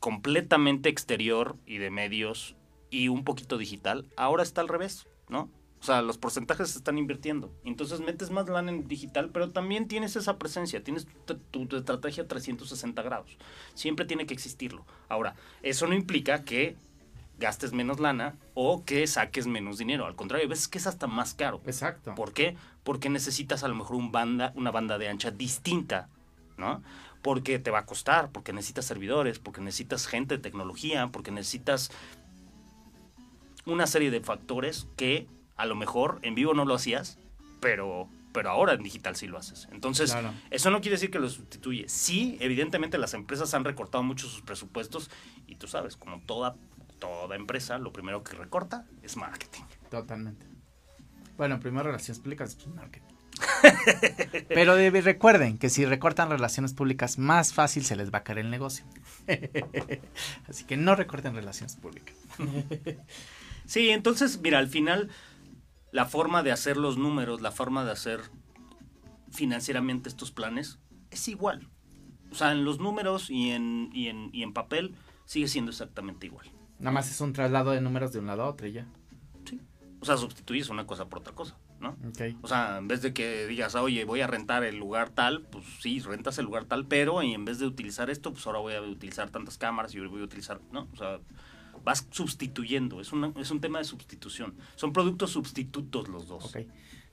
completamente 0.00 0.88
exterior 0.88 1.56
y 1.66 1.78
de 1.78 1.90
medios 1.90 2.56
y 2.90 3.08
un 3.08 3.24
poquito 3.24 3.58
digital. 3.58 4.06
Ahora 4.16 4.42
está 4.42 4.60
al 4.60 4.68
revés, 4.68 5.06
¿no? 5.28 5.50
O 5.84 5.86
sea, 5.86 6.00
los 6.00 6.16
porcentajes 6.16 6.70
se 6.70 6.78
están 6.78 6.96
invirtiendo. 6.96 7.52
Entonces 7.62 8.00
metes 8.00 8.30
más 8.30 8.48
lana 8.48 8.72
en 8.72 8.88
digital, 8.88 9.28
pero 9.28 9.50
también 9.50 9.86
tienes 9.86 10.16
esa 10.16 10.38
presencia, 10.38 10.82
tienes 10.82 11.06
tu, 11.26 11.76
estrategia 11.76 12.26
360 12.26 13.02
grados. 13.02 13.36
Siempre 13.74 14.06
tiene 14.06 14.24
que 14.24 14.32
existirlo. 14.32 14.86
Ahora, 15.10 15.34
eso 15.62 15.86
no 15.86 15.92
implica 15.92 16.42
que 16.42 16.78
gastes 17.38 17.74
menos 17.74 18.00
lana 18.00 18.34
o 18.54 18.82
que 18.86 19.06
saques 19.06 19.46
menos 19.46 19.76
dinero. 19.76 20.06
Al 20.06 20.16
contrario, 20.16 20.46
a 20.46 20.48
veces 20.48 20.68
que 20.68 20.78
es 20.78 20.86
hasta 20.86 21.06
más 21.06 21.34
caro. 21.34 21.60
Exacto. 21.66 22.14
¿Por 22.14 22.32
qué? 22.32 22.56
Porque 22.82 23.10
necesitas 23.10 23.62
a 23.62 23.68
lo 23.68 23.74
mejor 23.74 23.96
un 23.96 24.10
banda, 24.10 24.54
una 24.56 24.70
banda 24.70 24.96
de 24.96 25.10
ancha 25.10 25.32
distinta, 25.32 26.08
¿no? 26.56 26.82
Porque 27.20 27.58
te 27.58 27.70
va 27.70 27.80
a 27.80 27.84
costar, 27.84 28.32
porque 28.32 28.54
necesitas 28.54 28.86
servidores, 28.86 29.38
porque 29.38 29.60
necesitas 29.60 30.06
gente 30.06 30.36
de 30.36 30.42
tecnología, 30.42 31.08
porque 31.08 31.30
necesitas 31.30 31.90
una 33.66 33.86
serie 33.86 34.10
de 34.10 34.22
factores 34.22 34.88
que 34.96 35.28
a 35.56 35.66
lo 35.66 35.74
mejor 35.74 36.18
en 36.22 36.34
vivo 36.34 36.54
no 36.54 36.64
lo 36.64 36.74
hacías, 36.74 37.18
pero, 37.60 38.08
pero 38.32 38.50
ahora 38.50 38.74
en 38.74 38.82
digital 38.82 39.16
sí 39.16 39.26
lo 39.26 39.38
haces. 39.38 39.68
Entonces, 39.72 40.14
eso 40.50 40.70
no 40.70 40.80
quiere 40.80 40.96
decir 40.96 41.10
que 41.10 41.18
lo 41.18 41.28
sustituye. 41.28 41.88
Sí, 41.88 42.36
evidentemente 42.40 42.98
las 42.98 43.14
empresas 43.14 43.54
han 43.54 43.64
recortado 43.64 44.02
mucho 44.02 44.28
sus 44.28 44.42
presupuestos 44.42 45.10
y 45.46 45.56
tú 45.56 45.66
sabes, 45.66 45.96
como 45.96 46.20
toda, 46.20 46.56
toda 46.98 47.36
empresa, 47.36 47.78
lo 47.78 47.92
primero 47.92 48.22
que 48.22 48.36
recorta 48.36 48.86
es 49.02 49.16
marketing. 49.16 49.62
Totalmente. 49.90 50.46
Bueno, 51.36 51.58
primero 51.58 51.84
relaciones 51.84 52.20
públicas, 52.20 52.54
pues 52.54 52.68
marketing. 52.68 53.14
Pero 54.48 54.76
recuerden 54.76 55.58
que 55.58 55.68
si 55.68 55.84
recortan 55.84 56.30
relaciones 56.30 56.72
públicas, 56.72 57.18
más 57.18 57.52
fácil 57.52 57.84
se 57.84 57.96
les 57.96 58.12
va 58.12 58.18
a 58.18 58.24
caer 58.24 58.38
el 58.38 58.50
negocio. 58.50 58.84
Así 60.48 60.64
que 60.64 60.76
no 60.76 60.94
recorten 60.94 61.34
relaciones 61.34 61.76
públicas. 61.76 62.14
sí, 63.66 63.90
entonces, 63.90 64.40
mira, 64.40 64.58
al 64.58 64.68
final 64.68 65.10
la 65.94 66.06
forma 66.06 66.42
de 66.42 66.50
hacer 66.50 66.76
los 66.76 66.98
números, 66.98 67.40
la 67.40 67.52
forma 67.52 67.84
de 67.84 67.92
hacer 67.92 68.20
financieramente 69.30 70.08
estos 70.08 70.32
planes 70.32 70.80
es 71.12 71.28
igual. 71.28 71.68
O 72.32 72.34
sea, 72.34 72.50
en 72.50 72.64
los 72.64 72.80
números 72.80 73.30
y 73.30 73.52
en, 73.52 73.90
y 73.92 74.08
en, 74.08 74.28
y 74.32 74.42
en 74.42 74.52
papel 74.52 74.96
sigue 75.24 75.46
siendo 75.46 75.70
exactamente 75.70 76.26
igual. 76.26 76.50
Nada 76.80 76.90
más 76.90 77.08
es 77.12 77.20
un 77.20 77.32
traslado 77.32 77.70
de 77.70 77.80
números 77.80 78.12
de 78.12 78.18
un 78.18 78.26
lado 78.26 78.42
a 78.42 78.48
otro 78.48 78.66
y 78.66 78.72
ya. 78.72 78.88
Sí. 79.44 79.60
O 80.00 80.04
sea, 80.04 80.16
sustituyes 80.16 80.68
una 80.68 80.84
cosa 80.84 81.08
por 81.08 81.20
otra 81.20 81.32
cosa, 81.32 81.56
¿no? 81.78 81.96
O 82.42 82.48
sea, 82.48 82.78
en 82.78 82.88
vez 82.88 83.00
de 83.00 83.14
que 83.14 83.46
digas, 83.46 83.76
oye, 83.76 84.04
voy 84.04 84.20
a 84.20 84.26
rentar 84.26 84.64
el 84.64 84.76
lugar 84.76 85.10
tal, 85.10 85.42
pues 85.42 85.64
sí, 85.78 86.00
rentas 86.00 86.38
el 86.38 86.46
lugar 86.46 86.64
tal, 86.64 86.88
pero 86.88 87.22
y 87.22 87.34
en 87.34 87.44
vez 87.44 87.60
de 87.60 87.66
utilizar 87.66 88.10
esto, 88.10 88.32
pues 88.32 88.44
ahora 88.48 88.58
voy 88.58 88.74
a 88.74 88.82
utilizar 88.82 89.30
tantas 89.30 89.58
cámaras 89.58 89.94
y 89.94 90.00
voy 90.00 90.22
a 90.22 90.24
utilizar, 90.24 90.60
¿no? 90.72 90.88
O 90.92 90.96
sea, 90.96 91.20
vas 91.84 92.06
sustituyendo, 92.10 93.00
es, 93.00 93.10
es 93.38 93.50
un 93.50 93.60
tema 93.60 93.78
de 93.78 93.84
sustitución. 93.84 94.54
Son 94.74 94.92
productos 94.92 95.30
sustitutos 95.30 96.08
los 96.08 96.26
dos. 96.26 96.46
Okay. 96.46 96.68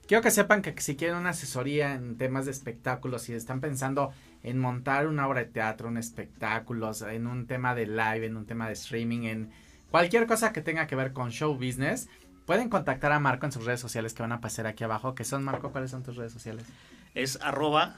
Quiero 0.06 0.22
que 0.22 0.30
sepan 0.30 0.62
que 0.62 0.74
si 0.80 0.96
quieren 0.96 1.16
una 1.16 1.30
asesoría 1.30 1.94
en 1.94 2.16
temas 2.16 2.46
de 2.46 2.50
espectáculos, 2.50 3.22
si 3.22 3.34
están 3.34 3.60
pensando 3.60 4.10
en 4.42 4.58
montar 4.58 5.06
una 5.06 5.28
obra 5.28 5.40
de 5.40 5.46
teatro, 5.46 5.88
un 5.88 5.96
espectáculo, 5.96 6.90
en 7.08 7.26
un 7.26 7.46
tema 7.46 7.74
de 7.74 7.86
live, 7.86 8.26
en 8.26 8.36
un 8.36 8.46
tema 8.46 8.66
de 8.66 8.72
streaming, 8.72 9.22
en 9.24 9.50
cualquier 9.90 10.26
cosa 10.26 10.52
que 10.52 10.60
tenga 10.60 10.86
que 10.86 10.96
ver 10.96 11.12
con 11.12 11.30
show 11.30 11.54
business, 11.54 12.08
pueden 12.46 12.68
contactar 12.68 13.12
a 13.12 13.20
Marco 13.20 13.46
en 13.46 13.52
sus 13.52 13.64
redes 13.64 13.80
sociales 13.80 14.14
que 14.14 14.22
van 14.22 14.32
a 14.32 14.40
pasar 14.40 14.66
aquí 14.66 14.82
abajo, 14.82 15.14
que 15.14 15.24
son 15.24 15.44
Marco, 15.44 15.70
¿cuáles 15.70 15.92
son 15.92 16.02
tus 16.02 16.16
redes 16.16 16.32
sociales? 16.32 16.64
Es 17.14 17.40
arroba 17.40 17.96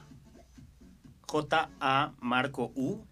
J-A 1.26 2.12
Marco 2.20 2.72
U 2.74 3.06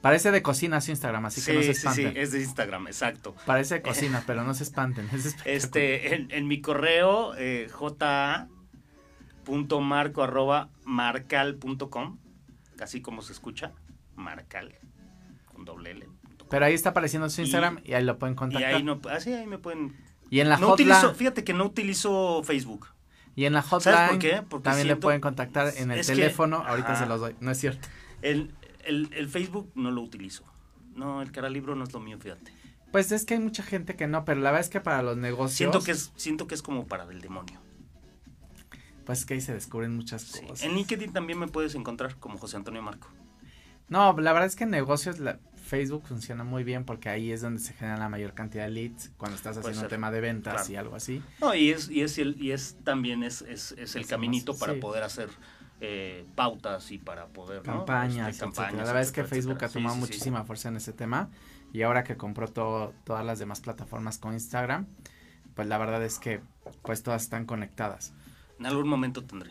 Parece 0.00 0.30
de 0.30 0.42
cocina 0.42 0.80
su 0.80 0.92
Instagram, 0.92 1.26
así 1.26 1.44
que 1.44 1.52
no 1.54 1.62
se 1.62 1.72
espanten. 1.72 2.06
Sí, 2.06 2.12
sí, 2.12 2.20
es 2.20 2.30
de 2.30 2.40
Instagram, 2.40 2.86
exacto. 2.86 3.34
Parece 3.46 3.74
de 3.74 3.82
cocina, 3.82 4.22
pero 4.26 4.44
no 4.44 4.54
se 4.54 4.62
espanten. 4.62 5.08
este, 5.44 6.14
en, 6.14 6.46
mi 6.46 6.60
correo, 6.60 7.34
eh, 7.36 7.68
j.marco 7.70 8.38
arroba 10.22 10.70
marcal.com, 10.84 12.18
así 12.80 13.00
como 13.00 13.22
se 13.22 13.32
escucha, 13.32 13.72
marcal, 14.14 14.76
con 15.46 15.64
doble 15.64 15.90
L. 15.90 16.06
Pero 16.48 16.64
ahí 16.64 16.74
está 16.74 16.90
apareciendo 16.90 17.28
su 17.28 17.40
Instagram 17.40 17.80
y, 17.84 17.94
ahí 17.94 18.04
lo 18.04 18.18
pueden 18.18 18.36
contactar. 18.36 18.70
Y 18.70 18.74
ahí, 18.74 18.82
no, 18.84 19.00
ah, 19.10 19.18
ahí 19.24 19.46
me 19.46 19.58
pueden... 19.58 19.96
Y 20.30 20.40
en 20.40 20.48
la 20.48 20.58
no 20.58 20.74
utilizo, 20.74 21.14
Fíjate 21.14 21.42
que 21.42 21.54
no 21.54 21.64
utilizo 21.64 22.42
Facebook. 22.44 22.88
Y 23.34 23.46
en 23.46 23.52
la 23.52 23.62
hotline 23.62 23.94
¿Sabes 23.94 24.10
por 24.10 24.18
qué? 24.18 24.42
Porque 24.48 24.64
también 24.64 24.86
le 24.86 24.96
pueden 24.96 25.20
contactar 25.20 25.72
en 25.76 25.90
el 25.90 26.06
teléfono, 26.06 26.62
ahorita 26.66 26.96
se 26.96 27.06
los 27.06 27.20
doy, 27.20 27.34
no 27.40 27.50
es 27.50 27.58
cierto. 27.58 27.88
El, 28.22 28.52
el, 28.84 29.28
Facebook 29.28 29.70
no 29.74 29.90
lo 29.90 30.02
utilizo. 30.02 30.44
No, 30.94 31.22
el 31.22 31.30
cara 31.32 31.48
libro 31.48 31.74
no 31.74 31.84
es 31.84 31.92
lo 31.92 32.00
mío, 32.00 32.18
fíjate. 32.18 32.52
Pues 32.90 33.12
es 33.12 33.24
que 33.24 33.34
hay 33.34 33.40
mucha 33.40 33.62
gente 33.62 33.96
que 33.96 34.06
no, 34.06 34.24
pero 34.24 34.40
la 34.40 34.50
verdad 34.50 34.66
es 34.66 34.70
que 34.70 34.80
para 34.80 35.02
los 35.02 35.16
negocios. 35.16 35.56
Siento 35.56 35.82
que 35.82 35.92
es, 35.92 36.12
siento 36.16 36.46
que 36.46 36.54
es 36.54 36.62
como 36.62 36.86
para 36.86 37.04
el 37.04 37.20
demonio. 37.20 37.60
Pues 39.04 39.20
es 39.20 39.26
que 39.26 39.34
ahí 39.34 39.40
se 39.40 39.54
descubren 39.54 39.94
muchas 39.94 40.24
cosas. 40.24 40.62
En 40.62 40.74
LinkedIn 40.74 41.12
también 41.12 41.38
me 41.38 41.48
puedes 41.48 41.74
encontrar 41.74 42.16
como 42.16 42.38
José 42.38 42.56
Antonio 42.56 42.82
Marco. 42.82 43.08
No, 43.88 44.14
la 44.18 44.32
verdad 44.32 44.46
es 44.46 44.56
que 44.56 44.64
en 44.64 44.70
negocios 44.70 45.18
la, 45.18 45.38
Facebook 45.68 46.04
funciona 46.06 46.44
muy 46.44 46.64
bien 46.64 46.84
porque 46.84 47.08
ahí 47.08 47.30
es 47.30 47.42
donde 47.42 47.60
se 47.60 47.74
genera 47.74 47.98
la 47.98 48.08
mayor 48.08 48.32
cantidad 48.32 48.64
de 48.64 48.70
leads 48.70 49.10
cuando 49.16 49.36
estás 49.36 49.58
haciendo 49.58 49.82
un 49.82 49.88
tema 49.88 50.10
de 50.10 50.20
ventas 50.20 50.68
y 50.70 50.76
algo 50.76 50.96
así. 50.96 51.22
No, 51.40 51.54
y 51.54 51.70
es, 51.70 51.90
y 51.90 52.00
es, 52.00 52.18
y 52.18 52.50
es 52.50 52.78
también 52.84 53.22
es, 53.22 53.42
es, 53.42 53.94
el 53.94 54.06
caminito 54.06 54.56
para 54.56 54.74
poder 54.80 55.02
hacer 55.02 55.28
eh, 55.80 56.26
pautas 56.34 56.90
y 56.90 56.98
para 56.98 57.26
poder 57.26 57.62
campañas, 57.62 58.30
este, 58.30 58.40
campañas 58.40 58.74
la 58.74 58.84
verdad 58.84 59.02
es 59.02 59.12
que 59.12 59.24
Facebook 59.24 59.64
ha 59.64 59.68
tomado 59.68 59.96
muchísima 59.96 60.44
fuerza 60.44 60.68
en 60.68 60.76
ese 60.76 60.92
tema 60.92 61.30
y 61.72 61.82
ahora 61.82 62.04
que 62.04 62.16
compró 62.16 62.48
todo, 62.48 62.94
todas 63.04 63.24
las 63.24 63.38
demás 63.38 63.60
plataformas 63.60 64.18
con 64.18 64.32
Instagram 64.32 64.86
pues 65.54 65.68
la 65.68 65.78
verdad 65.78 66.04
es 66.04 66.18
que 66.18 66.40
pues 66.82 67.02
todas 67.02 67.22
están 67.22 67.44
conectadas. 67.44 68.12
En 68.58 68.66
algún 68.66 68.88
momento 68.88 69.24
tendré. 69.24 69.50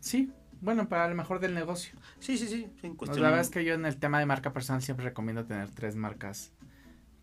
Sí 0.00 0.30
bueno 0.60 0.88
para 0.88 1.08
lo 1.08 1.14
mejor 1.14 1.40
del 1.40 1.54
negocio. 1.54 1.98
Sí 2.18 2.38
sí 2.38 2.48
sí 2.48 2.70
la 3.00 3.14
verdad 3.14 3.40
es 3.40 3.50
que 3.50 3.64
yo 3.64 3.74
en 3.74 3.86
el 3.86 3.96
tema 3.96 4.18
de 4.18 4.26
marca 4.26 4.52
personal 4.52 4.82
siempre 4.82 5.06
recomiendo 5.06 5.44
tener 5.44 5.70
tres 5.70 5.96
marcas 5.96 6.52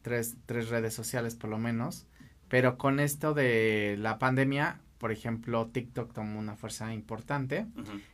tres, 0.03 0.35
tres 0.45 0.69
redes 0.69 0.93
sociales 0.93 1.33
por 1.33 1.49
lo 1.49 1.57
menos. 1.57 2.05
Pero 2.49 2.77
con 2.77 2.99
esto 2.99 3.33
de 3.33 3.95
la 3.97 4.19
pandemia, 4.19 4.79
por 5.03 5.11
ejemplo, 5.11 5.67
TikTok 5.67 6.13
tomó 6.13 6.39
una 6.39 6.55
fuerza 6.55 6.93
importante. 6.93 7.67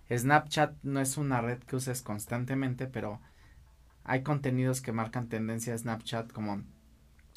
Snapchat 0.10 0.74
no 0.82 1.00
es 1.00 1.18
una 1.18 1.40
red 1.40 1.60
que 1.60 1.76
uses 1.76 2.02
constantemente, 2.02 2.88
pero 2.88 3.22
hay 4.04 4.24
contenidos 4.24 4.82
que 4.82 4.92
marcan 4.92 5.30
tendencia 5.30 5.76
a 5.76 5.78
Snapchat, 5.78 6.32
como 6.32 6.64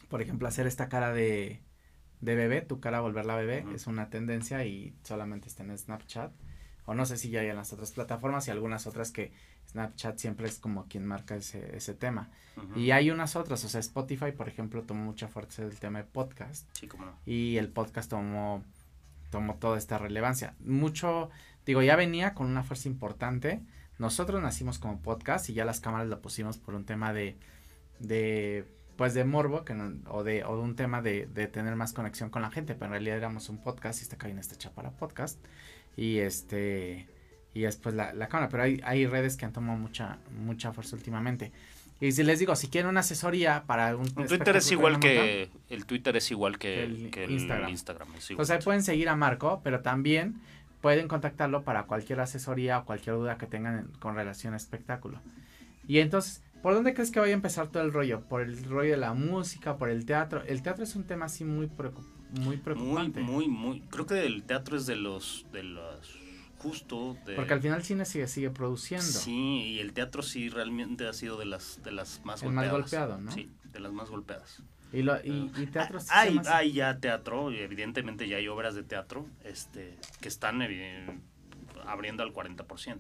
por 0.09 0.23
ejemplo 0.23 0.49
hacer 0.49 0.67
esta 0.67 0.89
cara 0.89 1.13
de, 1.13 1.61
de 2.23 2.35
bebé, 2.35 2.63
tu 2.63 2.81
cara 2.81 3.01
volverla 3.01 3.37
bebé, 3.37 3.67
es 3.75 3.87
una 3.87 4.09
tendencia 4.09 4.65
y 4.65 4.97
solamente 5.03 5.49
está 5.49 5.65
en 5.65 5.77
Snapchat. 5.77 6.33
O 6.87 6.95
no 6.95 7.05
sé 7.05 7.19
si 7.19 7.29
ya 7.29 7.41
hay 7.41 7.49
en 7.49 7.57
las 7.57 7.75
otras 7.75 7.93
plataformas 7.93 8.49
y 8.49 8.53
algunas 8.53 8.87
otras 8.87 9.13
que 9.13 9.33
Snapchat 9.71 10.17
siempre 10.17 10.49
es 10.49 10.59
como 10.59 10.87
quien 10.87 11.05
marca 11.05 11.37
ese, 11.37 11.77
ese 11.77 11.93
tema. 11.93 12.31
Y 12.75 12.93
hay 12.93 13.11
unas 13.11 13.37
otras, 13.37 13.63
o 13.67 13.69
sea, 13.69 13.81
Spotify, 13.81 14.33
por 14.33 14.49
ejemplo, 14.49 14.83
tomó 14.83 15.05
mucha 15.05 15.29
fuerza 15.29 15.63
el 15.63 15.79
tema 15.79 15.99
de 15.99 16.05
podcast. 16.05 16.67
Sí, 16.73 16.89
cómo 16.89 17.05
no. 17.05 17.19
Y 17.27 17.59
el 17.59 17.69
podcast 17.69 18.09
tomó, 18.09 18.65
tomó 19.33 19.57
toda 19.57 19.79
esta 19.79 19.99
relevancia. 19.99 20.55
Mucho, 20.61 21.31
digo, 21.67 21.83
ya 21.83 21.97
venía 21.97 22.35
con 22.35 22.47
una 22.47 22.63
fuerza 22.63 22.89
importante. 22.89 23.63
Nosotros 23.99 24.41
nacimos 24.41 24.79
como 24.79 25.01
podcast 25.01 25.49
y 25.49 25.55
ya 25.55 25.65
las 25.65 25.81
cámaras 25.81 26.07
lo 26.07 26.21
pusimos 26.21 26.59
por 26.59 26.75
un 26.75 26.85
tema 26.85 27.13
de, 27.13 27.37
de 27.99 28.65
pues 28.97 29.15
de 29.15 29.25
morbo 29.25 29.65
que 29.65 29.73
o 30.09 30.23
de 30.23 30.45
o 30.45 30.57
de 30.57 30.63
un 30.63 30.77
tema 30.77 31.03
de, 31.03 31.27
de, 31.27 31.49
tener 31.49 31.75
más 31.77 31.95
conexión 31.95 32.29
con 32.29 32.43
la 32.43 32.51
gente 32.51 32.75
pero 32.75 32.87
en 32.87 32.93
realidad 32.93 33.17
éramos 33.17 33.49
un 33.49 33.57
podcast 33.57 34.01
y 34.01 34.03
esta 34.03 34.19
cabina 34.19 34.41
está 34.41 34.55
hecha 34.55 34.71
para 34.71 34.91
podcast 34.91 35.39
y 35.97 36.19
este 36.19 37.09
y 37.55 37.63
después 37.63 37.95
la, 37.95 38.13
la 38.15 38.29
cámara, 38.29 38.49
pero 38.49 38.63
hay, 38.63 38.81
hay 38.85 39.07
redes 39.07 39.37
que 39.37 39.45
han 39.45 39.53
tomado 39.53 39.79
mucha, 39.79 40.19
mucha 40.45 40.73
fuerza 40.73 40.97
últimamente. 40.97 41.53
Y 42.03 42.11
si 42.11 42.25
les 42.25 42.41
digo, 42.41 42.57
si 42.57 42.67
quieren 42.67 42.89
una 42.91 43.01
asesoría 43.01 43.63
para 43.65 43.95
un 43.95 44.11
Twitter 44.11 44.57
es 44.57 44.73
igual 44.73 44.99
que 44.99 45.51
el 45.71 45.87
Twitter 45.87 46.17
es 46.17 46.33
igual 46.33 46.59
que 46.59 46.83
el, 46.83 47.13
Instagram. 47.31 47.71
Instagram 47.71 48.09
o 48.39 48.45
sea, 48.45 48.59
pueden 48.59 48.83
seguir 48.83 49.09
a 49.09 49.15
Marco, 49.15 49.61
pero 49.63 49.83
también 49.83 50.41
pueden 50.81 51.07
contactarlo 51.07 51.63
para 51.63 51.85
cualquier 51.85 52.19
asesoría 52.19 52.81
o 52.81 52.87
cualquier 52.87 53.15
duda 53.15 53.39
que 53.39 53.47
tengan 53.47 53.87
con 54.01 54.17
relación 54.17 54.53
a 54.53 54.57
espectáculo. 54.57 55.21
Y 55.87 56.01
entonces, 56.01 56.43
¿por 56.61 56.75
dónde 56.75 56.93
crees 56.93 57.13
que 57.13 57.21
vaya 57.21 57.35
a 57.35 57.37
empezar 57.37 57.69
todo 57.69 57.85
el 57.85 57.93
rollo? 57.93 58.23
¿Por 58.23 58.43
el 58.43 58.65
rollo 58.65 58.91
de 58.91 58.97
la 58.97 59.15
música, 59.15 59.77
por 59.77 59.89
el 59.89 60.05
teatro? 60.05 60.43
El 60.45 60.61
teatro 60.61 60.83
es 60.83 60.97
un 60.97 61.05
tema 61.05 61.27
así 61.27 61.45
muy 61.45 61.71
muy 62.41 62.57
preocupante. 62.57 63.21
Muy, 63.21 63.47
muy, 63.47 63.49
muy. 63.49 63.81
Creo 63.91 64.07
que 64.07 64.27
el 64.27 64.43
teatro 64.43 64.77
es 64.77 64.87
de 64.87 64.97
los 64.97 65.47
de 65.53 65.63
los 65.63 66.22
justo. 66.63 67.17
Porque 67.37 67.53
al 67.53 67.61
final 67.61 67.79
el 67.79 67.85
cine 67.85 68.05
sigue, 68.05 68.29
sigue 68.29 68.51
produciendo. 68.51 69.07
Sí, 69.07 69.75
y 69.75 69.79
el 69.81 69.93
teatro 69.93 70.23
sí 70.23 70.49
realmente 70.49 71.07
ha 71.09 71.13
sido 71.13 71.37
de 71.37 71.47
las, 71.47 71.83
de 71.83 71.93
las 71.93 72.25
más 72.25 72.43
el 72.43 72.49
golpeadas. 72.49 72.73
más 72.73 72.81
golpeado, 72.81 73.19
¿no? 73.19 73.33
Sí, 73.33 73.51
de 73.73 73.81
las 73.81 73.93
más 73.93 74.09
golpeadas. 74.09 74.63
Y, 74.93 75.03
lo, 75.03 75.17
y, 75.25 75.51
y 75.57 75.67
teatro 75.67 76.01
sí 76.01 76.09
hay, 76.11 76.39
hay 76.47 76.73
ya 76.73 76.99
teatro, 76.99 77.51
y 77.51 77.59
evidentemente 77.59 78.29
ya 78.29 78.37
hay 78.37 78.49
obras 78.49 78.75
de 78.75 78.83
teatro 78.83 79.27
este, 79.43 79.97
que 80.21 80.29
están 80.29 80.61
abriendo 81.87 82.23
al 82.23 82.33
40%, 82.33 82.99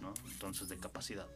¿no? 0.00 0.14
Entonces, 0.32 0.68
de 0.68 0.76
capacidad. 0.78 1.26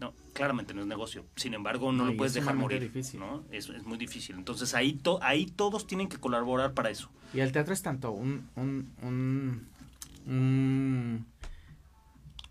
No, 0.00 0.14
claramente 0.32 0.74
no 0.74 0.82
es 0.82 0.86
negocio. 0.86 1.24
Sin 1.34 1.54
embargo, 1.54 1.92
no, 1.92 2.04
lo 2.04 2.16
puedes 2.16 2.34
dejar 2.34 2.54
morir. 2.54 2.80
Difícil. 2.80 3.18
¿no? 3.18 3.44
Es, 3.50 3.68
es, 3.68 3.84
muy 3.84 3.98
difícil. 3.98 4.36
Entonces 4.36 4.74
ahí, 4.74 4.92
to, 4.92 5.18
ahí 5.22 5.46
todos 5.46 5.88
tienen 5.88 6.08
que 6.08 6.18
colaborar 6.18 6.72
para 6.72 6.90
eso. 6.90 7.10
Y 7.34 7.40
el 7.40 7.50
teatro 7.50 7.74
es 7.74 7.82
tanto 7.82 8.12
un, 8.12 8.48
un, 8.54 8.92
un 9.02 9.66
un, 10.28 11.26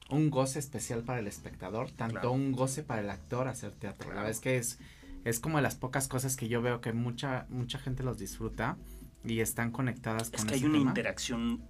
un 0.09 0.29
goce 0.29 0.59
especial 0.59 1.03
para 1.03 1.19
el 1.19 1.27
espectador, 1.27 1.91
tanto 1.91 2.31
un 2.31 2.51
goce 2.51 2.83
para 2.83 3.01
el 3.01 3.09
actor 3.09 3.47
hacer 3.47 3.71
teatro. 3.71 4.09
La 4.09 4.15
verdad 4.15 4.31
es 4.31 4.39
que 4.39 4.57
es, 4.57 4.79
es 5.23 5.39
como 5.39 5.57
de 5.57 5.63
las 5.63 5.75
pocas 5.75 6.07
cosas 6.07 6.35
que 6.35 6.47
yo 6.47 6.61
veo 6.61 6.81
que 6.81 6.91
mucha, 6.93 7.45
mucha 7.49 7.79
gente 7.79 8.03
los 8.03 8.17
disfruta 8.17 8.77
y 9.23 9.39
están 9.39 9.71
conectadas 9.71 10.29
con 10.29 10.39
Es 10.39 10.45
que 10.45 10.55
hay 10.55 10.65
una 10.65 10.77
interacción 10.77 11.63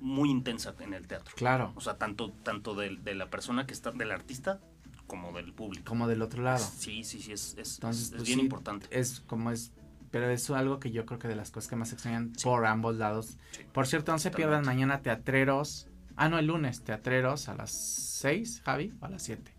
muy 0.00 0.30
intensa 0.30 0.74
en 0.80 0.92
el 0.92 1.06
teatro. 1.06 1.34
Claro. 1.36 1.72
O 1.76 1.80
sea, 1.80 1.96
tanto, 1.96 2.30
tanto 2.30 2.74
de, 2.74 2.96
de, 2.96 3.14
la 3.14 3.30
persona 3.30 3.66
que 3.66 3.72
está, 3.72 3.90
del 3.90 4.10
artista, 4.10 4.60
como 5.06 5.32
del 5.32 5.54
público. 5.54 5.84
Como 5.86 6.08
del 6.08 6.20
otro 6.20 6.42
lado. 6.42 6.64
Sí, 6.64 7.04
sí, 7.04 7.20
sí, 7.20 7.32
es, 7.32 7.56
es, 7.56 7.78
es 7.82 8.10
pues 8.10 8.22
bien 8.22 8.40
importante. 8.40 8.86
Es 8.90 9.20
como 9.20 9.50
es 9.50 9.72
pero 10.14 10.30
es 10.30 10.48
algo 10.48 10.78
que 10.78 10.92
yo 10.92 11.06
creo 11.06 11.18
que 11.18 11.26
de 11.26 11.34
las 11.34 11.50
cosas 11.50 11.68
que 11.68 11.74
más 11.74 11.92
extrañan 11.92 12.30
por 12.44 12.66
ambos 12.66 12.94
lados. 12.94 13.36
por 13.72 13.88
cierto, 13.88 14.12
no 14.12 14.20
se 14.20 14.30
pierdan 14.30 14.64
mañana 14.64 15.00
teatreros. 15.00 15.88
Ah, 16.14 16.28
no, 16.28 16.38
el 16.38 16.46
lunes, 16.46 16.84
teatreros 16.84 17.48
a 17.48 17.56
las 17.56 17.72
6, 17.72 18.62
Javi, 18.64 18.94
o 19.00 19.06
a 19.06 19.08
las 19.08 19.24
7. 19.24 19.52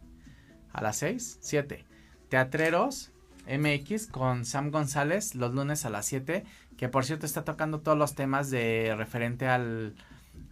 A 0.71 0.81
las 0.81 0.95
6, 0.95 1.39
7. 1.41 1.83
Teatreros 2.29 3.11
MX 3.49 4.07
con 4.07 4.45
Sam 4.45 4.71
González 4.71 5.35
los 5.35 5.53
lunes 5.53 5.83
a 5.83 5.89
las 5.89 6.05
7, 6.05 6.45
que 6.77 6.87
por 6.87 7.03
cierto 7.03 7.25
está 7.25 7.43
tocando 7.43 7.81
todos 7.81 7.97
los 7.97 8.15
temas 8.15 8.49
de 8.49 8.95
referente 8.97 9.49
al, 9.49 9.93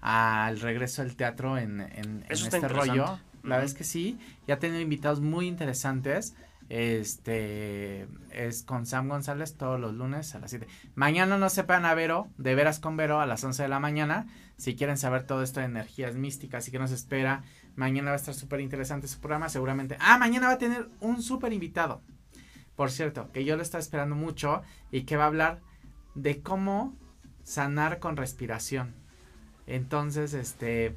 al 0.02 0.60
regreso 0.60 1.02
del 1.02 1.16
teatro 1.16 1.58
en, 1.58 1.80
en, 1.80 2.26
este 2.28 2.68
rollo. 2.68 3.06
La 3.44 3.56
verdad 3.56 3.64
es 3.64 3.74
que 3.74 3.86
sí, 3.86 4.20
ya 4.48 4.56
ha 4.56 4.60
tenido 4.60 4.82
invitados 4.82 5.22
muy 5.22 5.48
interesantes. 5.48 6.36
Este 6.74 8.08
es 8.32 8.64
con 8.64 8.88
Sam 8.88 9.08
González 9.08 9.58
todos 9.58 9.80
los 9.80 9.94
lunes 9.94 10.34
a 10.34 10.40
las 10.40 10.50
7. 10.50 10.66
Mañana 10.96 11.38
no 11.38 11.48
sepan 11.50 11.86
a 11.86 11.94
Vero, 11.94 12.30
de 12.40 12.56
veras 12.56 12.80
con 12.80 12.98
Vero 12.98 13.22
a 13.22 13.28
las 13.28 13.44
11 13.44 13.62
de 13.62 13.70
la 13.70 13.80
mañana. 13.80 14.26
Si 14.58 14.76
quieren 14.76 14.98
saber 14.98 15.22
todo 15.28 15.44
esto 15.44 15.60
de 15.60 15.68
energías 15.68 16.16
místicas 16.16 16.68
y 16.68 16.72
que 16.72 16.80
nos 16.80 16.90
espera, 16.90 17.44
mañana 17.76 18.10
va 18.10 18.14
a 18.14 18.16
estar 18.16 18.34
súper 18.34 18.60
interesante 18.60 19.08
su 19.08 19.20
programa. 19.20 19.50
Seguramente. 19.50 19.98
Ah, 20.00 20.18
mañana 20.18 20.48
va 20.48 20.54
a 20.54 20.58
tener 20.58 20.90
un 21.00 21.22
súper 21.22 21.54
invitado. 21.54 22.02
Por 22.76 22.90
cierto, 22.90 23.32
que 23.32 23.46
yo 23.46 23.56
lo 23.56 23.62
estaba 23.62 23.80
esperando 23.80 24.16
mucho 24.16 24.64
y 24.90 25.04
que 25.04 25.16
va 25.16 25.26
a 25.26 25.28
hablar 25.28 25.60
de 26.16 26.42
cómo 26.42 26.98
sanar 27.44 28.00
con 28.00 28.18
respiración. 28.18 28.96
Entonces, 29.68 30.34
este, 30.34 30.96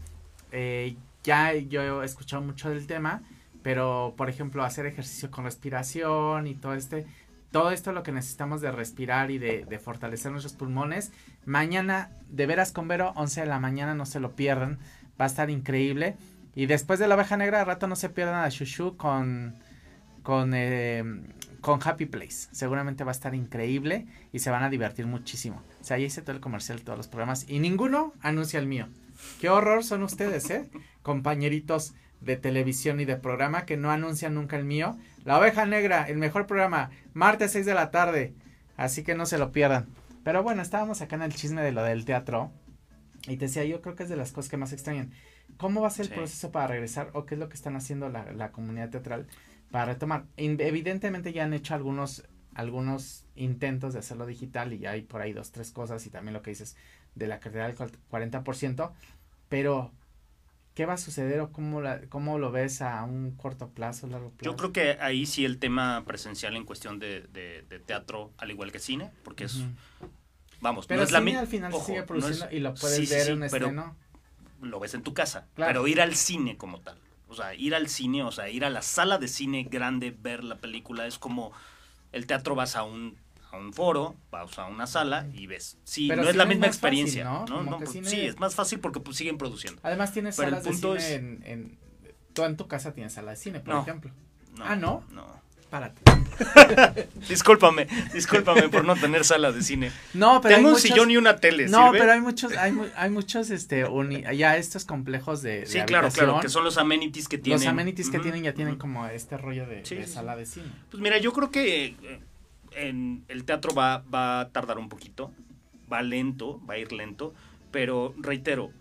eh, 0.53 0.97
ya 1.23 1.53
yo 1.53 2.03
he 2.03 2.07
escuchado 2.07 2.41
mucho 2.41 2.71
del 2.71 2.87
tema 2.87 3.21
pero 3.67 4.15
por 4.17 4.31
ejemplo 4.31 4.63
hacer 4.63 4.87
ejercicio 4.87 5.29
con 5.33 5.43
respiración 5.43 6.47
y 6.47 6.55
todo 6.55 6.75
este 6.75 7.05
todo 7.51 7.73
esto 7.73 7.91
lo 7.91 8.05
que 8.05 8.13
necesitamos 8.13 8.61
de 8.61 8.71
respirar 8.71 9.33
y 9.33 9.39
de, 9.39 9.81
fortalecer 9.83 10.31
nuestros 10.31 10.55
pulmones 10.55 11.11
mañana 11.47 12.11
de 12.29 12.47
veras 12.47 12.71
con 12.71 12.87
Vero 12.87 13.13
11 13.17 13.41
de 13.41 13.47
la 13.49 13.59
mañana 13.59 13.97
no 13.97 14.07
se 14.07 14.21
lo 14.21 14.37
pierdan 14.37 14.79
va 15.21 15.25
a 15.25 15.27
estar 15.27 15.51
increíble. 15.51 16.15
Y 16.55 16.67
después 16.67 17.01
de 17.01 17.09
la 17.09 17.17
oveja 17.17 17.37
negra 17.37 17.59
de 17.59 17.65
rato 17.65 17.89
no 17.89 17.97
se 17.97 18.09
pierdan 18.09 18.45
a 18.45 18.49
Shushu 18.51 18.97
con 18.97 19.57
con 20.23 20.53
eh, 20.55 21.03
con 21.61 21.81
Happy 21.83 22.07
Place. 22.07 22.47
Seguramente 22.53 23.03
va 23.03 23.11
a 23.11 23.19
estar 23.19 23.35
increíble 23.35 24.07
y 24.33 24.39
se 24.39 24.51
van 24.51 24.63
a 24.63 24.71
divertir 24.71 25.09
muchísimo. 25.09 25.61
O 25.81 25.85
sea 25.85 25.97
ahí 25.97 26.05
hice 26.05 26.23
todo 26.23 26.37
el 26.37 26.41
comercial 26.41 26.83
todos 26.83 26.97
los 26.97 27.09
programas 27.09 27.51
y 27.51 27.59
ninguno 27.59 28.13
anuncia 28.21 28.61
el 28.61 28.69
mío. 28.69 28.87
Qué 29.41 29.51
horror 29.51 29.83
son 29.83 30.05
ustedes 30.05 30.51
eh 30.51 30.71
compañeritos 31.03 31.95
de 32.21 32.37
televisión 32.37 33.01
y 33.01 33.05
de 33.05 33.17
programa 33.17 33.67
que 33.67 33.77
no 33.77 33.91
anuncian 33.91 34.35
nunca 34.35 34.57
el 34.57 34.65
mío. 34.65 34.97
La 35.25 35.39
Oveja 35.39 35.67
Negra, 35.67 36.05
el 36.09 36.19
mejor 36.19 36.47
programa, 36.47 36.91
martes 37.15 37.53
6 37.53 37.67
de 37.67 37.75
la 37.75 37.91
tarde. 37.91 38.35
Así 38.77 39.03
que 39.03 39.15
no 39.15 39.27
se 39.27 39.39
lo 39.39 39.53
pierdan. 39.53 39.87
Pero 40.25 40.43
bueno, 40.43 40.63
estábamos 40.63 41.01
acá 41.03 41.17
en 41.17 41.23
el 41.23 41.35
chisme 41.35 41.63
de 41.63 41.73
lo 41.73 41.83
del 41.83 42.05
teatro. 42.05 42.51
Y 43.29 43.37
te 43.37 43.47
decía, 43.47 43.65
yo 43.65 43.81
creo 43.81 43.95
que 43.95 44.05
es 44.05 44.09
de 44.09 44.17
las 44.17 44.33
cosas 44.33 44.51
que 44.51 44.57
más 44.57 44.73
extrañan. 44.73 45.13
¿Cómo 45.57 45.81
va 45.81 45.89
a 45.89 45.91
ser 45.91 46.07
el 46.07 46.13
proceso 46.13 46.53
para 46.53 46.67
regresar 46.67 47.11
o 47.13 47.25
qué 47.27 47.35
es 47.35 47.39
lo 47.39 47.49
que 47.49 47.55
están 47.55 47.77
haciendo 47.77 48.09
la, 48.09 48.33
la 48.33 48.53
comunidad 48.53 48.91
teatral 48.91 49.27
para 49.71 49.87
retomar? 49.87 50.25
evidentemente 50.37 51.33
ya 51.33 51.45
han 51.45 51.55
hecho 51.55 51.75
algunos, 51.75 52.25
algunos 52.55 53.25
intentos 53.37 53.95
de 53.95 54.01
hacerlo 54.01 54.27
digital 54.27 54.73
y 54.73 54.79
ya 54.79 54.93
hay 54.93 55.03
por 55.03 55.23
ahí 55.23 55.33
dos, 55.33 55.53
tres 55.53 55.73
cosas 55.73 56.05
y 56.07 56.11
también 56.11 56.35
lo 56.35 56.43
que 56.43 56.51
dices 56.51 56.77
de 57.15 57.27
la 57.27 57.41
calidad 57.41 57.67
del 57.67 57.77
40%, 57.77 58.93
pero 59.49 59.93
¿Qué 60.77 60.85
va 60.85 60.93
a 60.93 60.99
suceder 60.99 61.41
o 61.41 61.53
cómo, 61.53 61.81
la, 61.81 62.03
cómo 62.11 62.39
lo 62.39 62.53
ves 62.53 62.83
a 62.83 63.03
un 63.03 63.31
corto 63.31 63.71
plazo, 63.71 64.09
largo 64.09 64.29
plazo? 64.29 64.45
Yo 64.45 64.57
creo 64.59 64.73
que 64.75 65.03
ahí 65.03 65.25
sí 65.25 65.47
el 65.47 65.59
tema 65.59 66.05
presencial 66.07 66.55
en 66.55 66.67
cuestión 66.67 66.99
de, 66.99 67.23
de, 67.23 67.79
teatro, 67.79 68.31
al 68.37 68.51
igual 68.51 68.71
que 68.71 68.79
cine, 68.79 69.11
porque 69.25 69.45
es, 69.45 69.65
vamos, 70.61 70.87
pero 70.87 71.01
no 71.01 71.05
es 71.05 71.13
la 71.13 71.41
al 71.41 71.47
final 71.47 71.73
sigue 71.73 72.03
produciendo 72.03 72.55
y 72.55 72.61
lo 72.61 72.75
puedes 72.75 73.09
ver 73.09 73.29
en 73.29 73.37
un 73.39 73.45
estreno. 73.45 73.97
Lo 74.61 74.79
ves 74.79 74.93
en 74.93 75.03
tu 75.03 75.15
casa, 75.15 75.47
pero 75.55 75.89
ir 75.89 76.03
al 76.03 76.15
cine 76.15 76.59
como 76.59 76.79
tal. 76.83 76.99
O 77.29 77.35
sea, 77.35 77.55
ir 77.55 77.75
al 77.75 77.89
cine, 77.89 78.23
o 78.23 78.31
sea, 78.31 78.51
ir 78.51 78.63
a 78.63 78.69
la 78.69 78.83
sala 78.83 79.17
de 79.17 79.29
cine 79.29 79.67
grande, 79.71 80.11
ver 80.11 80.45
la 80.45 80.57
película, 80.57 81.07
es 81.07 81.19
como 81.19 81.53
el 82.13 82.27
teatro 82.27 82.55
vas 82.55 82.77
a 82.77 82.83
un 82.83 83.17
a 83.57 83.59
un 83.59 83.73
foro, 83.73 84.15
vas 84.31 84.59
a 84.59 84.67
una 84.67 84.87
sala 84.87 85.27
y 85.33 85.47
ves. 85.47 85.79
Sí, 85.85 86.09
no 86.09 86.29
es 86.29 86.37
la 86.37 86.47
misma 86.47 86.67
experiencia. 86.67 87.25
¿no? 87.25 87.47
¿no? 87.47 87.79
Pues, 87.79 87.91
Sí, 87.91 88.21
es 88.21 88.39
más 88.39 88.55
fácil 88.55 88.81
porque 88.81 89.01
pues, 89.01 89.17
siguen 89.17 89.39
produciendo. 89.39 89.81
Además 89.83 90.13
tienes 90.13 90.37
salas 90.37 90.65
de 90.65 90.73
cine 90.73 91.15
en, 91.15 91.43
en, 91.45 91.79
Tú 92.33 92.45
en 92.45 92.57
tu 92.57 92.69
casa 92.69 92.93
tienes 92.93 93.15
sala 93.15 93.31
de 93.33 93.37
cine, 93.37 93.61
por 93.61 93.77
ejemplo. 93.77 94.13
ah, 94.61 94.77
¿no? 94.77 95.03
No. 95.11 95.47
Párate. 95.71 96.01
discúlpame, 97.29 97.89
discúlpame 98.13 98.69
por 98.69 98.85
no 98.85 98.95
tener 98.95 99.25
sala 99.25 99.51
de 99.51 99.63
cine. 99.63 99.91
No, 100.15 100.41
pero 100.41 100.55
tengo 100.55 100.69
un 100.71 100.79
sillón 100.79 101.11
y 101.11 101.17
una 101.17 101.37
tele. 101.37 101.69
No, 101.69 101.91
pero 101.93 102.13
hay 102.13 102.21
muchos, 102.21 102.53
hay, 102.57 102.73
hay 102.95 103.11
muchos, 103.11 103.51
este, 103.51 103.85
uni, 103.85 104.23
ya 104.37 104.57
estos 104.57 104.85
complejos 104.85 105.43
de, 105.43 105.67
sí, 105.67 105.81
claro, 105.87 106.11
claro, 106.11 106.39
que 106.41 106.49
son 106.49 106.63
los 106.63 106.79
amenities 106.79 107.27
que 107.27 107.39
tienen. 107.39 107.63
Los 107.63 107.69
amenities 107.69 108.11
que 108.11 108.21
tienen 108.21 108.45
ya 108.45 108.55
tienen 108.55 108.77
como 108.77 109.07
este 109.07 109.37
rollo 109.37 109.67
de, 109.67 109.83
de, 109.83 110.07
sala 110.07 110.37
de 110.37 110.47
cine. 110.47 110.71
Pues 110.91 111.03
mira, 111.03 111.19
yo 111.19 111.33
creo 111.33 111.51
que 111.51 111.97
en, 112.73 113.25
el 113.29 113.45
teatro 113.45 113.75
va, 113.75 113.99
va 114.13 114.41
a 114.41 114.51
tardar 114.51 114.79
un 114.79 114.89
poquito, 114.89 115.33
va 115.93 116.03
lento, 116.03 116.61
va 116.69 116.75
a 116.75 116.79
ir 116.79 116.93
lento, 116.93 117.35
pero 117.71 118.15
reitero, 118.19 118.73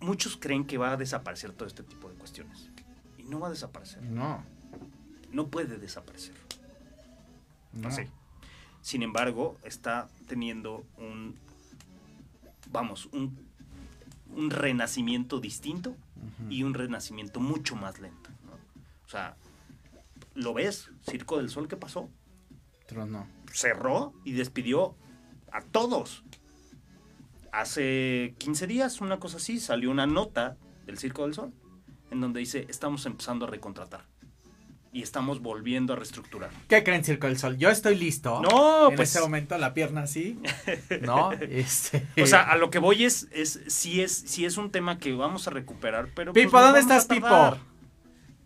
muchos 0.00 0.36
creen 0.36 0.64
que 0.64 0.78
va 0.78 0.92
a 0.92 0.96
desaparecer 0.96 1.52
todo 1.52 1.66
este 1.66 1.82
tipo 1.82 2.08
de 2.08 2.16
cuestiones. 2.16 2.70
Y 3.16 3.24
no 3.24 3.40
va 3.40 3.48
a 3.48 3.50
desaparecer. 3.50 4.02
No. 4.02 4.44
No 5.32 5.48
puede 5.48 5.78
desaparecer. 5.78 6.34
No. 7.72 7.88
Así. 7.88 8.02
Sin 8.80 9.02
embargo, 9.02 9.58
está 9.64 10.08
teniendo 10.26 10.84
un, 10.96 11.36
vamos, 12.70 13.06
un, 13.12 13.36
un 14.34 14.50
renacimiento 14.50 15.40
distinto 15.40 15.96
y 16.48 16.62
un 16.62 16.74
renacimiento 16.74 17.40
mucho 17.40 17.76
más 17.76 17.98
lento. 18.00 18.30
¿no? 18.46 18.52
O 19.04 19.08
sea, 19.08 19.36
¿lo 20.34 20.54
ves? 20.54 20.90
Circo 21.02 21.38
del 21.38 21.50
Sol, 21.50 21.68
¿qué 21.68 21.76
pasó? 21.76 22.08
Tronó. 22.88 23.28
cerró 23.52 24.14
y 24.24 24.32
despidió 24.32 24.96
a 25.52 25.60
todos. 25.60 26.24
Hace 27.52 28.34
15 28.38 28.66
días, 28.66 29.00
una 29.00 29.20
cosa 29.20 29.36
así, 29.36 29.60
salió 29.60 29.90
una 29.90 30.06
nota 30.06 30.56
del 30.86 30.98
Circo 30.98 31.22
del 31.22 31.34
Sol 31.34 31.52
en 32.10 32.20
donde 32.20 32.40
dice, 32.40 32.66
estamos 32.68 33.04
empezando 33.06 33.46
a 33.46 33.50
recontratar 33.50 34.06
y 34.90 35.02
estamos 35.02 35.40
volviendo 35.40 35.92
a 35.92 35.96
reestructurar. 35.96 36.50
¿Qué 36.66 36.82
creen, 36.82 37.04
Circo 37.04 37.26
del 37.26 37.38
Sol? 37.38 37.58
Yo 37.58 37.68
estoy 37.68 37.94
listo. 37.94 38.40
No, 38.40 38.88
en 38.88 38.96
pues- 38.96 39.10
ese 39.10 39.20
momento 39.20 39.56
la 39.58 39.74
pierna 39.74 40.02
así. 40.02 40.40
¿No? 41.02 41.32
Este. 41.32 42.06
O 42.22 42.26
sea, 42.26 42.42
a 42.42 42.56
lo 42.56 42.70
que 42.70 42.78
voy 42.78 43.04
es, 43.04 43.28
es 43.32 43.60
si 43.68 44.00
es, 44.00 44.12
si 44.12 44.46
es 44.46 44.56
un 44.56 44.70
tema 44.70 44.98
que 44.98 45.12
vamos 45.12 45.46
a 45.46 45.50
recuperar, 45.50 46.08
pero... 46.14 46.32
pues, 46.32 46.46
Pipo, 46.46 46.60
¿dónde 46.60 46.80
estás, 46.80 47.04
Pipo? 47.06 47.58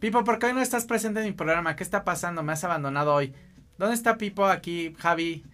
Pipo, 0.00 0.24
¿por 0.24 0.40
qué 0.40 0.46
hoy 0.46 0.52
no 0.52 0.60
estás 0.60 0.84
presente 0.84 1.20
en 1.20 1.26
mi 1.26 1.32
programa? 1.32 1.76
¿Qué 1.76 1.84
está 1.84 2.02
pasando? 2.02 2.42
Me 2.42 2.52
has 2.52 2.64
abandonado 2.64 3.14
hoy. 3.14 3.32
¿Dónde 3.82 3.96
está 3.96 4.16
Pipo 4.16 4.46
aquí, 4.46 4.94
Javi 4.96 5.44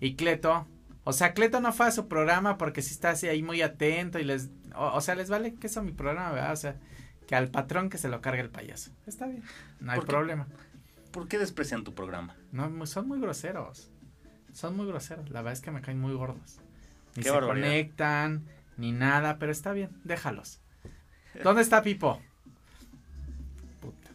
y 0.00 0.16
Cleto? 0.16 0.66
O 1.04 1.12
sea, 1.12 1.34
Cleto 1.34 1.60
no 1.60 1.72
fue 1.72 1.86
a 1.86 1.92
su 1.92 2.08
programa 2.08 2.58
porque 2.58 2.82
sí 2.82 2.92
está 2.92 3.10
así 3.10 3.28
ahí 3.28 3.44
muy 3.44 3.62
atento 3.62 4.18
y 4.18 4.24
les... 4.24 4.50
O, 4.74 4.86
o 4.86 5.00
sea, 5.00 5.14
les 5.14 5.30
vale 5.30 5.54
que 5.54 5.68
eso 5.68 5.84
mi 5.84 5.92
programa, 5.92 6.32
¿verdad? 6.32 6.52
O 6.52 6.56
sea, 6.56 6.80
que 7.28 7.36
al 7.36 7.48
patrón 7.48 7.88
que 7.88 7.96
se 7.96 8.08
lo 8.08 8.20
cargue 8.20 8.40
el 8.40 8.50
payaso. 8.50 8.90
Está 9.06 9.28
bien, 9.28 9.44
no 9.78 9.92
hay 9.92 10.00
problema. 10.00 10.48
¿Por 11.12 11.28
qué 11.28 11.38
desprecian 11.38 11.84
tu 11.84 11.94
programa? 11.94 12.34
No, 12.50 12.86
son 12.86 13.06
muy 13.06 13.20
groseros. 13.20 13.88
Son 14.52 14.76
muy 14.76 14.88
groseros. 14.88 15.30
La 15.30 15.42
verdad 15.42 15.52
es 15.52 15.60
que 15.60 15.70
me 15.70 15.80
caen 15.80 16.00
muy 16.00 16.12
gordos. 16.12 16.58
Ni 17.14 17.22
Qué 17.22 17.28
se 17.28 17.30
barbaridad. 17.30 17.68
conectan, 17.68 18.46
ni 18.76 18.90
nada, 18.90 19.38
pero 19.38 19.52
está 19.52 19.70
bien, 19.72 19.90
déjalos. 20.02 20.60
¿Dónde 21.44 21.62
está 21.62 21.84
Pipo? 21.84 22.20
Puta. 23.80 24.10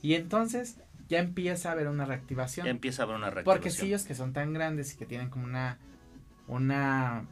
Y 0.00 0.14
entonces 0.14 0.78
ya 1.12 1.18
empieza 1.18 1.68
a 1.68 1.72
haber 1.72 1.88
una 1.88 2.06
reactivación. 2.06 2.64
Ya 2.64 2.70
empieza 2.70 3.02
a 3.02 3.04
haber 3.04 3.16
una 3.16 3.28
reactivación. 3.28 3.54
porque 3.54 3.70
si 3.70 3.86
ellos 3.86 4.04
que 4.04 4.14
son 4.14 4.32
tan 4.32 4.54
grandes 4.54 4.94
y 4.94 4.96
que 4.96 5.04
tienen 5.04 5.28
como 5.28 5.44
una, 5.44 5.78
una, 6.48 7.26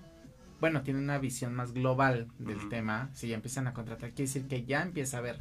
bueno, 0.60 0.82
tienen 0.82 1.02
una 1.04 1.18
visión 1.18 1.54
más 1.54 1.72
global 1.72 2.28
del 2.38 2.68
tema, 2.68 3.08
si 3.14 3.28
ya 3.28 3.36
empiezan 3.36 3.66
a 3.66 3.72
contratar, 3.72 4.10
quiere 4.10 4.28
decir 4.28 4.46
que 4.48 4.64
ya 4.66 4.82
empieza 4.82 5.16
a 5.16 5.20
haber. 5.20 5.38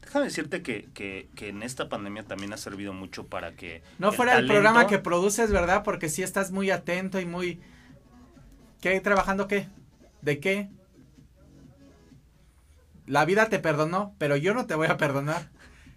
Déjame 0.00 0.24
decirte 0.24 0.62
que, 0.62 0.88
que, 0.94 1.28
que 1.36 1.50
en 1.50 1.62
esta 1.62 1.88
pandemia 1.88 2.24
también 2.24 2.52
ha 2.52 2.56
servido 2.56 2.92
mucho 2.92 3.28
para 3.28 3.54
que... 3.54 3.84
No 4.00 4.08
el 4.08 4.14
fuera 4.16 4.36
el 4.36 4.48
programa 4.48 4.88
que 4.88 4.98
produces, 4.98 5.52
¿verdad? 5.52 5.84
Porque 5.84 6.08
sí 6.08 6.24
estás 6.24 6.50
muy 6.50 6.72
atento 6.72 7.20
y 7.20 7.24
muy... 7.24 7.60
¿Qué? 8.80 9.00
¿Trabajando 9.00 9.46
qué? 9.46 9.68
¿De 10.22 10.40
qué? 10.40 10.70
La 13.06 13.24
vida 13.24 13.48
te 13.48 13.60
perdonó, 13.60 14.16
pero 14.18 14.36
yo 14.36 14.54
no 14.54 14.66
te 14.66 14.74
voy 14.74 14.88
a 14.88 14.96
perdonar. 14.96 15.50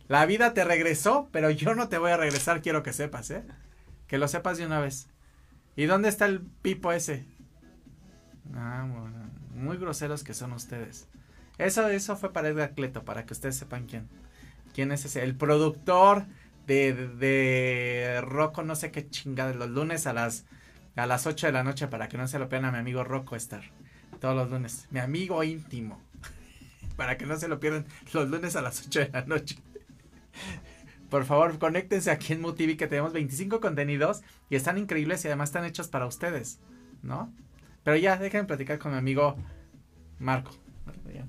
La 0.10 0.26
vida 0.26 0.56
te 0.56 0.64
regresó, 0.64 1.30
pero 1.32 1.52
yo 1.52 1.76
no 1.76 1.88
te 1.88 2.00
voy 2.00 2.12
a 2.12 2.18
regresar, 2.18 2.64
quiero 2.64 2.82
que 2.82 2.94
sepas, 2.94 3.30
¿eh? 3.30 3.44
Que 4.08 4.18
lo 4.18 4.28
sepas 4.28 4.58
de 4.58 4.66
una 4.66 4.80
vez. 4.80 5.08
¿Y 5.76 5.86
dónde 5.86 6.10
está 6.10 6.26
el 6.26 6.42
pipo 6.42 6.92
ese? 6.92 7.26
Ah, 8.56 8.88
bueno, 8.92 9.30
muy 9.54 9.78
groseros 9.78 10.24
que 10.24 10.34
son 10.34 10.52
ustedes. 10.54 11.08
Eso, 11.60 11.88
eso 11.90 12.18
fue 12.18 12.34
para 12.34 12.50
Edgar 12.50 12.74
Cleto, 12.74 13.06
para 13.06 13.28
que 13.28 13.34
ustedes 13.34 13.56
sepan 13.56 13.86
quién. 13.86 14.10
¿Quién 14.74 14.92
es 14.92 15.06
ese? 15.06 15.24
El 15.24 15.36
productor 15.36 16.26
de, 16.66 16.94
de, 16.94 18.20
Rocco, 18.22 18.64
no 18.64 18.76
sé 18.76 18.90
qué 18.90 19.08
chingada, 19.08 19.54
los 19.54 19.70
lunes 19.70 20.08
a 20.08 20.14
las 20.14 20.46
a 20.96 21.06
las 21.06 21.28
8 21.28 21.48
de 21.48 21.54
la 21.54 21.64
noche 21.64 21.88
para 21.88 22.10
que 22.10 22.18
no 22.18 22.28
se 22.28 22.40
lo 22.40 22.50
pierdan 22.50 22.70
a 22.70 22.72
mi 22.72 22.80
amigo 22.80 23.04
Rocco 23.04 23.36
Star. 23.36 23.62
Todos 24.20 24.36
los 24.36 24.50
lunes. 24.50 24.88
Mi 24.90 25.00
amigo 25.00 25.44
íntimo. 25.44 26.02
para 26.98 27.16
que 27.16 27.28
no 27.28 27.38
se 27.38 27.48
lo 27.48 27.60
pierdan 27.60 27.86
los 28.12 28.28
lunes 28.28 28.56
a 28.56 28.64
las 28.64 28.88
8 28.88 29.00
de 29.02 29.10
la 29.10 29.26
noche. 29.26 29.60
Por 31.10 31.26
favor, 31.26 31.58
conéctense 31.58 32.12
aquí 32.12 32.34
en 32.34 32.42
MUTV 32.42 32.78
que 32.78 32.88
tenemos 32.88 33.14
25 33.14 33.60
contenidos 33.62 34.22
y 34.50 34.56
están 34.56 34.78
increíbles 34.78 35.24
y 35.26 35.28
además 35.28 35.50
están 35.50 35.66
hechos 35.66 35.88
para 35.88 36.06
ustedes, 36.06 36.60
¿no? 37.02 37.34
Pero 37.84 37.98
ya, 37.98 38.18
dejen 38.18 38.46
platicar 38.46 38.78
con 38.78 38.92
mi 38.92 38.98
amigo 39.00 39.36
Marco. 40.20 40.52
Ya, 41.14 41.26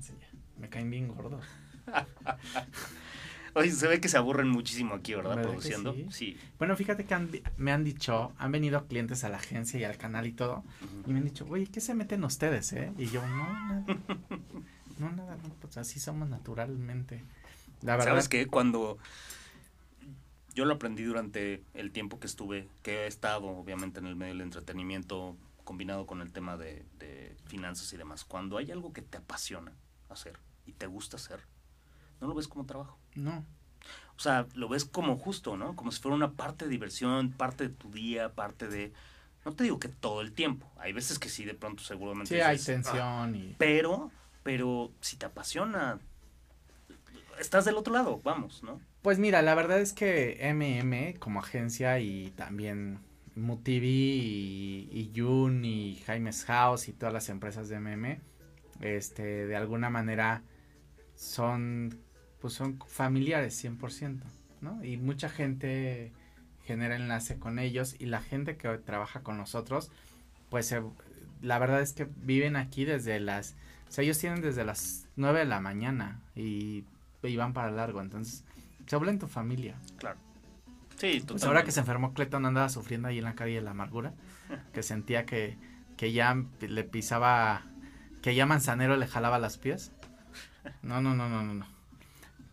Me 0.59 0.69
caen 0.69 0.89
bien 0.91 1.07
gordos. 1.07 1.43
Oye, 3.53 3.71
se 3.71 3.85
ve 3.87 3.99
que 3.99 4.07
se 4.07 4.17
aburren 4.17 4.47
muchísimo 4.47 4.95
aquí, 4.95 5.13
¿verdad? 5.13 5.31
¿Verdad 5.35 5.41
que 5.43 5.57
Produciendo. 5.57 5.93
sí? 5.93 6.07
Sí. 6.11 6.37
Bueno, 6.57 6.75
fíjate 6.77 7.03
que 7.05 7.13
han- 7.13 7.29
me 7.57 7.73
han 7.73 7.83
dicho, 7.83 8.31
han 8.37 8.51
venido 8.51 8.85
clientes 8.87 9.25
a 9.25 9.29
la 9.29 9.37
agencia 9.37 9.77
y 9.79 9.83
al 9.83 9.97
canal 9.97 10.25
y 10.25 10.31
todo, 10.31 10.63
y 11.05 11.11
me 11.11 11.17
han 11.19 11.25
dicho, 11.25 11.45
oye, 11.49 11.67
¿qué 11.67 11.81
se 11.81 11.93
meten 11.93 12.23
ustedes, 12.23 12.71
eh? 12.73 12.93
Y 12.97 13.07
yo, 13.07 13.21
no, 13.27 13.53
nada. 13.53 13.85
No, 14.99 15.11
nada, 15.11 15.35
no, 15.37 15.49
pues 15.59 15.77
así 15.77 15.99
somos 15.99 16.29
naturalmente. 16.29 17.23
La 17.81 17.93
verdad. 17.97 18.11
¿Sabes 18.11 18.29
qué? 18.29 18.47
Cuando 18.47 18.97
yo 20.53 20.65
lo 20.65 20.73
aprendí 20.75 21.03
durante 21.03 21.63
el 21.73 21.91
tiempo 21.91 22.19
que 22.19 22.27
estuve, 22.27 22.67
que 22.83 23.03
he 23.03 23.07
estado 23.07 23.47
obviamente 23.47 23.99
en 23.99 24.05
el 24.07 24.15
medio 24.15 24.33
del 24.33 24.41
entretenimiento 24.41 25.37
combinado 25.63 26.05
con 26.05 26.21
el 26.21 26.31
tema 26.31 26.57
de, 26.57 26.85
de 26.99 27.35
finanzas 27.45 27.91
y 27.93 27.97
demás, 27.97 28.25
cuando 28.25 28.57
hay 28.57 28.71
algo 28.71 28.91
que 28.91 29.01
te 29.01 29.17
apasiona 29.17 29.71
hacer 30.09 30.37
y 30.65 30.73
te 30.73 30.87
gusta 30.87 31.15
hacer, 31.17 31.39
no 32.19 32.27
lo 32.27 32.33
ves 32.33 32.47
como 32.47 32.65
trabajo. 32.65 32.97
No, 33.15 33.45
O 34.17 34.19
sea, 34.19 34.45
lo 34.55 34.67
ves 34.67 34.83
como 34.85 35.17
justo, 35.17 35.55
¿no? 35.55 35.75
Como 35.75 35.91
si 35.91 36.01
fuera 36.01 36.15
una 36.15 36.31
parte 36.33 36.65
de 36.65 36.71
diversión, 36.71 37.31
parte 37.31 37.69
de 37.69 37.73
tu 37.73 37.89
día, 37.91 38.33
parte 38.33 38.67
de... 38.67 38.91
No 39.45 39.53
te 39.53 39.63
digo 39.63 39.79
que 39.79 39.87
todo 39.87 40.21
el 40.21 40.33
tiempo. 40.33 40.69
Hay 40.77 40.93
veces 40.93 41.17
que 41.17 41.29
sí, 41.29 41.45
de 41.45 41.55
pronto 41.55 41.81
seguramente... 41.83 42.35
sí 42.35 42.41
hay 42.41 42.57
"Ah", 42.57 42.63
tensión 42.65 43.35
y... 43.35 43.55
pero, 43.57 44.11
pero 44.43 44.91
si 45.01 45.15
te 45.15 45.25
apasiona, 45.25 45.99
estás 47.41 47.65
del 47.65 47.77
otro 47.77 47.93
lado, 47.93 48.19
vamos, 48.23 48.63
¿no? 48.63 48.79
Pues 49.01 49.19
mira, 49.19 49.41
la 49.41 49.55
verdad 49.55 49.79
es 49.79 49.93
que 49.93 50.39
MM 50.53 51.19
como 51.19 51.39
agencia 51.39 51.99
y 51.99 52.31
también 52.35 52.99
MUTV 53.35 53.83
y, 53.83 54.89
y 54.91 55.11
Jun 55.15 55.65
y 55.65 55.95
Jaime's 56.05 56.45
House 56.45 56.87
y 56.87 56.93
todas 56.93 57.13
las 57.13 57.29
empresas 57.29 57.69
de 57.69 57.79
MM, 57.79 58.19
este, 58.81 59.47
de 59.47 59.55
alguna 59.55 59.89
manera 59.89 60.43
son, 61.15 61.99
pues 62.39 62.53
son 62.53 62.79
familiares 62.85 63.63
100%, 63.63 64.21
¿no? 64.61 64.83
Y 64.83 64.97
mucha 64.97 65.29
gente 65.29 66.11
genera 66.65 66.95
enlace 66.95 67.37
con 67.37 67.59
ellos 67.59 67.95
y 67.99 68.05
la 68.05 68.21
gente 68.21 68.57
que 68.57 68.69
trabaja 68.79 69.21
con 69.21 69.37
nosotros, 69.37 69.91
pues 70.49 70.75
la 71.41 71.59
verdad 71.59 71.81
es 71.81 71.93
que 71.93 72.07
viven 72.17 72.55
aquí 72.55 72.85
desde 72.85 73.19
las, 73.19 73.55
o 73.87 73.91
sea, 73.91 74.03
ellos 74.03 74.19
tienen 74.19 74.41
desde 74.41 74.63
las 74.63 75.07
9 75.15 75.39
de 75.39 75.45
la 75.45 75.59
mañana 75.59 76.21
y, 76.35 76.85
y 77.23 77.35
van 77.35 77.53
para 77.53 77.71
largo, 77.71 78.01
entonces 78.01 78.43
se 78.85 78.95
habla 78.95 79.11
en 79.11 79.19
tu 79.19 79.27
familia. 79.27 79.75
Claro. 79.97 80.19
Sí, 80.97 81.13
Pues 81.13 81.21
totalmente. 81.21 81.47
ahora 81.47 81.63
que 81.63 81.71
se 81.71 81.79
enfermó 81.79 82.13
Cleton 82.13 82.45
andaba 82.45 82.69
sufriendo 82.69 83.07
ahí 83.07 83.17
en 83.17 83.23
la 83.23 83.35
calle 83.35 83.55
de 83.55 83.61
la 83.61 83.71
amargura, 83.71 84.13
que 84.73 84.83
sentía 84.83 85.25
que, 85.25 85.57
que 85.97 86.11
ya 86.11 86.35
le 86.59 86.83
pisaba, 86.83 87.63
que 88.21 88.35
ya 88.35 88.45
Manzanero 88.45 88.97
le 88.97 89.07
jalaba 89.07 89.39
las 89.39 89.57
pies. 89.57 89.91
No, 90.83 91.01
no, 91.01 91.15
no, 91.15 91.27
no, 91.29 91.43
no, 91.43 91.53
no. 91.55 91.65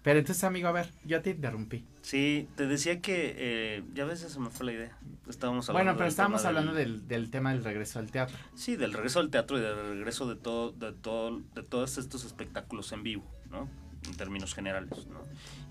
Pero 0.02 0.20
entonces, 0.20 0.42
amigo, 0.44 0.68
a 0.68 0.72
ver, 0.72 0.90
yo 1.04 1.20
te 1.20 1.30
interrumpí. 1.30 1.84
Sí, 2.00 2.48
te 2.56 2.66
decía 2.66 3.02
que 3.02 3.34
eh, 3.36 3.84
ya 3.92 4.04
a 4.04 4.06
veces 4.06 4.32
se 4.32 4.40
me 4.40 4.48
fue 4.48 4.64
la 4.64 4.72
idea. 4.72 4.96
Estábamos 5.28 5.68
hablando 5.68 5.84
Bueno, 5.84 5.92
pero 5.98 6.04
del 6.04 6.10
estábamos 6.10 6.44
hablando 6.46 6.72
del, 6.72 7.06
del 7.06 7.30
tema 7.30 7.52
del 7.52 7.62
regreso 7.62 7.98
al 7.98 8.10
teatro. 8.10 8.34
Sí, 8.54 8.76
del 8.76 8.94
regreso 8.94 9.20
al 9.20 9.28
teatro 9.28 9.58
y 9.58 9.60
del 9.60 9.76
regreso 9.98 10.26
de 10.26 10.36
todo, 10.36 10.72
de 10.72 10.92
todo, 10.92 11.42
de 11.54 11.62
todos 11.62 11.98
estos 11.98 12.24
espectáculos 12.24 12.92
en 12.92 13.02
vivo, 13.02 13.24
¿no? 13.50 13.68
En 14.08 14.16
términos 14.16 14.54
generales, 14.54 15.06
¿no? 15.06 15.20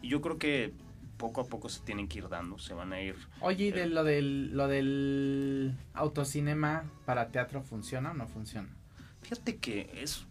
Y 0.02 0.10
yo 0.10 0.22
creo 0.22 0.38
que 0.38 0.74
poco 1.18 1.42
a 1.42 1.46
poco 1.48 1.68
se 1.70 1.82
tienen 1.82 2.08
que 2.08 2.20
ir 2.20 2.30
dando, 2.30 2.60
se 2.60 2.74
van 2.74 2.94
a 2.94 3.02
ir. 3.02 3.16
Oye, 3.42 3.66
¿y 3.66 3.72
de 3.72 3.88
lo 3.88 4.04
del, 4.04 4.56
lo 4.56 4.68
del 4.68 5.76
autocinema 5.94 6.86
para 7.06 7.30
teatro 7.30 7.62
funciona 7.64 8.12
o 8.12 8.14
no 8.14 8.28
funciona? 8.28 8.70
Fíjate 9.22 9.58
que 9.58 9.90
es, 10.02 10.26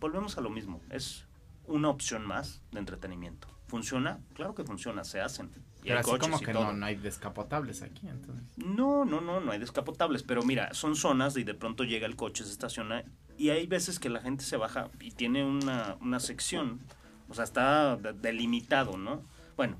volvemos 0.00 0.38
a 0.38 0.40
lo 0.40 0.48
mismo, 0.50 0.80
es 0.90 1.26
una 1.66 1.88
opción 1.90 2.26
más 2.26 2.62
de 2.72 2.78
entretenimiento. 2.80 3.48
¿Funciona? 3.66 4.18
Claro 4.34 4.54
que 4.54 4.64
funciona, 4.64 5.04
se 5.04 5.20
hacen. 5.20 5.50
Y 5.82 5.88
Pero 5.88 5.94
hay 5.96 6.00
así 6.00 6.10
coches 6.10 6.28
como 6.28 6.42
y 6.42 6.44
que 6.44 6.52
todo. 6.52 6.64
no, 6.64 6.72
no 6.72 6.86
hay 6.86 6.96
descapotables 6.96 7.82
aquí, 7.82 8.06
entonces. 8.08 8.44
No, 8.56 9.04
no, 9.04 9.20
no, 9.20 9.40
no 9.40 9.52
hay 9.52 9.58
descapotables, 9.58 10.22
pero 10.22 10.42
mira, 10.42 10.72
son 10.74 10.96
zonas 10.96 11.36
y 11.36 11.44
de 11.44 11.54
pronto 11.54 11.84
llega 11.84 12.06
el 12.06 12.16
coche, 12.16 12.44
se 12.44 12.50
estaciona 12.50 13.04
y 13.36 13.50
hay 13.50 13.66
veces 13.66 13.98
que 13.98 14.08
la 14.08 14.20
gente 14.20 14.44
se 14.44 14.56
baja 14.56 14.90
y 15.00 15.10
tiene 15.10 15.44
una, 15.44 15.96
una 16.00 16.20
sección, 16.20 16.80
o 17.28 17.34
sea, 17.34 17.44
está 17.44 17.96
de- 17.96 18.12
delimitado, 18.12 18.96
¿no? 18.96 19.22
Bueno, 19.56 19.76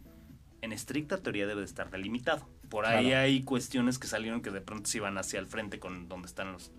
en 0.63 0.73
estricta 0.73 1.19
teoría 1.19 1.47
debe 1.47 1.61
de 1.61 1.67
estar 1.67 1.91
delimitado. 1.91 2.49
por 2.71 2.87
ahí 2.87 3.13
hay 3.13 3.43
cuestiones 3.43 3.99
que 3.99 4.07
salieron 4.07 4.41
que 4.43 4.51
de 4.51 4.61
pronto 4.61 4.89
se 4.91 4.99
iban 4.99 5.17
hacia 5.19 5.39
el 5.39 5.47
frente 5.47 5.79
con 5.79 6.09
donde 6.09 6.27
están 6.27 6.53
los, 6.53 6.73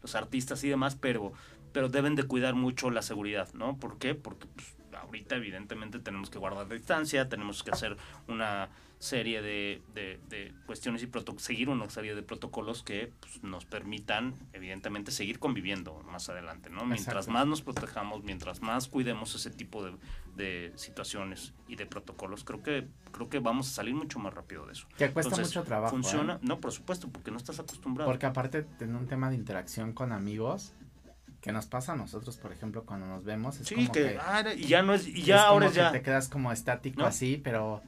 los 0.00 0.14
artistas 0.14 0.64
y 0.64 0.68
demás, 0.68 0.96
pero, 0.96 1.32
pero 1.72 1.88
deben 1.88 2.14
de 2.16 2.24
cuidar 2.24 2.54
mucho 2.54 2.90
la 2.90 3.02
seguridad, 3.02 3.52
¿no? 3.54 3.76
¿Por 3.78 3.98
qué? 3.98 4.14
Porque 4.14 4.46
pues, 4.48 4.74
ahorita 5.00 5.36
evidentemente 5.36 5.98
tenemos 6.00 6.30
que 6.30 6.38
guardar 6.38 6.68
distancia, 6.68 7.28
tenemos 7.28 7.62
que 7.62 7.70
hacer 7.70 7.96
una 8.28 8.70
serie 9.02 9.42
de, 9.42 9.82
de, 9.94 10.54
cuestiones 10.64 11.02
y 11.02 11.10
seguir 11.38 11.68
una 11.68 11.90
serie 11.90 12.14
de 12.14 12.22
protocolos 12.22 12.84
que 12.84 13.12
pues, 13.18 13.42
nos 13.42 13.64
permitan 13.64 14.34
evidentemente 14.52 15.10
seguir 15.10 15.40
conviviendo 15.40 16.00
más 16.04 16.28
adelante, 16.28 16.70
¿no? 16.70 16.84
Mientras 16.84 17.26
más 17.26 17.44
nos 17.44 17.62
protejamos, 17.62 18.22
mientras 18.22 18.62
más 18.62 18.86
cuidemos 18.86 19.34
ese 19.34 19.50
tipo 19.50 19.84
de, 19.84 19.96
de, 20.36 20.72
situaciones 20.76 21.52
y 21.66 21.74
de 21.74 21.84
protocolos, 21.84 22.44
creo 22.44 22.62
que 22.62 22.86
creo 23.10 23.28
que 23.28 23.40
vamos 23.40 23.68
a 23.70 23.72
salir 23.72 23.96
mucho 23.96 24.20
más 24.20 24.32
rápido 24.32 24.66
de 24.66 24.74
eso. 24.74 24.86
Que 24.96 25.10
cuesta 25.10 25.36
mucho 25.36 25.64
trabajo. 25.64 25.90
Funciona, 25.90 26.34
¿eh? 26.34 26.38
no, 26.42 26.60
por 26.60 26.70
supuesto, 26.70 27.08
porque 27.08 27.32
no 27.32 27.38
estás 27.38 27.58
acostumbrado. 27.58 28.08
Porque 28.08 28.26
aparte 28.26 28.62
tener 28.62 28.94
un 28.94 29.08
tema 29.08 29.30
de 29.30 29.34
interacción 29.34 29.94
con 29.94 30.12
amigos, 30.12 30.74
que 31.40 31.50
nos 31.50 31.66
pasa 31.66 31.94
a 31.94 31.96
nosotros, 31.96 32.36
por 32.36 32.52
ejemplo, 32.52 32.84
cuando 32.84 33.06
nos 33.08 33.24
vemos. 33.24 33.58
Es 33.58 33.66
sí, 33.66 33.88
que, 33.88 34.16
ah, 34.20 34.44
y 34.56 34.68
ya 34.68 34.84
no 34.84 34.94
es, 34.94 35.08
y 35.08 35.22
ya 35.22 35.42
ahora 35.42 35.70
ya. 35.70 35.90
te 35.90 36.02
quedas 36.02 36.28
como 36.28 36.52
estático 36.52 37.02
así, 37.02 37.40
pero, 37.42 37.82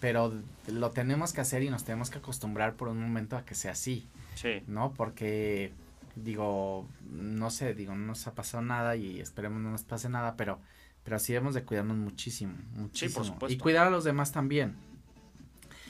pero 0.00 0.32
lo 0.66 0.90
tenemos 0.90 1.32
que 1.32 1.40
hacer 1.40 1.62
y 1.62 1.70
nos 1.70 1.84
tenemos 1.84 2.10
que 2.10 2.18
acostumbrar 2.18 2.74
por 2.74 2.88
un 2.88 3.00
momento 3.00 3.36
a 3.36 3.44
que 3.44 3.54
sea 3.54 3.72
así. 3.72 4.06
Sí. 4.34 4.62
¿No? 4.66 4.92
Porque, 4.92 5.72
digo, 6.16 6.86
no 7.10 7.50
sé, 7.50 7.74
digo, 7.74 7.94
no 7.94 8.06
nos 8.06 8.26
ha 8.26 8.34
pasado 8.34 8.62
nada 8.62 8.96
y 8.96 9.20
esperemos 9.20 9.60
no 9.60 9.70
nos 9.70 9.82
pase 9.82 10.08
nada, 10.08 10.36
pero, 10.36 10.58
pero 11.04 11.18
sí 11.18 11.32
debemos 11.32 11.54
de 11.54 11.62
cuidarnos 11.62 11.96
muchísimo, 11.96 12.54
muchísimo. 12.74 13.10
Sí, 13.10 13.14
por 13.14 13.24
supuesto. 13.24 13.54
Y 13.54 13.58
cuidar 13.58 13.86
a 13.86 13.90
los 13.90 14.04
demás 14.04 14.32
también. 14.32 14.74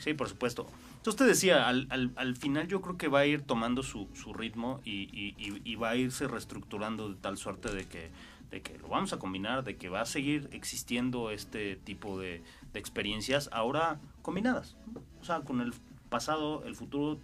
Sí, 0.01 0.15
por 0.15 0.29
supuesto. 0.29 0.67
Entonces 1.05 1.19
te 1.19 1.25
decía, 1.25 1.69
al, 1.69 1.87
al, 1.91 2.13
al, 2.17 2.35
final 2.35 2.67
yo 2.67 2.81
creo 2.81 2.97
que 2.97 3.09
va 3.09 3.21
a 3.21 3.27
ir 3.27 3.43
tomando 3.43 3.83
su, 3.83 4.09
su 4.15 4.33
ritmo 4.33 4.81
y, 4.87 5.03
y, 5.13 5.35
y, 5.63 5.75
va 5.75 5.91
a 5.91 5.97
irse 5.97 6.27
reestructurando 6.27 7.11
de 7.11 7.17
tal 7.17 7.37
suerte 7.37 7.71
de 7.75 7.85
que, 7.85 8.09
de 8.51 8.63
que 8.63 8.79
lo 8.79 8.89
vamos 8.89 9.13
a 9.13 9.19
combinar, 9.19 9.65
de 9.65 9.77
que 9.77 9.91
va 9.91 10.01
a 10.01 10.07
seguir 10.07 10.49
existiendo 10.53 11.31
este 11.31 11.77
tipo 11.77 12.19
de, 12.19 12.43
de 12.75 12.79
experiencias 12.81 13.49
ahora 13.53 13.99
combinadas. 14.21 14.77
O 15.23 15.25
sea, 15.25 15.41
con 15.41 15.63
el 15.63 15.73
pasado, 16.11 16.63
el 16.67 16.77
futuro, 16.77 17.19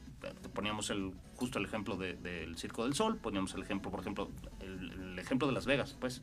poníamos 0.54 0.88
el, 0.88 1.12
justo 1.36 1.58
el 1.58 1.66
ejemplo 1.66 1.96
del 1.96 2.22
de, 2.22 2.50
Circo 2.56 2.84
del 2.84 2.94
Sol, 2.94 3.18
poníamos 3.18 3.52
el 3.54 3.62
ejemplo, 3.62 3.90
por 3.90 4.00
ejemplo, 4.00 4.30
el, 4.60 4.90
el 4.92 5.18
ejemplo 5.18 5.46
de 5.46 5.52
Las 5.52 5.66
Vegas, 5.66 5.96
pues, 6.00 6.22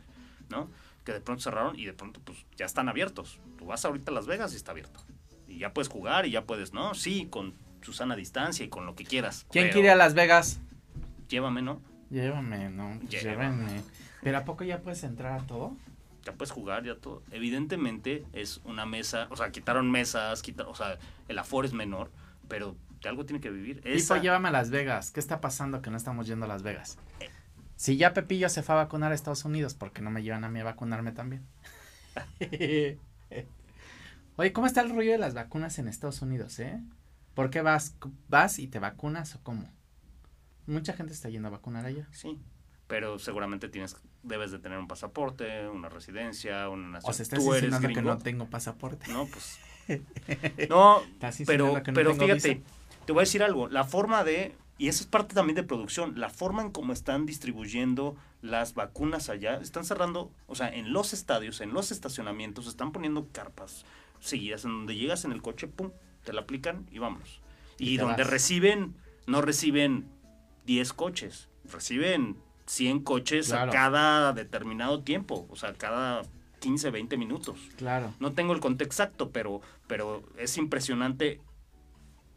¿no? 0.50 0.70
Que 1.04 1.14
de 1.14 1.22
pronto 1.22 1.44
cerraron 1.44 1.78
y 1.78 1.86
de 1.86 1.94
pronto 1.94 2.20
pues 2.24 2.44
ya 2.56 2.66
están 2.66 2.90
abiertos. 2.90 3.40
Tú 3.60 3.68
vas 3.68 3.86
ahorita 3.86 4.10
a 4.10 4.16
Las 4.16 4.26
Vegas 4.26 4.54
y 4.54 4.56
está 4.56 4.72
abierto 4.72 5.00
y 5.48 5.60
ya 5.60 5.74
puedes 5.74 5.88
jugar 5.88 6.26
y 6.26 6.32
ya 6.32 6.44
puedes, 6.44 6.74
¿no? 6.74 6.94
Sí, 6.94 7.28
con 7.30 7.54
su 7.82 7.94
sana 7.94 8.16
distancia 8.16 8.66
y 8.66 8.70
con 8.70 8.86
lo 8.86 8.96
que 8.96 9.06
quieras. 9.06 9.46
¿Quién 9.50 9.70
quiere 9.70 9.90
a 9.90 9.96
Las 9.96 10.14
Vegas? 10.14 10.60
Llévame, 11.30 11.62
¿no? 11.62 11.82
Llévame, 12.10 12.70
¿no? 12.70 13.00
Llévame. 13.02 13.82
¿Pero 14.22 14.38
a 14.38 14.46
poco 14.46 14.64
ya 14.64 14.82
puedes 14.82 15.04
entrar 15.04 15.40
a 15.40 15.46
todo? 15.46 15.76
Ya 16.28 16.34
puedes 16.34 16.52
jugar, 16.52 16.84
ya 16.84 16.96
todo. 16.96 17.24
Evidentemente 17.32 18.26
es 18.34 18.60
una 18.66 18.86
mesa, 18.86 19.28
o 19.30 19.38
sea, 19.38 19.50
quitaron 19.50 19.90
mesas, 19.90 20.42
quitaron, 20.42 20.74
o 20.74 20.76
sea, 20.76 21.00
el 21.30 21.40
aforo 21.40 21.66
es 21.66 21.72
menor, 21.72 22.12
pero 22.50 22.76
de 23.02 23.08
algo 23.08 23.26
tiene 23.26 23.40
que 23.40 23.50
vivir. 23.50 23.82
Esa... 23.86 24.20
llévame 24.20 24.50
a 24.50 24.52
Las 24.52 24.70
Vegas. 24.70 25.12
¿Qué 25.12 25.22
está 25.22 25.40
pasando 25.40 25.82
que 25.82 25.90
no 25.90 25.96
estamos 25.96 26.28
yendo 26.28 26.44
a 26.44 26.50
Las 26.50 26.64
Vegas? 26.64 26.98
Si 27.78 27.96
ya 27.96 28.14
Pepillo 28.14 28.50
se 28.50 28.62
fue 28.62 28.76
a 28.76 28.80
vacunar 28.80 29.14
a 29.14 29.16
Estados 29.16 29.46
Unidos, 29.46 29.74
¿por 29.74 29.94
qué 29.94 30.02
no 30.02 30.12
me 30.12 30.22
llevan 30.22 30.44
a 30.44 30.50
mí 30.50 30.60
a 30.60 30.66
vacunarme 30.66 31.14
también? 31.14 31.46
Oye, 34.36 34.52
¿cómo 34.52 34.68
está 34.68 34.82
el 34.82 34.90
rollo 34.90 35.14
de 35.14 35.18
las 35.18 35.34
vacunas 35.34 35.80
en 35.80 35.88
Estados 35.88 36.22
Unidos, 36.22 36.60
eh? 36.60 36.78
¿Por 37.36 37.50
qué 37.50 37.62
vas, 37.62 37.96
vas 38.28 38.60
y 38.60 38.68
te 38.68 38.80
vacunas 38.80 39.34
o 39.36 39.40
cómo? 39.44 39.72
Mucha 40.66 40.92
gente 40.92 41.14
está 41.14 41.30
yendo 41.30 41.48
a 41.48 41.52
vacunar 41.52 41.86
allá. 41.86 42.06
Sí, 42.12 42.38
pero 42.88 43.18
seguramente 43.20 43.70
tienes, 43.70 43.96
debes 44.28 44.52
de 44.52 44.60
tener 44.60 44.78
un 44.78 44.88
pasaporte, 44.88 45.68
una 45.68 45.90
residencia, 45.90 46.70
una 46.70 46.90
nación. 46.90 47.10
O 47.10 47.14
sea, 47.14 47.24
estás 47.24 47.44
diciendo 47.44 47.80
que 47.80 48.02
no 48.02 48.18
tengo 48.18 48.46
pasaporte. 48.46 49.12
No, 49.12 49.26
pues. 49.28 49.60
no, 50.70 51.02
pero, 51.46 51.82
pero 51.94 52.14
fíjate, 52.14 52.62
te 53.06 53.14
voy 53.14 53.22
a 53.22 53.24
decir 53.24 53.44
algo. 53.44 53.68
La 53.68 53.84
forma 53.84 54.24
de, 54.24 54.54
y 54.78 54.90
eso 54.90 55.02
es 55.02 55.08
parte 55.08 55.34
también 55.34 55.56
de 55.56 55.64
producción, 55.64 56.20
la 56.20 56.30
forma 56.30 56.62
en 56.62 56.72
cómo 56.72 56.94
están 56.94 57.26
distribuyendo 57.26 58.16
las 58.42 58.74
vacunas 58.74 59.30
allá, 59.30 59.56
están 59.56 59.86
cerrando, 59.86 60.32
o 60.46 60.56
sea, 60.56 60.70
en 60.70 60.94
los 60.94 61.14
estadios, 61.14 61.62
en 61.62 61.74
los 61.74 61.92
estacionamientos, 61.92 62.68
están 62.68 62.92
poniendo 62.92 63.28
carpas 63.32 63.86
seguidas 64.20 64.66
en 64.66 64.72
donde 64.72 64.96
llegas 64.96 65.26
en 65.26 65.32
el 65.32 65.42
coche, 65.42 65.68
pum, 65.68 65.92
te 66.24 66.34
la 66.34 66.42
aplican 66.42 66.88
y 66.92 67.00
vamos. 67.00 67.42
Y, 67.80 67.98
donde 67.98 68.24
reciben, 68.24 68.96
no 69.28 69.42
reciben 69.42 70.10
10 70.66 70.94
coches, 70.94 71.48
reciben 71.72 72.38
100 72.68 73.00
coches 73.04 73.52
a 73.54 73.70
cada 73.70 74.34
determinado 74.34 75.02
tiempo, 75.02 75.48
o 75.50 75.56
sea, 75.56 75.74
cada 75.74 76.22
15, 76.60 76.92
20 76.92 77.18
minutos. 77.18 77.60
Claro. 77.78 78.14
No 78.20 78.34
tengo 78.34 78.54
el 78.54 78.60
contexto 78.60 79.04
exacto, 79.04 79.32
pero, 79.32 79.62
pero 79.88 80.24
es 80.38 80.58
impresionante 80.58 81.42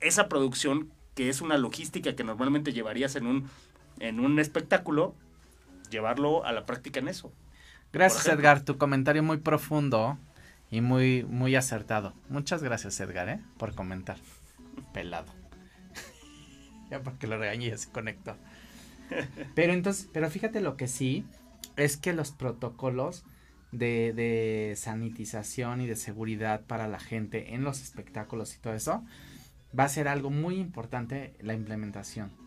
esa 0.01 0.29
producción 0.29 0.91
que 1.15 1.29
es 1.29 1.41
una 1.41 1.59
logística 1.59 2.15
que 2.15 2.25
normalmente 2.25 2.73
llevarías 2.73 3.17
en 3.17 3.27
un, 3.27 3.51
en 3.99 4.21
un 4.21 4.39
espectáculo, 4.39 5.15
llevarlo 5.91 6.45
a 6.45 6.53
la 6.53 6.65
práctica 6.65 7.01
en 7.01 7.09
eso. 7.09 7.33
Gracias, 7.93 8.27
Edgar. 8.29 8.65
Tu 8.65 8.79
comentario 8.79 9.23
muy 9.23 9.39
profundo 9.39 10.19
y 10.71 10.81
muy, 10.81 11.25
muy 11.25 11.57
acertado. 11.57 12.15
Muchas 12.29 12.63
gracias, 12.63 13.01
Edgar, 13.01 13.29
¿eh? 13.29 13.41
por 13.59 13.75
comentar. 13.75 14.19
Pelado. 14.95 15.33
ya 16.91 17.03
porque 17.03 17.27
lo 17.27 17.37
regañé 17.37 17.67
y 17.67 17.77
se 17.77 17.91
conectó. 17.91 18.37
Pero 19.55 19.73
entonces, 19.73 20.09
pero 20.13 20.31
fíjate 20.31 20.61
lo 20.61 20.77
que 20.77 20.89
sí, 20.89 21.25
es 21.77 21.97
que 21.97 22.13
los 22.13 22.33
protocolos 22.33 23.25
de, 23.73 24.13
de 24.13 24.75
sanitización 24.77 25.81
y 25.81 25.87
de 25.87 25.97
seguridad 25.97 26.63
para 26.67 26.89
la 26.89 26.99
gente 26.99 27.55
en 27.55 27.65
los 27.65 27.81
espectáculos 27.83 28.55
y 28.57 28.59
todo 28.59 28.75
eso, 28.75 29.05
va 29.79 29.85
a 29.85 29.89
ser 29.89 30.09
algo 30.09 30.31
muy 30.31 30.57
importante 30.57 31.35
la 31.41 31.55
implementación 31.55 32.40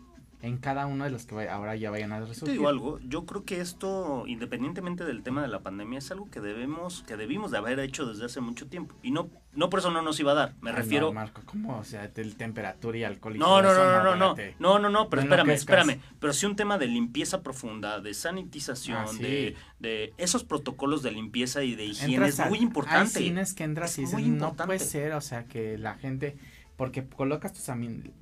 en 0.44 0.58
cada 0.58 0.86
uno 0.86 1.04
de 1.04 1.10
los 1.10 1.24
que 1.24 1.48
ahora 1.48 1.74
ya 1.74 1.90
vayan 1.90 2.12
a 2.12 2.20
resolver. 2.20 2.44
Te 2.44 2.52
digo 2.52 2.68
algo, 2.68 2.98
yo 3.00 3.24
creo 3.24 3.44
que 3.44 3.60
esto, 3.60 4.24
independientemente 4.26 5.04
del 5.04 5.22
tema 5.22 5.40
de 5.40 5.48
la 5.48 5.60
pandemia, 5.60 5.98
es 5.98 6.10
algo 6.10 6.30
que 6.30 6.40
debemos, 6.40 7.02
que 7.06 7.16
debimos 7.16 7.50
de 7.50 7.58
haber 7.58 7.80
hecho 7.80 8.04
desde 8.04 8.26
hace 8.26 8.42
mucho 8.42 8.66
tiempo. 8.66 8.94
Y 9.02 9.10
no, 9.10 9.30
no 9.54 9.70
por 9.70 9.78
eso 9.78 9.90
no 9.90 10.02
nos 10.02 10.20
iba 10.20 10.32
a 10.32 10.34
dar, 10.34 10.54
me 10.60 10.70
refiero... 10.70 11.06
No, 11.06 11.12
Marco, 11.14 11.40
¿cómo? 11.46 11.78
O 11.78 11.84
sea, 11.84 12.08
de 12.08 12.24
temperatura 12.32 12.98
y 12.98 13.04
alcohol 13.04 13.36
y 13.36 13.38
no, 13.38 13.62
no, 13.62 13.72
no, 13.72 13.84
no, 13.86 14.02
no, 14.02 14.16
no, 14.16 14.36
no, 14.58 14.78
no, 14.78 14.90
no, 14.90 15.08
pero 15.08 15.22
espérame, 15.22 15.50
espérame. 15.50 16.00
Pero 16.20 16.32
sí 16.34 16.44
un 16.44 16.56
tema 16.56 16.76
de 16.76 16.88
limpieza 16.88 17.42
profunda, 17.42 18.00
de 18.00 18.12
sanitización, 18.12 19.06
ah, 19.08 19.18
de, 19.18 19.56
de 19.78 20.12
esos 20.18 20.44
protocolos 20.44 21.02
de 21.02 21.10
limpieza 21.10 21.64
y 21.64 21.74
de 21.74 21.86
higiene 21.86 22.28
es 22.28 22.46
muy 22.50 22.58
importante. 22.58 23.18
Hay 23.18 23.24
cines 23.24 23.54
que 23.54 23.64
entras 23.64 23.96
y 23.96 24.02
dices, 24.02 24.20
no 24.20 24.54
puede 24.54 24.78
ser, 24.78 25.14
o 25.14 25.22
sea, 25.22 25.44
que 25.44 25.78
la 25.78 25.94
gente 25.94 26.36
porque 26.76 27.06
colocas 27.06 27.52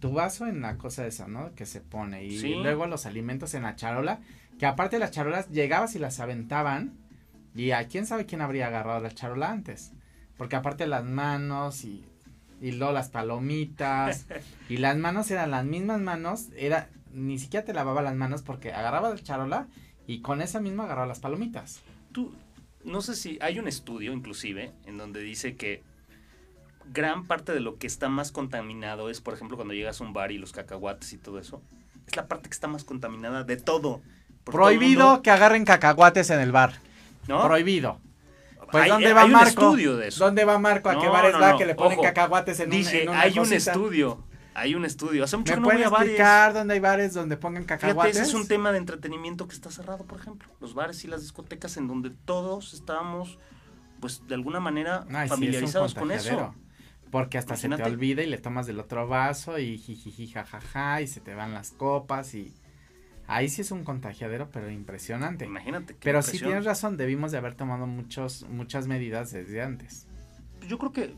tu 0.00 0.12
vaso 0.12 0.46
en 0.46 0.60
la 0.60 0.76
cosa 0.76 1.06
esa, 1.06 1.26
¿no? 1.28 1.54
Que 1.54 1.66
se 1.66 1.80
pone 1.80 2.24
y 2.24 2.54
luego 2.54 2.86
los 2.86 3.06
alimentos 3.06 3.54
en 3.54 3.62
la 3.62 3.76
charola, 3.76 4.20
que 4.58 4.66
aparte 4.66 4.98
las 4.98 5.10
charolas 5.10 5.50
llegabas 5.50 5.94
y 5.94 5.98
las 5.98 6.20
aventaban 6.20 6.94
y 7.54 7.70
a 7.70 7.86
quién 7.88 8.06
sabe 8.06 8.26
quién 8.26 8.40
habría 8.40 8.66
agarrado 8.66 9.00
la 9.00 9.10
charola 9.10 9.50
antes, 9.50 9.92
porque 10.36 10.56
aparte 10.56 10.86
las 10.86 11.04
manos 11.04 11.84
y 11.84 12.04
y 12.62 12.70
luego 12.70 12.92
las 12.92 13.08
palomitas 13.08 14.26
y 14.68 14.76
las 14.76 14.96
manos 14.96 15.30
eran 15.32 15.50
las 15.50 15.64
mismas 15.64 16.00
manos, 16.00 16.46
era 16.56 16.88
ni 17.12 17.38
siquiera 17.38 17.66
te 17.66 17.74
lavaba 17.74 18.02
las 18.02 18.14
manos 18.14 18.42
porque 18.42 18.72
agarraba 18.72 19.10
la 19.10 19.18
charola 19.18 19.66
y 20.06 20.20
con 20.20 20.40
esa 20.40 20.60
misma 20.60 20.84
agarraba 20.84 21.08
las 21.08 21.18
palomitas. 21.18 21.80
Tú 22.12 22.32
no 22.84 23.02
sé 23.02 23.16
si 23.16 23.36
hay 23.40 23.58
un 23.58 23.66
estudio 23.66 24.12
inclusive 24.12 24.72
en 24.86 24.96
donde 24.96 25.20
dice 25.20 25.56
que 25.56 25.82
gran 26.92 27.26
parte 27.26 27.52
de 27.52 27.60
lo 27.60 27.78
que 27.78 27.86
está 27.86 28.08
más 28.08 28.32
contaminado 28.32 29.10
es, 29.10 29.20
por 29.20 29.34
ejemplo, 29.34 29.56
cuando 29.56 29.74
llegas 29.74 30.00
a 30.00 30.04
un 30.04 30.12
bar 30.12 30.32
y 30.32 30.38
los 30.38 30.52
cacahuates 30.52 31.12
y 31.12 31.18
todo 31.18 31.38
eso. 31.38 31.62
Es 32.06 32.16
la 32.16 32.26
parte 32.26 32.48
que 32.48 32.54
está 32.54 32.68
más 32.68 32.84
contaminada 32.84 33.44
de 33.44 33.56
todo. 33.56 34.02
Prohibido 34.44 35.22
que 35.22 35.30
agarren 35.30 35.64
cacahuates 35.64 36.30
en 36.30 36.40
el 36.40 36.52
bar. 36.52 36.74
¿No? 37.28 37.42
Prohibido. 37.42 38.00
Pues 38.70 38.88
¿dónde 38.88 39.12
va 39.12 39.26
Marco? 39.26 39.48
estudio 39.48 39.96
de 39.96 40.08
eso. 40.08 40.24
¿Dónde 40.24 40.44
va 40.44 40.58
Marco? 40.58 40.88
¿A 40.88 40.98
qué 40.98 41.06
bares 41.06 41.34
va 41.34 41.58
que 41.58 41.66
le 41.66 41.74
ponen 41.74 42.00
cacahuates 42.00 42.58
en 42.60 42.70
Dije, 42.70 43.06
un, 43.08 43.14
hay 43.14 43.38
un 43.38 43.52
estudio. 43.52 44.24
Hay 44.54 44.74
un 44.74 44.84
estudio. 44.84 45.24
Hace 45.24 45.36
mucho 45.36 45.52
¿Me 45.60 45.68
que 45.68 45.78
no 45.78 45.96
explicar 45.96 46.54
dónde 46.54 46.74
hay 46.74 46.80
bares 46.80 47.14
donde 47.14 47.36
pongan 47.36 47.64
cacahuates? 47.64 48.16
ese 48.16 48.24
es 48.24 48.34
un 48.34 48.48
tema 48.48 48.72
de 48.72 48.78
entretenimiento 48.78 49.46
que 49.46 49.54
está 49.54 49.70
cerrado, 49.70 50.04
por 50.04 50.18
ejemplo. 50.18 50.48
Los 50.60 50.74
bares 50.74 51.04
y 51.04 51.08
las 51.08 51.20
discotecas 51.20 51.76
en 51.76 51.86
donde 51.86 52.10
todos 52.10 52.72
estábamos, 52.72 53.38
pues, 54.00 54.26
de 54.26 54.34
alguna 54.34 54.58
manera 54.58 55.04
familiarizados 55.28 55.94
con 55.94 56.10
eso. 56.10 56.54
Porque 57.12 57.36
hasta 57.36 57.56
se 57.56 57.68
te 57.68 57.82
olvida 57.82 58.22
y 58.22 58.26
le 58.26 58.38
tomas 58.38 58.66
del 58.66 58.80
otro 58.80 59.06
vaso 59.06 59.58
y 59.58 59.76
jijiji 59.76 60.28
jajaja 60.28 61.02
y 61.02 61.06
se 61.06 61.20
te 61.20 61.34
van 61.34 61.52
las 61.52 61.70
copas 61.70 62.34
y 62.34 62.54
ahí 63.26 63.50
sí 63.50 63.60
es 63.60 63.70
un 63.70 63.84
contagiadero 63.84 64.48
pero 64.50 64.70
impresionante. 64.70 65.44
Imagínate. 65.44 65.94
Pero 66.02 66.22
sí 66.22 66.38
tienes 66.38 66.64
razón, 66.64 66.96
debimos 66.96 67.30
de 67.30 67.36
haber 67.36 67.54
tomado 67.54 67.86
muchos 67.86 68.46
muchas 68.48 68.86
medidas 68.86 69.30
desde 69.30 69.60
antes. 69.60 70.08
Yo 70.66 70.78
creo 70.78 70.92
que 70.92 71.14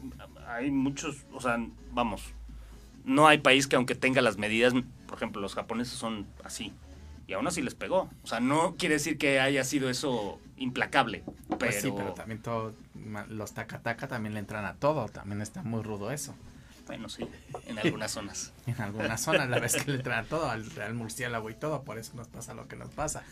hay 0.49 0.73
muchos, 0.73 1.27
o 1.33 1.41
sea, 1.41 1.65
vamos, 1.93 2.35
no 3.05 3.29
hay 3.29 3.39
país 3.39 3.69
que 3.69 3.77
aunque 3.77 3.95
tenga 3.95 4.21
las 4.21 4.37
medidas, 4.37 4.73
por 5.07 5.17
ejemplo, 5.17 5.41
los 5.41 5.55
japoneses 5.55 5.95
son 5.95 6.27
así. 6.43 6.73
Y 7.29 7.35
aún 7.35 7.47
así 7.47 7.63
les 7.63 7.77
pegó. 7.77 8.11
O 8.25 8.27
sea, 8.27 8.41
no 8.41 8.75
quiere 8.77 8.97
decir 8.97 9.17
que 9.17 9.39
haya 9.39 9.63
sido 9.63 9.89
eso 9.89 10.41
implacable. 10.57 11.25
Pero... 11.49 11.59
Pues 11.59 11.81
sí, 11.81 11.93
pero 11.97 12.15
también 12.15 12.41
todo, 12.43 12.75
los 13.29 13.53
taca-taca 13.55 14.09
también 14.09 14.35
le 14.35 14.41
entran 14.41 14.65
a 14.65 14.75
todo. 14.75 15.09
También 15.09 15.41
está 15.43 15.63
muy 15.63 15.83
rudo 15.83 16.11
eso. 16.11 16.35
Bueno, 16.87 17.09
sí, 17.09 17.27
en 17.67 17.79
algunas 17.79 18.11
zonas. 18.11 18.53
en 18.67 18.81
algunas 18.81 19.21
zonas, 19.21 19.49
la 19.49 19.59
vez 19.59 19.77
que 19.77 19.91
le 19.91 19.97
entran 19.99 20.25
a 20.25 20.29
todo, 20.29 20.51
al, 20.51 20.65
al 20.81 20.95
murciélago 20.95 21.49
y 21.51 21.55
todo, 21.55 21.83
por 21.83 21.99
eso 21.99 22.13
nos 22.15 22.29
pasa 22.29 22.55
lo 22.55 22.69
que 22.69 22.77
nos 22.77 22.91
pasa. 22.91 23.23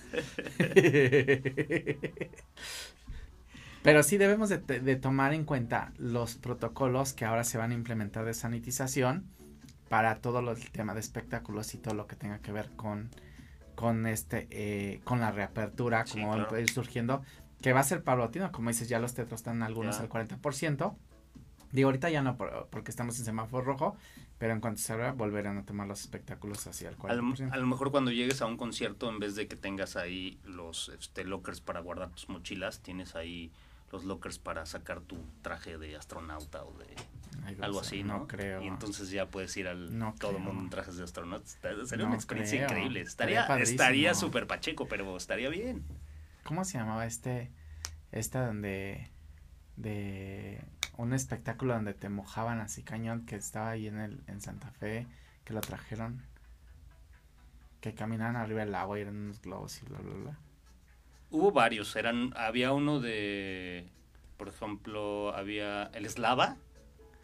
Pero 3.83 4.03
sí 4.05 4.17
debemos 4.17 4.49
de, 4.49 4.59
de, 4.59 4.97
tomar 4.97 5.35
en 5.35 5.45
cuenta 5.45 5.93
los 5.99 6.37
protocolos 6.37 7.13
que 7.13 7.25
ahora 7.25 7.43
se 7.45 7.59
van 7.59 7.73
a 7.73 7.75
implementar 7.75 8.25
de 8.25 8.33
sanitización 8.33 9.27
para 9.89 10.17
todo 10.21 10.41
lo, 10.41 10.53
el 10.53 10.71
tema 10.71 10.95
de 10.95 11.01
espectáculos 11.01 11.75
y 11.75 11.79
todo 11.79 11.95
lo 11.95 12.07
que 12.07 12.15
tenga 12.15 12.39
que 12.39 12.53
ver 12.53 12.71
con, 12.77 13.11
con 13.75 14.07
este 14.07 14.47
eh, 14.51 15.01
con 15.05 15.21
la 15.21 15.31
reapertura, 15.31 16.05
como 16.05 16.37
va 16.37 16.49
a 16.51 16.61
ir 16.61 16.71
surgiendo, 16.71 17.23
que 17.61 17.73
va 17.73 17.81
a 17.81 17.85
ser 17.85 18.03
paulatino, 18.03 18.53
como 18.53 18.71
dices, 18.71 18.89
ya 18.89 18.99
los 18.99 19.15
teatros 19.15 19.41
están 19.41 19.63
algunos 19.63 20.01
al 20.01 20.09
40%. 20.09 20.95
Digo, 21.73 21.89
ahorita 21.89 22.11
ya 22.11 22.23
no 22.23 22.37
porque 22.37 22.91
estamos 22.91 23.19
en 23.19 23.25
semáforo 23.25 23.65
rojo, 23.65 23.97
pero 24.39 24.53
en 24.53 24.61
cuanto 24.61 24.81
se 24.81 24.93
abra 24.93 25.13
volverán 25.13 25.57
a 25.57 25.65
tomar 25.65 25.87
los 25.87 26.01
espectáculos 26.01 26.67
hacia 26.67 26.91
el 26.91 26.99
40%. 26.99 27.51
A 27.53 27.57
lo, 27.57 27.67
mejor 27.67 27.91
cuando 27.91 28.11
llegues 28.11 28.43
a 28.43 28.47
un 28.47 28.59
concierto, 28.59 29.09
en 29.09 29.19
vez 29.19 29.37
de 29.37 29.49
que 29.49 29.57
tengas 29.57 29.97
ahí 29.97 30.39
los 30.45 30.91
este, 30.91 31.25
lockers 31.25 31.61
para 31.61 31.81
guardar 31.81 32.11
tus 32.11 32.29
mochilas, 32.29 32.81
tienes 32.81 33.17
ahí 33.17 33.53
los 33.93 34.05
lockers 34.05 34.39
para 34.39 34.65
sacar 34.67 35.01
tu 35.03 35.19
traje 35.43 35.79
de 35.79 35.97
astronauta 35.97 36.65
o 36.65 36.73
de 36.79 36.87
algo 37.63 37.81
así, 37.81 38.03
¿no? 38.03 38.27
creo. 38.27 38.63
Y 38.63 38.67
entonces 38.67 39.11
ya 39.11 39.27
puedes 39.27 39.57
ir 39.57 39.69
al 39.69 39.91
todo 40.19 40.39
mundo 40.39 40.63
en 40.63 40.71
trajes 40.71 40.97
de 40.97 41.05
astronauta. 41.05 41.47
Sería 41.85 42.07
una 42.07 42.15
experiencia 42.15 42.65
increíble. 42.65 43.03
Estaría 43.03 43.47
estaría 43.59 44.15
súper 44.15 44.47
pacheco, 44.47 44.89
pero 44.89 45.17
estaría 45.17 45.51
bien. 45.51 45.85
¿Cómo 46.43 46.65
se 46.65 46.79
llamaba 46.79 47.07
este 47.07 47.53
esta 48.11 48.47
donde 48.47 49.11
de 49.77 50.65
un 50.97 51.13
espectáculo 51.13 51.75
donde 51.75 51.95
te 51.95 52.09
mojaban 52.09 52.61
así 52.61 52.83
cañón 52.83 53.27
que 53.27 53.37
estaba 53.37 53.71
ahí 53.71 53.87
en 53.87 53.99
el 53.99 54.23
en 54.27 54.41
Santa 54.41 54.71
Fe, 54.71 55.07
que 55.45 55.53
lo 55.53 55.61
trajeron 55.61 56.23
que 57.81 57.95
caminaban 57.95 58.37
arriba 58.37 58.61
del 58.61 58.75
agua 58.75 58.99
y 58.99 59.03
eran 59.03 59.17
unos 59.17 59.43
globos 59.43 59.83
y 59.83 59.87
bla 59.87 59.99
bla 59.99 60.15
bla. 60.15 60.39
Hubo 61.33 61.51
varios, 61.51 61.97
eran, 61.97 62.33
había 62.37 62.73
uno 62.73 63.01
de, 63.01 63.89
por 64.37 64.49
ejemplo, 64.49 65.35
había 65.35 65.85
el 65.95 66.09
Slava, 66.09 66.57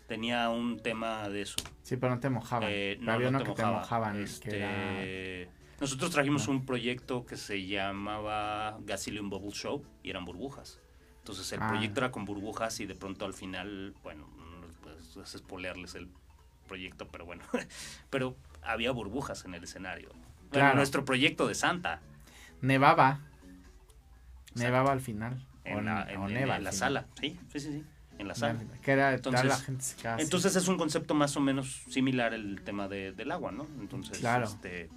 tenía 0.09 0.49
un 0.49 0.81
tema 0.81 1.29
de 1.29 1.43
eso. 1.43 1.57
Sí, 1.83 1.97
pero 1.97 2.15
no 2.15 2.21
te 2.21 2.31
mojaban. 2.31 2.69
Eh, 2.73 2.99
no, 3.01 3.13
había 3.13 3.29
uno 3.29 3.45
que 3.45 3.53
te 3.53 3.65
mojaban. 3.65 4.23
Este, 4.23 5.49
nosotros 5.81 6.11
trajimos 6.11 6.49
un 6.49 6.67
proyecto 6.67 7.25
que 7.25 7.37
se 7.37 7.67
llamaba 7.67 8.79
Gasilium 8.81 9.31
Bubble 9.31 9.53
Show 9.53 9.85
y 10.03 10.11
eran 10.11 10.25
burbujas. 10.25 10.81
Entonces 11.19 11.53
el 11.53 11.63
ah. 11.63 11.69
proyecto 11.69 12.01
era 12.01 12.11
con 12.11 12.25
burbujas 12.25 12.81
y 12.81 12.87
de 12.87 12.95
pronto 12.95 13.27
al 13.27 13.35
final, 13.35 13.95
bueno, 14.03 14.27
pues 14.83 15.17
es 15.17 15.39
spoilearles 15.39 15.95
el 15.95 16.09
proyecto, 16.67 17.07
pero 17.09 17.27
bueno, 17.27 17.45
pero 18.11 18.35
había 18.63 18.91
burbujas 18.91 19.45
en 19.45 19.55
el 19.55 19.65
escenario. 19.65 20.09
Claro. 20.51 20.77
nuestro 20.77 21.05
proyecto 21.05 21.47
de 21.47 21.55
Santa. 21.55 22.01
Nevaba. 22.63 23.21
Nevaba 24.55 24.93
al 24.93 25.01
final. 25.01 25.45
En, 25.65 25.85
la, 25.85 26.11
en, 26.11 26.65
la 26.65 26.73
sala, 26.73 27.07
sí, 27.21 27.39
sí, 27.53 27.61
sí, 27.61 27.85
en 28.19 28.29
la 28.29 28.35
sala. 28.35 28.59
Que 28.83 28.93
era 28.93 29.13
entonces, 29.13 29.45
la 29.45 29.57
gente 29.59 29.85
entonces 30.19 30.57
es 30.57 30.67
un 30.67 30.79
concepto 30.79 31.15
más 31.15 31.37
o 31.37 31.41
menos 31.41 31.83
similar 31.91 32.33
el 32.33 32.63
tema 32.63 32.89
de, 32.89 33.13
del 33.13 33.31
agua, 33.33 33.53
¿no? 33.53 33.67
Entonces, 33.79 34.19
claro. 34.19 34.47
este, 34.47 34.89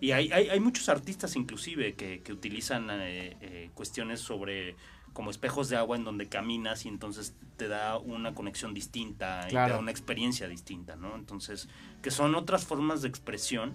y 0.00 0.12
hay, 0.12 0.30
hay, 0.30 0.48
hay, 0.48 0.60
muchos 0.60 0.88
artistas 0.88 1.34
inclusive 1.34 1.94
que, 1.94 2.22
que 2.22 2.32
utilizan 2.32 2.88
eh, 2.90 3.36
eh, 3.40 3.70
cuestiones 3.74 4.20
sobre 4.20 4.76
como 5.12 5.30
espejos 5.30 5.68
de 5.68 5.76
agua 5.76 5.96
en 5.96 6.04
donde 6.04 6.28
caminas 6.28 6.86
y 6.86 6.88
entonces 6.88 7.34
te 7.56 7.68
da 7.68 7.98
una 7.98 8.34
conexión 8.34 8.72
distinta 8.72 9.44
y 9.48 9.50
te 9.50 9.56
da 9.56 9.78
una 9.78 9.90
experiencia 9.90 10.46
distinta, 10.46 10.94
¿no? 10.94 11.16
Entonces, 11.16 11.68
que 12.00 12.10
son 12.10 12.34
otras 12.36 12.64
formas 12.64 13.02
de 13.02 13.08
expresión 13.08 13.74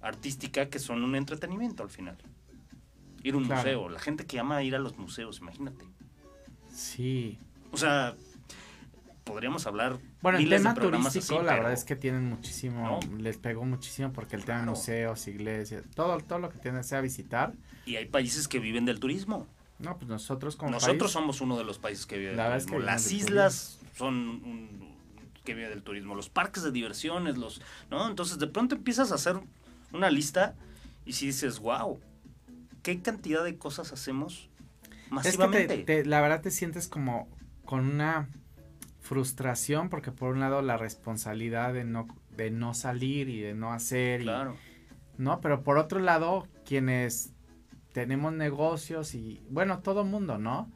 artística 0.00 0.68
que 0.70 0.78
son 0.78 1.04
un 1.04 1.14
entretenimiento 1.14 1.82
al 1.82 1.90
final 1.90 2.16
ir 3.28 3.34
a 3.34 3.36
un 3.38 3.46
museo. 3.46 3.88
La 3.88 4.00
gente 4.00 4.26
que 4.26 4.38
ama 4.38 4.62
ir 4.62 4.74
a 4.74 4.78
los 4.78 4.96
museos, 4.98 5.38
imagínate. 5.38 5.84
Sí. 6.72 7.38
O 7.72 7.76
sea, 7.76 8.14
podríamos 9.24 9.66
hablar. 9.66 9.98
Bueno, 10.22 10.38
el 10.38 10.48
tema 10.48 10.74
turístico, 10.74 11.42
la 11.42 11.54
verdad 11.54 11.72
es 11.72 11.84
que 11.84 11.96
tienen 11.96 12.28
muchísimo, 12.28 12.98
les 13.18 13.36
pegó 13.36 13.64
muchísimo 13.64 14.12
porque 14.12 14.36
el 14.36 14.44
tema 14.44 14.60
de 14.60 14.66
museos, 14.66 15.28
iglesias, 15.28 15.84
todo, 15.94 16.18
todo 16.20 16.38
lo 16.38 16.48
que 16.50 16.58
tienen 16.58 16.82
sea 16.82 17.00
visitar. 17.00 17.52
Y 17.86 17.96
hay 17.96 18.06
países 18.06 18.48
que 18.48 18.58
viven 18.58 18.84
del 18.84 19.00
turismo. 19.00 19.46
No, 19.78 19.96
pues 19.96 20.08
nosotros 20.08 20.56
como 20.56 20.72
Nosotros 20.72 21.12
somos 21.12 21.40
uno 21.40 21.56
de 21.56 21.64
los 21.64 21.78
países 21.78 22.06
que 22.06 22.18
viven 22.18 22.36
del 22.36 22.50
turismo. 22.64 22.78
Las 22.80 23.12
islas 23.12 23.78
son 23.96 24.14
un, 24.14 24.94
que 25.44 25.54
viven 25.54 25.70
del 25.70 25.82
turismo. 25.82 26.14
Los 26.14 26.28
parques 26.28 26.62
de 26.62 26.72
diversiones, 26.72 27.38
los, 27.38 27.60
¿no? 27.90 28.08
Entonces 28.08 28.38
de 28.38 28.48
pronto 28.48 28.74
empiezas 28.74 29.12
a 29.12 29.16
hacer 29.16 29.40
una 29.92 30.10
lista 30.10 30.56
y 31.06 31.12
si 31.12 31.26
dices, 31.26 31.60
wow, 31.60 32.00
qué 32.88 33.02
cantidad 33.02 33.44
de 33.44 33.58
cosas 33.58 33.92
hacemos 33.92 34.48
masivamente. 35.10 35.74
Es 35.80 35.84
que 35.84 36.04
la 36.06 36.22
verdad 36.22 36.40
te 36.40 36.50
sientes 36.50 36.88
como 36.88 37.28
con 37.66 37.86
una 37.86 38.30
frustración 39.00 39.90
porque 39.90 40.10
por 40.10 40.32
un 40.32 40.40
lado 40.40 40.62
la 40.62 40.78
responsabilidad 40.78 41.74
de 41.74 41.84
no 41.84 42.08
de 42.34 42.50
no 42.50 42.72
salir 42.72 43.28
y 43.28 43.40
de 43.40 43.52
no 43.52 43.74
hacer 43.74 44.22
claro. 44.22 44.56
no 45.18 45.42
pero 45.42 45.62
por 45.62 45.76
otro 45.76 46.00
lado 46.00 46.46
quienes 46.64 47.34
tenemos 47.92 48.32
negocios 48.32 49.14
y 49.14 49.42
bueno 49.50 49.80
todo 49.80 50.04
mundo 50.04 50.38
no 50.38 50.70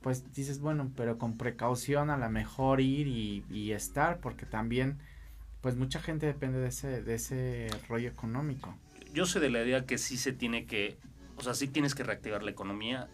pues 0.00 0.32
dices 0.32 0.58
bueno 0.58 0.90
pero 0.96 1.18
con 1.18 1.36
precaución 1.36 2.08
a 2.08 2.16
lo 2.16 2.30
mejor 2.30 2.80
ir 2.80 3.06
y, 3.06 3.44
y 3.50 3.72
estar 3.72 4.20
porque 4.20 4.46
también 4.46 4.98
pues 5.60 5.76
mucha 5.76 6.00
gente 6.00 6.24
depende 6.24 6.60
de 6.60 6.68
ese 6.68 7.02
de 7.02 7.14
ese 7.14 7.68
rollo 7.88 8.08
económico 8.08 8.74
yo 9.12 9.26
soy 9.26 9.42
de 9.42 9.50
la 9.50 9.62
idea 9.62 9.84
que 9.84 9.98
sí 9.98 10.16
se 10.16 10.32
tiene 10.32 10.66
que 10.66 10.96
o 11.40 11.42
sea, 11.42 11.54
sí 11.54 11.68
tienes 11.68 11.94
que 11.94 12.04
reactivar 12.04 12.42
la 12.42 12.50
economía. 12.50 13.08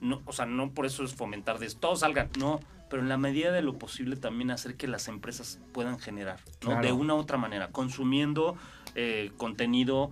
No, 0.00 0.22
o 0.26 0.32
sea, 0.32 0.46
no 0.46 0.70
por 0.72 0.86
eso 0.86 1.04
es 1.04 1.14
fomentar 1.14 1.58
de 1.58 1.68
todo 1.70 1.96
salga, 1.96 2.28
no, 2.38 2.60
pero 2.88 3.02
en 3.02 3.08
la 3.08 3.16
medida 3.16 3.52
de 3.52 3.62
lo 3.62 3.78
posible 3.78 4.16
también 4.16 4.50
hacer 4.50 4.76
que 4.76 4.86
las 4.86 5.08
empresas 5.08 5.60
puedan 5.72 5.98
generar, 5.98 6.40
¿no? 6.62 6.80
De 6.80 6.92
una 6.92 7.14
u 7.14 7.18
otra 7.18 7.38
manera, 7.38 7.68
consumiendo 7.68 8.56
eh, 8.94 9.32
contenido 9.36 10.10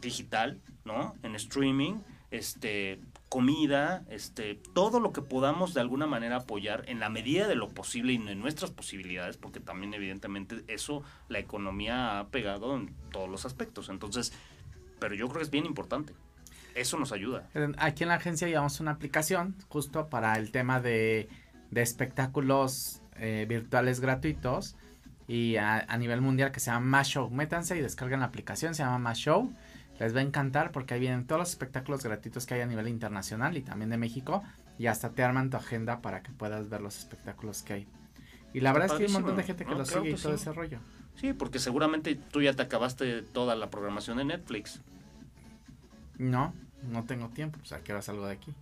digital, 0.00 0.60
¿no? 0.84 1.14
En 1.22 1.34
streaming, 1.34 1.96
este, 2.30 3.00
comida, 3.28 4.04
este, 4.08 4.54
todo 4.74 5.00
lo 5.00 5.12
que 5.12 5.22
podamos 5.22 5.74
de 5.74 5.80
alguna 5.80 6.06
manera 6.06 6.36
apoyar 6.36 6.84
en 6.88 7.00
la 7.00 7.10
medida 7.10 7.46
de 7.46 7.54
lo 7.54 7.68
posible 7.68 8.12
y 8.12 8.16
en 8.16 8.40
nuestras 8.40 8.70
posibilidades, 8.70 9.36
porque 9.36 9.60
también 9.60 9.94
evidentemente 9.94 10.64
eso 10.68 11.02
la 11.28 11.38
economía 11.38 12.18
ha 12.18 12.28
pegado 12.28 12.76
en 12.76 12.94
todos 13.12 13.28
los 13.28 13.44
aspectos. 13.44 13.88
Entonces, 13.88 14.32
pero 14.98 15.14
yo 15.14 15.28
creo 15.28 15.38
que 15.38 15.44
es 15.44 15.50
bien 15.50 15.66
importante. 15.66 16.14
Eso 16.78 16.96
nos 16.96 17.10
ayuda. 17.12 17.48
Aquí 17.78 18.04
en 18.04 18.08
la 18.08 18.14
agencia 18.14 18.46
llevamos 18.46 18.78
una 18.78 18.92
aplicación 18.92 19.56
justo 19.68 20.08
para 20.08 20.38
el 20.38 20.52
tema 20.52 20.80
de, 20.80 21.28
espectáculos 21.74 23.02
eh, 23.16 23.46
virtuales 23.48 24.00
gratuitos 24.00 24.76
y 25.26 25.56
a, 25.56 25.84
nivel 25.98 26.20
mundial 26.20 26.52
que 26.52 26.60
se 26.60 26.70
llama 26.70 26.86
Más 26.86 27.08
Show. 27.08 27.30
Métanse 27.30 27.76
y 27.76 27.80
descarguen 27.80 28.20
la 28.20 28.26
aplicación, 28.26 28.74
se 28.76 28.84
llama 28.84 28.98
Más 28.98 29.18
Show. 29.18 29.52
Les 29.98 30.14
va 30.14 30.20
a 30.20 30.22
encantar 30.22 30.70
porque 30.70 30.94
ahí 30.94 31.00
vienen 31.00 31.26
todos 31.26 31.40
los 31.40 31.50
espectáculos 31.50 32.04
gratuitos 32.04 32.46
que 32.46 32.54
hay 32.54 32.60
a 32.60 32.66
nivel 32.66 32.86
internacional 32.86 33.56
y 33.56 33.62
también 33.62 33.90
de 33.90 33.98
México. 33.98 34.44
Y 34.78 34.86
hasta 34.86 35.10
te 35.10 35.24
arman 35.24 35.50
tu 35.50 35.56
agenda 35.56 36.00
para 36.00 36.22
que 36.22 36.30
puedas 36.30 36.68
ver 36.68 36.80
los 36.80 36.96
espectáculos 36.96 37.62
que 37.62 37.72
hay. 37.72 37.88
Y 38.54 38.60
la 38.60 38.72
verdad 38.72 38.92
es 38.92 38.94
que 38.94 39.02
hay 39.02 39.08
un 39.08 39.14
montón 39.14 39.36
de 39.36 39.42
gente 39.42 39.64
que 39.64 39.74
lo 39.74 39.84
sigue 39.84 40.10
y 40.10 40.14
todo 40.14 40.34
ese 40.34 40.52
rollo. 40.52 40.78
Sí, 41.16 41.32
porque 41.32 41.58
seguramente 41.58 42.14
tú 42.14 42.40
ya 42.40 42.52
te 42.54 42.62
acabaste 42.62 43.22
toda 43.22 43.56
la 43.56 43.68
programación 43.68 44.18
de 44.18 44.24
Netflix. 44.24 44.80
No, 46.16 46.54
no 46.82 47.04
tengo 47.04 47.28
tiempo, 47.28 47.58
o 47.62 47.64
sea, 47.64 47.82
que 47.82 47.92
algo 47.92 48.26
de 48.26 48.32
aquí. 48.32 48.54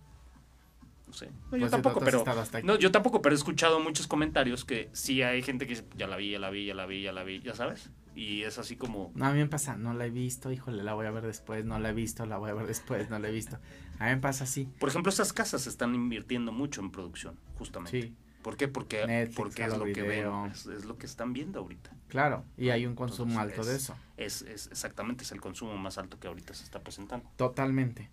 No 1.07 1.13
sé. 1.13 1.27
yo 1.27 1.59
pues 1.59 1.71
tampoco, 1.71 2.01
pero. 2.01 2.23
No, 2.63 2.77
yo 2.77 2.91
tampoco, 2.91 3.21
pero 3.21 3.33
he 3.33 3.37
escuchado 3.37 3.79
muchos 3.79 4.07
comentarios 4.07 4.65
que 4.65 4.89
sí 4.91 5.21
hay 5.21 5.41
gente 5.41 5.65
que 5.65 5.75
dice, 5.75 5.85
ya 5.95 6.07
la 6.07 6.17
vi, 6.17 6.31
ya 6.31 6.39
la 6.39 6.49
vi, 6.49 6.65
ya 6.65 6.73
la 6.73 6.85
vi, 6.85 7.01
ya 7.01 7.13
la 7.13 7.23
vi, 7.23 7.39
ya 7.41 7.55
sabes. 7.55 7.89
Y 8.13 8.41
es 8.43 8.57
así 8.57 8.75
como. 8.75 9.11
No, 9.15 9.25
a 9.25 9.31
mí 9.31 9.39
me 9.39 9.47
pasa, 9.47 9.77
no 9.77 9.93
la 9.93 10.05
he 10.05 10.09
visto, 10.09 10.51
híjole, 10.51 10.83
la 10.83 10.95
voy 10.95 11.05
a 11.05 11.11
ver 11.11 11.25
después, 11.25 11.63
no 11.65 11.79
la 11.79 11.91
he 11.91 11.93
visto, 11.93 12.25
la 12.25 12.37
voy 12.37 12.49
a 12.49 12.53
ver 12.53 12.67
después, 12.67 13.09
no 13.09 13.19
la 13.19 13.29
he 13.29 13.31
visto. 13.31 13.57
A 13.99 14.05
mí 14.05 14.15
me 14.15 14.17
pasa 14.17 14.43
así. 14.43 14.67
Por 14.79 14.89
ejemplo, 14.89 15.11
esas 15.11 15.31
casas 15.31 15.65
están 15.67 15.95
invirtiendo 15.95 16.51
mucho 16.51 16.81
en 16.81 16.91
producción, 16.91 17.39
justamente. 17.57 18.01
Sí. 18.01 18.15
¿Por 18.47 18.55
qué? 18.55 18.69
Porque, 18.69 19.29
porque 19.35 19.65
es 19.65 19.77
lo 19.77 19.83
que 19.83 20.03
veo, 20.03 20.45
es, 20.45 20.85
lo 20.85 20.97
que 20.97 21.05
están 21.05 21.33
viendo 21.33 21.59
ahorita. 21.59 21.91
Claro, 22.07 22.45
y 22.55 22.69
hay 22.69 22.85
un 22.85 22.95
consumo 22.95 23.41
alto 23.41 23.61
de 23.65 23.75
eso. 23.75 23.93
Es, 24.15 24.41
es, 24.43 24.67
exactamente, 24.67 25.25
es 25.25 25.33
el 25.33 25.41
consumo 25.41 25.75
más 25.75 25.97
alto 25.97 26.17
que 26.17 26.29
ahorita 26.29 26.53
se 26.53 26.63
está 26.63 26.79
presentando. 26.79 27.29
Totalmente. 27.35 28.09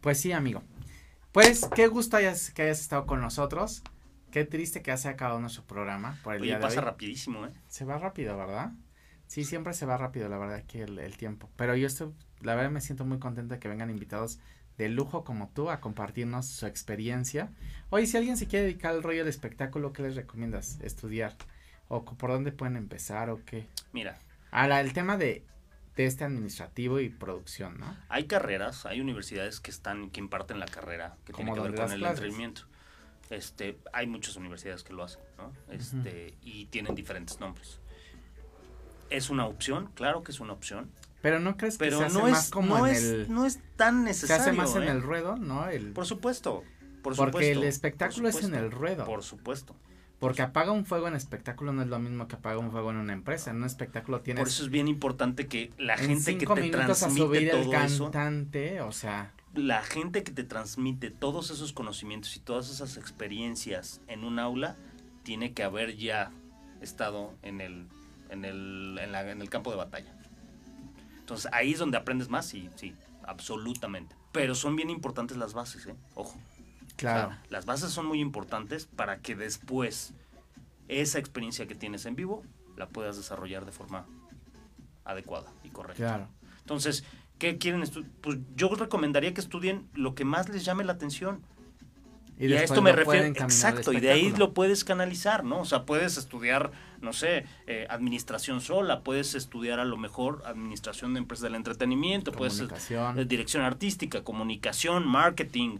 Pues 0.00 0.20
sí, 0.20 0.30
amigo. 0.30 0.62
Pues 1.32 1.68
qué 1.74 1.88
gusto 1.88 2.16
hayas, 2.16 2.52
que 2.52 2.62
hayas 2.62 2.80
estado 2.80 3.06
con 3.06 3.20
nosotros. 3.20 3.82
Qué 4.30 4.44
triste 4.44 4.82
que 4.82 4.96
se 4.96 5.08
acabado 5.08 5.40
nuestro 5.40 5.64
programa 5.64 6.16
por 6.22 6.36
el 6.36 6.42
día 6.42 6.58
de 6.58 6.62
pasa 6.62 6.80
rapidísimo, 6.80 7.44
¿eh? 7.46 7.50
Se 7.66 7.84
va 7.84 7.98
rápido, 7.98 8.36
¿verdad? 8.36 8.70
Sí, 9.26 9.42
siempre 9.42 9.74
se 9.74 9.84
va 9.84 9.96
rápido, 9.96 10.28
la 10.28 10.38
verdad, 10.38 10.62
que 10.62 10.84
el, 10.84 11.16
tiempo. 11.16 11.50
Pero 11.56 11.74
yo 11.74 11.88
estoy, 11.88 12.12
la 12.40 12.54
verdad 12.54 12.70
me 12.70 12.80
siento 12.80 13.04
muy 13.04 13.18
contenta 13.18 13.56
de 13.56 13.58
que 13.58 13.66
vengan 13.66 13.90
invitados 13.90 14.38
de 14.78 14.88
lujo 14.88 15.24
como 15.24 15.50
tú 15.54 15.70
a 15.70 15.80
compartirnos 15.80 16.46
su 16.46 16.66
experiencia. 16.66 17.50
Oye, 17.90 18.06
si 18.06 18.16
alguien 18.16 18.36
se 18.36 18.46
quiere 18.46 18.66
dedicar 18.66 18.92
al 18.92 19.02
rollo 19.02 19.20
del 19.20 19.28
espectáculo, 19.28 19.92
¿qué 19.92 20.02
les 20.02 20.16
recomiendas 20.16 20.78
estudiar? 20.80 21.36
¿O 21.88 22.04
por 22.04 22.30
dónde 22.30 22.52
pueden 22.52 22.76
empezar 22.76 23.30
o 23.30 23.44
qué? 23.44 23.66
Mira. 23.92 24.18
Ahora, 24.50 24.80
el 24.80 24.92
tema 24.92 25.16
de, 25.16 25.44
de 25.96 26.06
este 26.06 26.24
administrativo 26.24 27.00
y 27.00 27.08
producción, 27.08 27.78
¿no? 27.78 27.96
Hay 28.08 28.24
carreras, 28.24 28.86
hay 28.86 29.00
universidades 29.00 29.60
que 29.60 29.70
están, 29.70 30.10
que 30.10 30.20
imparten 30.20 30.58
la 30.58 30.66
carrera, 30.66 31.16
que 31.24 31.32
tiene 31.32 31.52
que 31.52 31.60
ver 31.60 31.74
con 31.74 31.92
el 31.92 32.02
entrenamiento. 32.02 32.62
Este, 33.30 33.78
hay 33.92 34.06
muchas 34.06 34.36
universidades 34.36 34.82
que 34.82 34.92
lo 34.92 35.04
hacen, 35.04 35.22
¿no? 35.38 35.52
Este, 35.70 36.34
y 36.42 36.66
tienen 36.66 36.94
diferentes 36.94 37.40
nombres. 37.40 37.80
¿Es 39.08 39.30
una 39.30 39.46
opción? 39.46 39.90
Claro 39.94 40.22
que 40.22 40.32
es 40.32 40.40
una 40.40 40.52
opción. 40.52 40.90
Pero 41.22 41.38
no 41.38 41.56
crees 41.56 41.78
que 41.78 41.90
se 41.90 42.04
hace 42.04 42.18
no 42.18 42.28
más 42.28 42.50
como 42.50 42.78
no 42.78 42.86
en 42.86 42.94
es, 42.94 43.02
el... 43.04 43.32
No 43.32 43.46
es 43.46 43.60
tan 43.76 44.04
necesario. 44.04 44.42
Se 44.44 44.50
hace 44.50 44.56
más 44.56 44.74
en 44.74 44.82
¿eh? 44.82 44.90
el 44.90 45.02
ruedo, 45.02 45.36
¿no? 45.36 45.68
El... 45.68 45.92
Por 45.92 46.04
supuesto. 46.04 46.64
Por 47.02 47.16
Porque 47.16 47.52
el 47.52 47.62
espectáculo 47.64 48.28
es 48.28 48.42
en 48.42 48.54
el 48.54 48.70
ruedo. 48.70 49.04
Por 49.04 49.22
supuesto. 49.22 49.76
Porque 50.18 50.42
apaga 50.42 50.70
un 50.70 50.84
fuego 50.84 51.08
en 51.08 51.14
espectáculo 51.14 51.72
no 51.72 51.82
es 51.82 51.88
lo 51.88 51.98
mismo 51.98 52.28
que 52.28 52.36
apaga 52.36 52.58
un 52.58 52.70
fuego 52.70 52.90
en 52.90 52.96
una 52.96 53.12
empresa. 53.12 53.50
En 53.50 53.56
un 53.56 53.64
espectáculo 53.64 54.20
tienes. 54.20 54.40
Por 54.40 54.48
eso 54.48 54.62
es 54.64 54.70
bien 54.70 54.86
importante 54.86 55.48
que 55.48 55.72
la 55.78 55.96
gente 55.96 56.38
que 56.38 56.46
te 56.46 56.70
transmite 56.70 57.46
todo 57.48 57.70
cantante, 57.70 58.80
o 58.82 58.92
sea. 58.92 59.32
La 59.54 59.82
gente 59.82 60.22
que 60.22 60.32
te 60.32 60.44
transmite 60.44 61.10
todos 61.10 61.50
esos 61.50 61.72
conocimientos 61.72 62.36
y 62.36 62.40
todas 62.40 62.70
esas 62.70 62.96
experiencias 62.96 64.00
en 64.06 64.24
un 64.24 64.38
aula 64.38 64.76
tiene 65.24 65.54
que 65.54 65.62
haber 65.62 65.96
ya 65.96 66.30
estado 66.80 67.34
en 67.42 67.60
el 67.60 67.88
en 68.30 68.44
el, 68.44 68.98
en, 69.00 69.12
la, 69.12 69.30
en 69.30 69.42
el 69.42 69.50
campo 69.50 69.70
de 69.70 69.76
batalla. 69.76 70.16
Entonces 71.32 71.50
ahí 71.54 71.72
es 71.72 71.78
donde 71.78 71.96
aprendes 71.96 72.28
más, 72.28 72.44
sí, 72.44 72.68
sí, 72.76 72.94
absolutamente. 73.24 74.14
Pero 74.32 74.54
son 74.54 74.76
bien 74.76 74.90
importantes 74.90 75.38
las 75.38 75.54
bases, 75.54 75.86
¿eh? 75.86 75.94
Ojo. 76.14 76.38
Claro. 76.96 77.34
las 77.48 77.64
bases 77.64 77.90
son 77.90 78.06
muy 78.06 78.20
importantes 78.20 78.84
para 78.84 79.18
que 79.18 79.34
después 79.34 80.12
esa 80.88 81.18
experiencia 81.18 81.66
que 81.66 81.74
tienes 81.74 82.04
en 82.04 82.14
vivo 82.14 82.44
la 82.76 82.86
puedas 82.86 83.16
desarrollar 83.16 83.64
de 83.64 83.72
forma 83.72 84.04
adecuada 85.04 85.50
y 85.64 85.70
correcta. 85.70 85.96
Claro. 85.96 86.28
Entonces, 86.60 87.02
¿qué 87.38 87.56
quieren 87.56 87.82
Pues 88.20 88.38
yo 88.54 88.68
recomendaría 88.74 89.32
que 89.32 89.40
estudien 89.40 89.88
lo 89.94 90.14
que 90.14 90.26
más 90.26 90.50
les 90.50 90.66
llame 90.66 90.84
la 90.84 90.92
atención. 90.92 91.40
Y, 92.38 92.52
a 92.52 92.62
esto 92.62 92.82
me 92.82 92.92
refiero, 92.92 93.26
exacto, 93.26 93.92
y 93.94 94.00
de 94.00 94.10
ahí 94.10 94.34
lo 94.36 94.52
puedes 94.52 94.84
canalizar, 94.84 95.44
¿no? 95.44 95.60
O 95.60 95.64
sea, 95.64 95.86
puedes 95.86 96.18
estudiar, 96.18 96.72
no 97.02 97.12
sé, 97.12 97.44
eh, 97.66 97.86
administración 97.90 98.60
sola, 98.60 99.02
puedes 99.02 99.34
estudiar 99.34 99.80
a 99.80 99.84
lo 99.84 99.96
mejor 99.96 100.42
administración 100.46 101.14
de 101.14 101.18
empresas 101.18 101.42
del 101.42 101.54
entretenimiento, 101.54 102.32
puedes 102.32 102.60
eh, 102.60 103.24
dirección 103.26 103.64
artística, 103.64 104.22
comunicación, 104.22 105.06
marketing. 105.06 105.78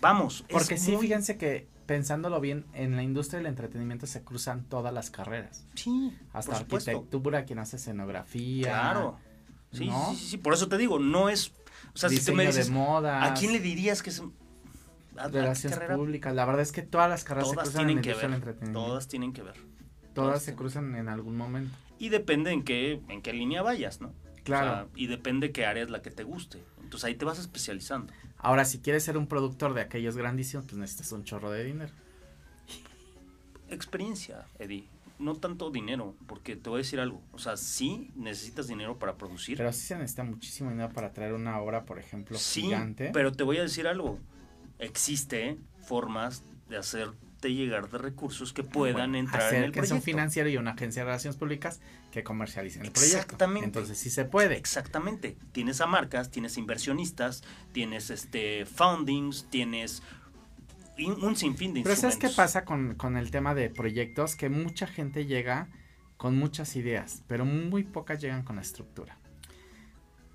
Vamos. 0.00 0.44
Porque 0.50 0.78
sí, 0.78 0.96
fíjense 0.96 1.36
que 1.36 1.68
pensándolo 1.86 2.40
bien, 2.40 2.64
en 2.72 2.96
la 2.96 3.02
industria 3.02 3.38
del 3.38 3.46
entretenimiento 3.46 4.06
se 4.06 4.22
cruzan 4.22 4.64
todas 4.64 4.92
las 4.92 5.10
carreras. 5.10 5.66
Sí. 5.74 6.16
Hasta 6.32 6.56
arquitectura, 6.56 7.44
quien 7.44 7.58
hace 7.58 7.76
escenografía. 7.76 8.70
Claro. 8.70 9.18
Sí, 9.72 9.90
sí, 10.10 10.16
sí, 10.16 10.36
por 10.38 10.52
eso 10.52 10.68
te 10.68 10.76
digo, 10.76 10.98
no 10.98 11.30
es, 11.30 11.52
o 11.94 11.98
sea, 11.98 12.10
si 12.10 12.22
tú 12.22 12.34
me 12.34 12.46
dices, 12.46 12.66
de 12.66 12.72
moda. 12.72 13.24
¿a 13.24 13.32
quién 13.32 13.52
le 13.52 13.60
dirías 13.60 14.02
que 14.02 14.10
es 14.10 14.22
relaciones 15.14 15.78
públicas. 15.90 16.34
La 16.34 16.44
verdad 16.44 16.62
es 16.62 16.72
que 16.72 16.82
todas 16.82 17.08
las 17.08 17.24
carreras 17.24 17.50
se 17.50 17.56
cruzan 17.56 17.90
en 17.90 18.00
que 18.00 18.14
ver, 18.14 18.56
Todas 18.72 19.08
tienen 19.08 19.32
que 19.32 19.42
ver. 19.42 19.56
Todas, 20.14 20.42
se 20.42 20.54
cruzan 20.54 20.94
en 20.94 21.08
algún 21.08 21.36
momento. 21.36 21.76
Y 21.98 22.08
depende 22.08 22.50
en 22.50 22.62
qué, 22.62 23.00
en 23.08 23.22
qué 23.22 23.32
línea 23.32 23.62
vayas, 23.62 24.00
¿no? 24.00 24.12
Claro. 24.44 24.88
y 24.96 25.06
depende 25.06 25.52
qué 25.52 25.66
área 25.66 25.84
es 25.84 25.90
la 25.90 26.02
que 26.02 26.10
te 26.10 26.24
guste. 26.24 26.58
Entonces 26.82 27.04
ahí 27.04 27.14
te 27.14 27.24
vas 27.24 27.38
especializando. 27.38 28.12
Ahora, 28.38 28.64
si 28.64 28.80
quieres 28.80 29.04
ser 29.04 29.16
un 29.16 29.28
productor 29.28 29.72
de 29.72 29.82
aquellos 29.82 30.16
grandísimos, 30.16 30.66
pues 30.66 30.76
necesitas 30.76 31.12
un 31.12 31.22
chorro 31.22 31.52
de 31.52 31.62
dinero. 31.62 31.92
Experiencia, 33.68 34.46
Eddie. 34.58 34.88
No 35.20 35.36
tanto 35.36 35.70
dinero, 35.70 36.16
porque 36.26 36.56
te 36.56 36.68
voy 36.68 36.78
a 36.78 36.82
decir 36.82 36.98
algo. 36.98 37.22
O 37.30 37.38
sea, 37.38 37.56
sí 37.56 38.10
necesitas 38.16 38.66
dinero 38.66 38.98
para 38.98 39.16
producir. 39.16 39.56
Pero 39.56 39.72
sí 39.72 39.82
se 39.82 39.94
necesita 39.94 40.24
muchísimo 40.24 40.70
dinero 40.70 40.92
para 40.92 41.12
traer 41.12 41.34
una 41.34 41.60
obra, 41.60 41.84
por 41.84 42.00
ejemplo, 42.00 42.36
sí, 42.36 42.62
gigante. 42.62 43.10
Pero 43.12 43.30
te 43.30 43.44
voy 43.44 43.58
a 43.58 43.62
decir 43.62 43.86
algo 43.86 44.18
existe 44.82 45.58
formas 45.80 46.42
de 46.68 46.76
llegar 47.50 47.90
de 47.90 47.98
recursos 47.98 48.52
que 48.52 48.62
puedan 48.62 49.14
entrar 49.14 49.52
en 49.54 49.64
el 49.64 49.72
que 49.72 49.80
proyecto. 49.80 49.96
un 49.96 50.02
financiero 50.02 50.48
y 50.48 50.56
una 50.56 50.72
agencia 50.72 51.02
de 51.02 51.06
relaciones 51.06 51.36
públicas 51.36 51.80
que 52.10 52.22
comercialicen 52.22 52.82
el 52.82 52.92
proyecto. 52.92 53.18
Exactamente. 53.18 53.64
Entonces 53.64 53.98
sí 53.98 54.10
se 54.10 54.24
puede. 54.24 54.56
Exactamente. 54.56 55.36
Tienes 55.52 55.80
a 55.80 55.86
marcas, 55.86 56.30
tienes 56.30 56.56
inversionistas, 56.58 57.42
tienes 57.72 58.10
este 58.10 58.66
foundings, 58.66 59.46
tienes 59.50 60.02
un 60.98 61.36
sinfín 61.36 61.74
de 61.74 61.82
Pero 61.82 61.96
¿sabes 61.96 62.16
qué 62.16 62.28
pasa 62.28 62.64
con, 62.64 62.94
con 62.94 63.16
el 63.16 63.30
tema 63.30 63.54
de 63.54 63.70
proyectos? 63.70 64.36
Que 64.36 64.48
mucha 64.48 64.86
gente 64.86 65.26
llega 65.26 65.68
con 66.16 66.36
muchas 66.36 66.76
ideas, 66.76 67.24
pero 67.26 67.44
muy 67.44 67.82
pocas 67.82 68.20
llegan 68.20 68.44
con 68.44 68.56
la 68.56 68.62
estructura. 68.62 69.18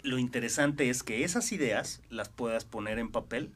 Lo 0.03 0.17
interesante 0.17 0.89
es 0.89 1.03
que 1.03 1.23
esas 1.23 1.51
ideas 1.51 2.01
las 2.09 2.29
puedas 2.29 2.65
poner 2.65 2.99
en 2.99 3.09
papel 3.09 3.53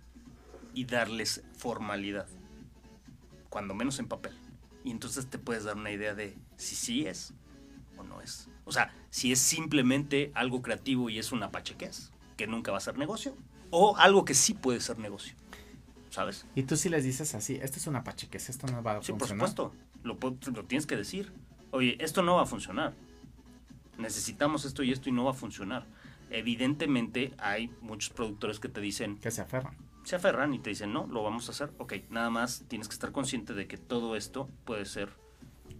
y 0.73 0.85
darles 0.85 1.43
formalidad, 1.57 2.27
cuando 3.51 3.75
menos 3.75 3.99
en 3.99 4.07
papel. 4.07 4.33
Y 4.83 4.89
entonces 4.89 5.27
te 5.27 5.37
puedes 5.37 5.65
dar 5.65 5.75
una 5.75 5.91
idea 5.91 6.15
de 6.15 6.35
si 6.55 6.75
sí 6.75 7.05
es 7.05 7.35
o 7.97 8.03
no 8.03 8.21
es. 8.21 8.47
O 8.65 8.71
sea, 8.71 8.95
si 9.11 9.31
es 9.31 9.39
simplemente 9.39 10.31
algo 10.33 10.63
creativo 10.63 11.11
y 11.11 11.19
es 11.19 11.31
una 11.31 11.51
pachequez, 11.51 12.11
que 12.37 12.47
nunca 12.47 12.71
va 12.71 12.79
a 12.79 12.81
ser 12.81 12.97
negocio, 12.97 13.35
o 13.69 13.95
algo 13.97 14.25
que 14.25 14.33
sí 14.33 14.55
puede 14.55 14.79
ser 14.79 14.97
negocio. 14.97 15.35
¿Sabes? 16.09 16.45
Y 16.55 16.63
tú 16.63 16.75
si 16.75 16.89
les 16.89 17.03
dices 17.03 17.35
así, 17.35 17.59
esto 17.61 17.77
es 17.77 17.87
una 17.87 18.03
pachequez, 18.03 18.49
esto 18.49 18.67
no 18.67 18.81
va 18.81 18.93
a 18.93 18.95
funcionar. 18.95 19.05
Sí, 19.05 19.13
por 19.13 19.27
supuesto, 19.27 19.73
lo, 20.03 20.17
lo 20.53 20.65
tienes 20.65 20.87
que 20.87 20.95
decir. 20.95 21.31
Oye, 21.71 21.97
esto 21.99 22.23
no 22.23 22.37
va 22.37 22.43
a 22.43 22.45
funcionar. 22.45 22.93
Necesitamos 23.97 24.65
esto 24.65 24.81
y 24.81 24.91
esto 24.91 25.09
y 25.09 25.11
no 25.11 25.25
va 25.25 25.31
a 25.31 25.35
funcionar. 25.35 25.85
Evidentemente 26.29 27.33
hay 27.37 27.69
muchos 27.81 28.09
productores 28.11 28.59
que 28.59 28.69
te 28.69 28.79
dicen... 28.79 29.17
Que 29.17 29.31
se 29.31 29.41
aferran 29.41 29.90
se 30.03 30.15
aferran 30.15 30.53
y 30.53 30.59
te 30.59 30.69
dicen, 30.69 30.93
no, 30.93 31.07
lo 31.07 31.23
vamos 31.23 31.47
a 31.47 31.51
hacer. 31.51 31.71
Ok, 31.77 31.93
nada 32.09 32.29
más 32.29 32.65
tienes 32.67 32.87
que 32.87 32.93
estar 32.93 33.11
consciente 33.11 33.53
de 33.53 33.67
que 33.67 33.77
todo 33.77 34.15
esto 34.15 34.49
puede 34.65 34.85
ser 34.85 35.09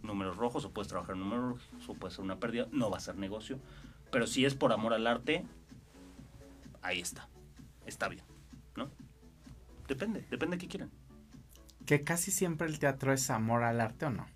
números 0.04 0.38
rojos 0.38 0.66
o 0.66 0.72
puedes 0.72 0.88
trabajar 0.88 1.16
en 1.16 1.22
números 1.22 1.44
rojos 1.44 1.90
o 1.90 1.94
puede 1.94 2.14
ser 2.14 2.24
una 2.24 2.40
pérdida, 2.40 2.68
no 2.72 2.90
va 2.90 2.98
a 2.98 3.02
ser 3.02 3.16
negocio. 3.16 3.60
Pero 4.12 4.28
si 4.28 4.46
es 4.46 4.56
por 4.56 4.74
amor 4.74 4.94
al 4.94 5.08
arte, 5.08 5.46
ahí 6.82 7.00
está. 7.00 7.28
Está 7.86 8.08
bien, 8.10 8.24
¿no? 8.76 8.90
Depende, 9.88 10.26
depende 10.30 10.58
de 10.58 10.62
qué 10.62 10.68
quieran. 10.68 10.92
Que 11.86 12.04
casi 12.04 12.32
siempre 12.32 12.68
el 12.68 12.80
teatro 12.80 13.14
es 13.14 13.30
amor 13.30 13.64
al 13.64 13.82
arte 13.82 14.06
o 14.06 14.10
no. 14.10 14.28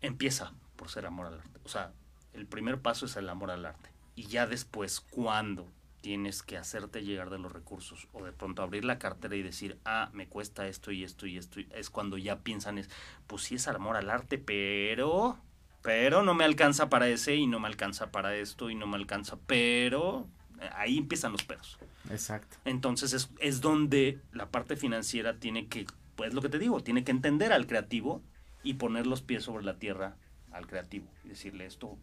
Empieza 0.00 0.52
por 0.76 0.90
ser 0.90 1.06
amor 1.06 1.26
al 1.26 1.40
arte. 1.40 1.60
O 1.64 1.68
sea, 1.68 1.92
el 2.32 2.46
primer 2.46 2.80
paso 2.80 3.06
es 3.06 3.16
el 3.16 3.28
amor 3.28 3.50
al 3.50 3.66
arte. 3.66 3.90
Y 4.14 4.26
ya 4.28 4.46
después, 4.46 5.00
cuando 5.00 5.68
tienes 6.06 6.44
que 6.44 6.56
hacerte 6.56 7.02
llegar 7.02 7.30
de 7.30 7.38
los 7.40 7.50
recursos 7.50 8.06
o 8.12 8.24
de 8.24 8.30
pronto 8.30 8.62
abrir 8.62 8.84
la 8.84 9.00
cartera 9.00 9.34
y 9.34 9.42
decir, 9.42 9.76
ah, 9.84 10.08
me 10.12 10.28
cuesta 10.28 10.68
esto 10.68 10.92
y 10.92 11.02
esto 11.02 11.26
y 11.26 11.36
esto, 11.36 11.58
es 11.74 11.90
cuando 11.90 12.16
ya 12.16 12.44
piensan 12.44 12.78
es, 12.78 12.88
pues 13.26 13.42
sí 13.42 13.56
es 13.56 13.66
amor 13.66 13.96
al 13.96 14.08
arte, 14.08 14.38
pero, 14.38 15.36
pero 15.82 16.22
no 16.22 16.32
me 16.32 16.44
alcanza 16.44 16.88
para 16.88 17.08
ese 17.08 17.34
y 17.34 17.48
no 17.48 17.58
me 17.58 17.66
alcanza 17.66 18.12
para 18.12 18.36
esto 18.36 18.70
y 18.70 18.76
no 18.76 18.86
me 18.86 18.94
alcanza, 18.96 19.36
pero 19.48 20.28
eh, 20.60 20.70
ahí 20.76 20.96
empiezan 20.96 21.32
los 21.32 21.42
peros. 21.42 21.76
Exacto. 22.08 22.56
Entonces 22.64 23.12
es, 23.12 23.28
es 23.40 23.60
donde 23.60 24.20
la 24.32 24.48
parte 24.48 24.76
financiera 24.76 25.40
tiene 25.40 25.66
que, 25.66 25.86
pues 26.14 26.34
lo 26.34 26.40
que 26.40 26.48
te 26.48 26.60
digo, 26.60 26.84
tiene 26.84 27.02
que 27.02 27.10
entender 27.10 27.52
al 27.52 27.66
creativo 27.66 28.22
y 28.62 28.74
poner 28.74 29.08
los 29.08 29.22
pies 29.22 29.42
sobre 29.42 29.64
la 29.64 29.80
tierra 29.80 30.14
al 30.52 30.68
creativo 30.68 31.08
y 31.24 31.30
decirle 31.30 31.66
esto 31.66 31.98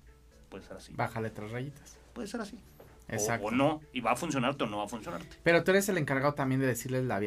puede 0.49 0.66
ser 0.66 0.76
así. 0.76 0.93
Bájale 0.93 1.30
tres 1.30 1.51
rayitas. 1.51 1.97
Puede 2.14 2.28
ser 2.28 2.41
así. 2.41 2.60
O, 3.41 3.51
no, 3.51 3.82
y 3.91 4.01
va 4.01 4.12
a 4.12 4.16
funcionarte 4.16 4.64
o 4.64 4.68
no 4.68 4.78
va 4.78 4.86
a 4.86 4.88
funcionarte. 4.88 5.38
Pero 5.43 5.64
tú 5.64 5.72
eres 5.72 5.88
el 5.89 5.97
encargado 5.97 6.34
también 6.34 6.62
de 6.62 6.68
decirles 6.68 7.04
la 7.04 7.20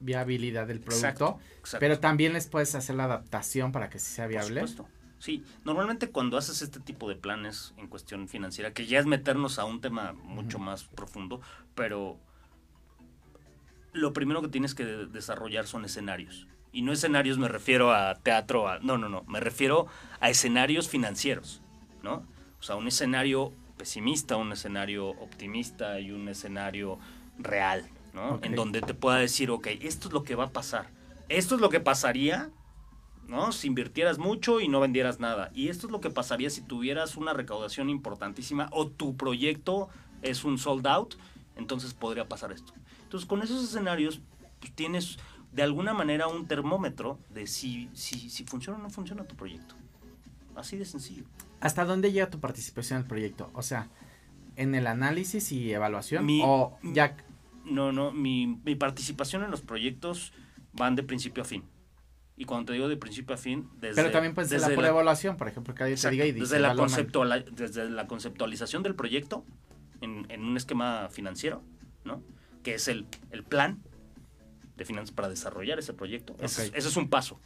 viabilidad 0.00 0.66
del 0.66 0.80
producto, 0.80 1.38
pero 1.80 1.98
también 1.98 2.32
les 2.32 2.46
puedes 2.46 2.74
hacer 2.74 2.94
la 2.94 3.04
adaptación 3.04 3.72
para 3.72 3.88
que 3.88 3.98
sí 3.98 4.12
sea 4.12 4.26
viable. 4.26 4.60
Por 4.60 4.68
supuesto. 4.68 4.98
Sí, 5.18 5.44
normalmente 5.64 6.10
cuando 6.10 6.36
haces 6.36 6.62
este 6.62 6.78
tipo 6.78 7.08
de 7.08 7.16
planes 7.16 7.74
en 7.76 7.88
cuestión 7.88 8.28
financiera, 8.28 8.72
que 8.72 8.86
ya 8.86 9.00
es 9.00 9.06
meternos 9.06 9.58
a 9.58 9.64
un 9.64 9.80
tema 9.80 10.12
mucho 10.12 10.60
más 10.60 10.84
profundo, 10.84 11.40
pero 11.74 12.20
lo 13.92 14.12
primero 14.12 14.42
que 14.42 14.48
tienes 14.48 14.74
que 14.74 14.84
desarrollar 14.84 15.66
son 15.66 15.84
escenarios. 15.84 16.46
Y 16.70 16.82
no 16.82 16.92
escenarios 16.92 17.38
me 17.38 17.48
refiero 17.48 17.92
a 17.92 18.14
teatro, 18.16 18.68
a, 18.68 18.78
no, 18.78 18.96
no, 18.98 19.08
no, 19.08 19.24
me 19.24 19.40
refiero 19.40 19.86
a 20.20 20.30
escenarios 20.30 20.88
financieros, 20.88 21.62
¿no? 22.02 22.24
O 22.60 22.62
sea, 22.62 22.76
un 22.76 22.86
escenario 22.86 23.52
pesimista, 23.78 24.36
un 24.36 24.52
escenario 24.52 25.08
optimista 25.08 26.00
y 26.00 26.10
un 26.10 26.28
escenario 26.28 26.98
real, 27.38 27.88
¿no? 28.12 28.40
En 28.42 28.54
donde 28.54 28.82
te 28.82 28.92
pueda 28.92 29.18
decir, 29.18 29.50
ok, 29.50 29.68
esto 29.80 30.08
es 30.08 30.14
lo 30.14 30.24
que 30.24 30.34
va 30.34 30.44
a 30.44 30.50
pasar. 30.50 30.90
Esto 31.28 31.54
es 31.54 31.60
lo 31.60 31.70
que 31.70 31.80
pasaría 31.80 32.50
¿no? 33.28 33.52
Si 33.52 33.66
invirtieras 33.66 34.18
mucho 34.18 34.58
y 34.60 34.68
no 34.68 34.80
vendieras 34.80 35.20
nada. 35.20 35.50
Y 35.54 35.68
esto 35.68 35.86
es 35.86 35.92
lo 35.92 36.00
que 36.00 36.10
pasaría 36.10 36.50
si 36.50 36.62
tuvieras 36.62 37.16
una 37.16 37.34
recaudación 37.34 37.90
importantísima 37.90 38.68
o 38.72 38.88
tu 38.88 39.16
proyecto 39.16 39.88
es 40.22 40.44
un 40.44 40.58
sold 40.58 40.86
out, 40.86 41.14
entonces 41.54 41.94
podría 41.94 42.26
pasar 42.26 42.52
esto. 42.52 42.72
Entonces, 43.02 43.28
con 43.28 43.42
esos 43.42 43.62
escenarios, 43.62 44.20
pues, 44.60 44.72
tienes 44.74 45.18
de 45.52 45.62
alguna 45.62 45.92
manera 45.92 46.26
un 46.26 46.46
termómetro 46.46 47.18
de 47.30 47.46
si, 47.46 47.90
si, 47.92 48.30
si 48.30 48.44
funciona 48.44 48.78
o 48.78 48.82
no 48.82 48.90
funciona 48.90 49.24
tu 49.24 49.36
proyecto. 49.36 49.74
Así 50.56 50.76
de 50.76 50.86
sencillo. 50.86 51.24
¿Hasta 51.60 51.84
dónde 51.84 52.12
llega 52.12 52.30
tu 52.30 52.40
participación 52.40 52.98
en 52.98 53.02
el 53.02 53.08
proyecto? 53.08 53.50
O 53.54 53.62
sea, 53.62 53.88
en 54.56 54.74
el 54.74 54.86
análisis 54.86 55.52
y 55.52 55.72
evaluación 55.72 56.26
o 56.42 56.78
ya 56.82 57.16
no 57.64 57.92
no 57.92 58.12
mi, 58.12 58.58
mi, 58.64 58.74
participación 58.74 59.44
en 59.44 59.50
los 59.50 59.60
proyectos 59.60 60.32
van 60.72 60.96
de 60.96 61.02
principio 61.02 61.42
a 61.42 61.46
fin. 61.46 61.64
Y 62.36 62.44
cuando 62.44 62.66
te 62.66 62.72
digo 62.74 62.88
de 62.88 62.96
principio 62.96 63.34
a 63.34 63.38
fin 63.38 63.68
desde 63.80 63.96
pero 63.96 64.10
también 64.12 64.34
puede 64.34 64.48
ser 64.48 64.60
la 64.60 64.88
evaluación 64.88 65.36
por 65.36 65.48
ejemplo 65.48 65.74
que 65.74 65.82
alguien 65.82 66.00
te 66.00 66.10
diga 66.10 66.24
y 66.24 66.32
dice 66.32 66.44
desde 66.44 66.60
la 66.60 66.74
conceptual, 66.74 67.44
desde 67.52 67.90
la 67.90 68.06
conceptualización 68.06 68.82
del 68.82 68.94
proyecto 68.94 69.44
en, 70.00 70.26
en, 70.28 70.44
un 70.44 70.56
esquema 70.56 71.08
financiero 71.10 71.62
no 72.04 72.22
que 72.62 72.74
es 72.74 72.88
el, 72.88 73.06
el 73.30 73.42
plan 73.42 73.82
de 74.78 74.84
finanzas 74.84 75.12
para 75.12 75.28
desarrollar 75.28 75.78
ese 75.78 75.92
proyecto. 75.92 76.34
Ese 76.40 76.70
es 76.74 76.96
un 76.96 77.10
paso. 77.10 77.38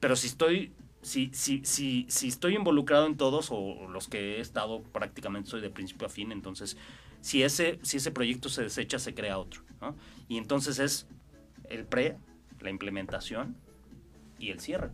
Pero 0.00 0.16
si 0.16 0.26
estoy 0.26 0.72
si, 1.02 1.30
si, 1.34 1.64
si, 1.64 2.06
si 2.08 2.28
estoy 2.28 2.54
involucrado 2.54 3.06
en 3.06 3.16
todos 3.16 3.48
o 3.50 3.88
los 3.88 4.08
que 4.08 4.36
he 4.36 4.40
estado 4.40 4.82
prácticamente 4.82 5.50
soy 5.50 5.60
de 5.60 5.70
principio 5.70 6.06
a 6.06 6.10
fin, 6.10 6.32
entonces 6.32 6.76
si 7.20 7.42
ese, 7.42 7.78
si 7.82 7.98
ese 7.98 8.10
proyecto 8.10 8.48
se 8.48 8.62
desecha, 8.62 8.98
se 8.98 9.14
crea 9.14 9.38
otro. 9.38 9.62
Y 10.28 10.38
entonces 10.38 10.78
es 10.78 11.06
el 11.68 11.84
pre, 11.84 12.16
la 12.60 12.70
implementación 12.70 13.56
y 14.38 14.50
el 14.50 14.60
cierre. 14.60 14.90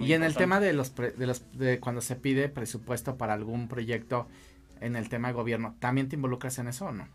y 0.00 0.12
en 0.12 0.22
el 0.22 0.34
tema 0.34 0.60
de 0.60 0.74
los, 0.74 0.94
de 0.94 1.26
los 1.26 1.50
de 1.52 1.80
cuando 1.80 2.02
se 2.02 2.16
pide 2.16 2.48
presupuesto 2.48 3.16
para 3.16 3.32
algún 3.32 3.68
proyecto 3.68 4.28
en 4.80 4.96
el 4.96 5.08
tema 5.08 5.28
de 5.28 5.34
gobierno, 5.34 5.76
¿también 5.78 6.08
te 6.08 6.16
involucras 6.16 6.58
en 6.58 6.68
eso 6.68 6.86
o 6.86 6.92
no? 6.92 7.08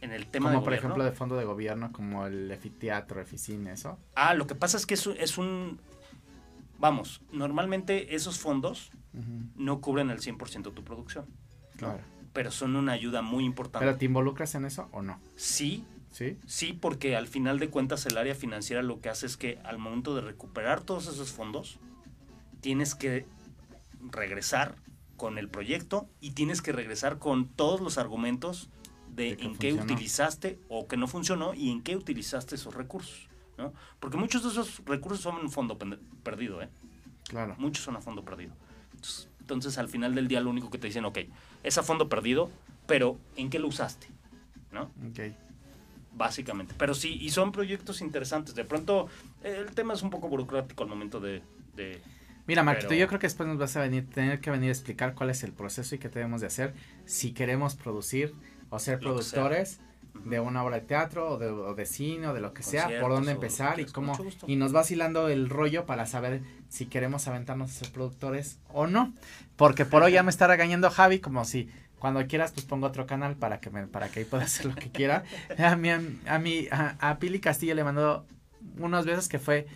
En 0.00 0.12
el 0.12 0.26
tema 0.26 0.50
como 0.52 0.64
por 0.64 0.74
ejemplo 0.74 1.04
de 1.04 1.12
fondo 1.12 1.36
de 1.36 1.44
gobierno 1.44 1.92
como 1.92 2.26
el 2.26 2.50
Efiteatro, 2.50 3.20
Eficine, 3.20 3.72
eso. 3.72 3.98
Ah, 4.14 4.34
lo 4.34 4.46
que 4.46 4.54
pasa 4.54 4.76
es 4.76 4.86
que 4.86 4.94
es, 4.94 5.06
es 5.06 5.38
un 5.38 5.80
vamos, 6.78 7.20
normalmente 7.32 8.14
esos 8.14 8.38
fondos 8.38 8.90
no 9.56 9.80
cubren 9.80 10.10
el 10.10 10.20
100% 10.20 10.72
tu 10.72 10.84
producción. 10.84 11.26
Claro. 11.76 12.00
Pero 12.32 12.50
son 12.50 12.76
una 12.76 12.92
ayuda 12.92 13.20
muy 13.20 13.44
importante. 13.44 13.84
¿Pero 13.84 13.98
te 13.98 14.04
involucras 14.04 14.54
en 14.54 14.64
eso 14.64 14.88
o 14.92 15.02
no? 15.02 15.18
Sí. 15.34 15.84
¿Sí? 16.12 16.38
Sí, 16.46 16.72
porque 16.72 17.16
al 17.16 17.26
final 17.26 17.58
de 17.58 17.68
cuentas 17.68 18.06
el 18.06 18.16
área 18.16 18.34
financiera 18.34 18.82
lo 18.82 19.00
que 19.00 19.08
hace 19.08 19.26
es 19.26 19.36
que 19.36 19.58
al 19.64 19.78
momento 19.78 20.14
de 20.14 20.22
recuperar 20.22 20.80
todos 20.80 21.06
esos 21.06 21.32
fondos, 21.32 21.78
tienes 22.60 22.94
que 22.94 23.26
regresar 24.10 24.76
con 25.16 25.36
el 25.36 25.48
proyecto 25.48 26.08
y 26.20 26.30
tienes 26.30 26.62
que 26.62 26.72
regresar 26.72 27.18
con 27.18 27.46
todos 27.48 27.80
los 27.80 27.98
argumentos 27.98 28.70
de, 29.14 29.36
en 29.40 29.56
qué 29.56 29.72
utilizaste 29.72 30.58
o 30.68 30.86
que 30.86 30.96
no 30.96 31.06
funcionó 31.06 31.54
y 31.54 31.70
en 31.70 31.82
qué 31.82 31.96
utilizaste 31.96 32.54
esos 32.54 32.74
recursos. 32.74 33.28
¿no? 33.56 33.72
Porque 34.00 34.16
muchos 34.16 34.42
de 34.44 34.50
esos 34.50 34.84
recursos 34.86 35.20
son 35.20 35.36
un 35.36 35.50
fondo 35.50 35.78
perdido, 36.22 36.62
¿eh? 36.62 36.68
Claro. 37.28 37.54
Muchos 37.58 37.84
son 37.84 37.96
a 37.96 38.00
fondo 38.00 38.24
perdido. 38.24 38.52
Entonces, 39.40 39.78
al 39.78 39.88
final 39.88 40.14
del 40.14 40.28
día 40.28 40.40
lo 40.40 40.50
único 40.50 40.70
que 40.70 40.78
te 40.78 40.86
dicen, 40.86 41.04
ok, 41.04 41.18
es 41.62 41.78
a 41.78 41.82
fondo 41.82 42.08
perdido, 42.08 42.50
pero 42.86 43.18
¿en 43.36 43.50
qué 43.50 43.58
lo 43.58 43.68
usaste? 43.68 44.06
¿No? 44.72 44.90
Ok. 45.10 45.34
Básicamente. 46.14 46.74
Pero 46.78 46.94
sí, 46.94 47.18
y 47.20 47.30
son 47.30 47.52
proyectos 47.52 48.00
interesantes. 48.00 48.54
De 48.54 48.64
pronto, 48.64 49.08
el 49.42 49.72
tema 49.72 49.94
es 49.94 50.02
un 50.02 50.10
poco 50.10 50.28
burocrático 50.28 50.82
al 50.82 50.88
momento 50.88 51.20
de... 51.20 51.42
Mira, 52.46 52.62
Marquito, 52.62 52.94
yo 52.94 53.06
creo 53.08 53.20
que 53.20 53.26
después 53.26 53.46
nos 53.46 53.58
vas 53.58 53.76
a 53.76 53.82
venir, 53.82 54.08
tener 54.08 54.40
que 54.40 54.50
venir 54.50 54.70
a 54.70 54.72
explicar 54.72 55.14
cuál 55.14 55.28
es 55.30 55.44
el 55.44 55.52
proceso 55.52 55.94
y 55.94 55.98
qué 55.98 56.08
tenemos 56.08 56.40
de 56.40 56.46
hacer 56.46 56.74
si 57.04 57.32
queremos 57.32 57.74
producir 57.74 58.34
o 58.70 58.78
ser 58.78 58.98
productores 58.98 59.80
de 60.24 60.40
una 60.40 60.64
obra 60.64 60.80
de 60.80 60.86
teatro 60.86 61.30
o 61.30 61.38
de, 61.38 61.74
de 61.74 61.86
cine 61.86 62.28
o 62.28 62.34
de 62.34 62.40
lo 62.40 62.52
que 62.52 62.62
sea, 62.62 63.00
por 63.00 63.10
dónde 63.10 63.32
empezar 63.32 63.78
y 63.80 63.84
cómo 63.86 64.16
y 64.46 64.56
nos 64.56 64.74
va 64.74 64.82
hilando 64.88 65.28
el 65.28 65.48
rollo 65.48 65.86
para 65.86 66.06
saber 66.06 66.42
si 66.68 66.86
queremos 66.86 67.28
aventarnos 67.28 67.70
a 67.70 67.74
ser 67.74 67.92
productores 67.92 68.58
o 68.72 68.86
no, 68.86 69.12
porque 69.56 69.84
por 69.84 70.02
hoy 70.02 70.12
ya 70.12 70.22
me 70.22 70.30
está 70.30 70.46
regañando 70.46 70.90
Javi 70.90 71.20
como 71.20 71.44
si 71.44 71.68
cuando 71.98 72.24
quieras 72.26 72.52
pues 72.52 72.66
pongo 72.66 72.86
otro 72.86 73.06
canal 73.06 73.36
para 73.36 73.60
que 73.60 73.70
me 73.70 73.86
para 73.86 74.08
que 74.08 74.20
ahí 74.20 74.24
pueda 74.24 74.44
hacer 74.44 74.66
lo 74.66 74.74
que 74.74 74.90
quiera. 74.90 75.24
A 75.58 75.76
mí 75.76 75.90
a, 75.90 76.38
mí, 76.38 76.68
a, 76.70 76.96
a 77.00 77.18
Pili 77.18 77.40
Castillo 77.40 77.74
le 77.74 77.84
mandó 77.84 78.24
unos 78.78 79.04
besos 79.04 79.28
que 79.28 79.38
fue 79.38 79.66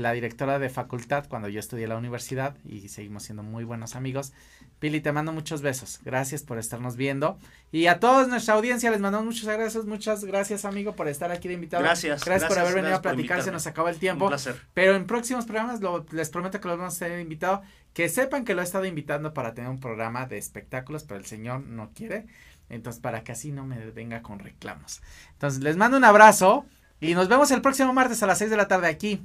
la 0.00 0.12
directora 0.12 0.58
de 0.58 0.70
facultad 0.70 1.26
cuando 1.28 1.48
yo 1.48 1.60
estudié 1.60 1.84
en 1.84 1.90
la 1.90 1.96
universidad 1.96 2.56
y 2.64 2.88
seguimos 2.88 3.24
siendo 3.24 3.42
muy 3.42 3.64
buenos 3.64 3.94
amigos. 3.94 4.32
Pili, 4.78 5.00
te 5.00 5.12
mando 5.12 5.32
muchos 5.32 5.62
besos. 5.62 6.00
Gracias 6.04 6.42
por 6.42 6.58
estarnos 6.58 6.96
viendo. 6.96 7.38
Y 7.70 7.86
a 7.86 8.00
toda 8.00 8.26
nuestra 8.26 8.54
audiencia 8.54 8.90
les 8.90 9.00
mandamos 9.00 9.26
muchas 9.26 9.44
gracias. 9.44 9.84
Muchas 9.84 10.24
gracias, 10.24 10.64
amigo, 10.64 10.96
por 10.96 11.08
estar 11.08 11.30
aquí 11.30 11.48
de 11.48 11.54
invitado. 11.54 11.82
Gracias. 11.82 12.24
Gracias, 12.24 12.48
por 12.48 12.58
haber 12.58 12.74
venido 12.74 12.94
a 12.94 13.02
platicar. 13.02 13.42
Se 13.42 13.52
nos 13.52 13.66
acaba 13.66 13.90
el 13.90 13.98
tiempo. 13.98 14.24
Un 14.24 14.30
placer. 14.30 14.60
Pero 14.74 14.96
en 14.96 15.06
próximos 15.06 15.44
programas 15.44 15.80
les 16.10 16.30
prometo 16.30 16.60
que 16.60 16.68
los 16.68 16.78
vamos 16.78 16.96
a 16.96 16.98
tener 16.98 17.20
invitado. 17.20 17.62
Que 17.92 18.08
sepan 18.08 18.44
que 18.44 18.54
lo 18.54 18.62
he 18.62 18.64
estado 18.64 18.86
invitando 18.86 19.34
para 19.34 19.52
tener 19.52 19.70
un 19.70 19.78
programa 19.78 20.26
de 20.26 20.38
espectáculos, 20.38 21.04
pero 21.04 21.20
el 21.20 21.26
señor 21.26 21.60
no 21.60 21.90
quiere. 21.94 22.26
Entonces, 22.70 23.02
para 23.02 23.22
que 23.22 23.32
así 23.32 23.52
no 23.52 23.66
me 23.66 23.90
venga 23.90 24.22
con 24.22 24.38
reclamos. 24.38 25.02
Entonces, 25.32 25.62
les 25.62 25.76
mando 25.76 25.98
un 25.98 26.04
abrazo 26.04 26.64
y 27.00 27.14
nos 27.14 27.28
vemos 27.28 27.50
el 27.50 27.60
próximo 27.60 27.92
martes 27.92 28.22
a 28.22 28.26
las 28.26 28.38
6 28.38 28.50
de 28.50 28.56
la 28.56 28.68
tarde 28.68 28.88
aquí 28.88 29.22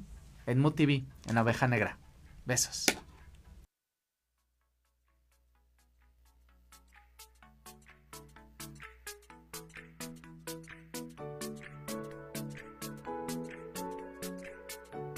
en 0.47 0.59
MUTV, 0.59 1.03
en 1.29 1.37
Oveja 1.37 1.67
Negra. 1.67 1.97
Besos. 2.45 2.85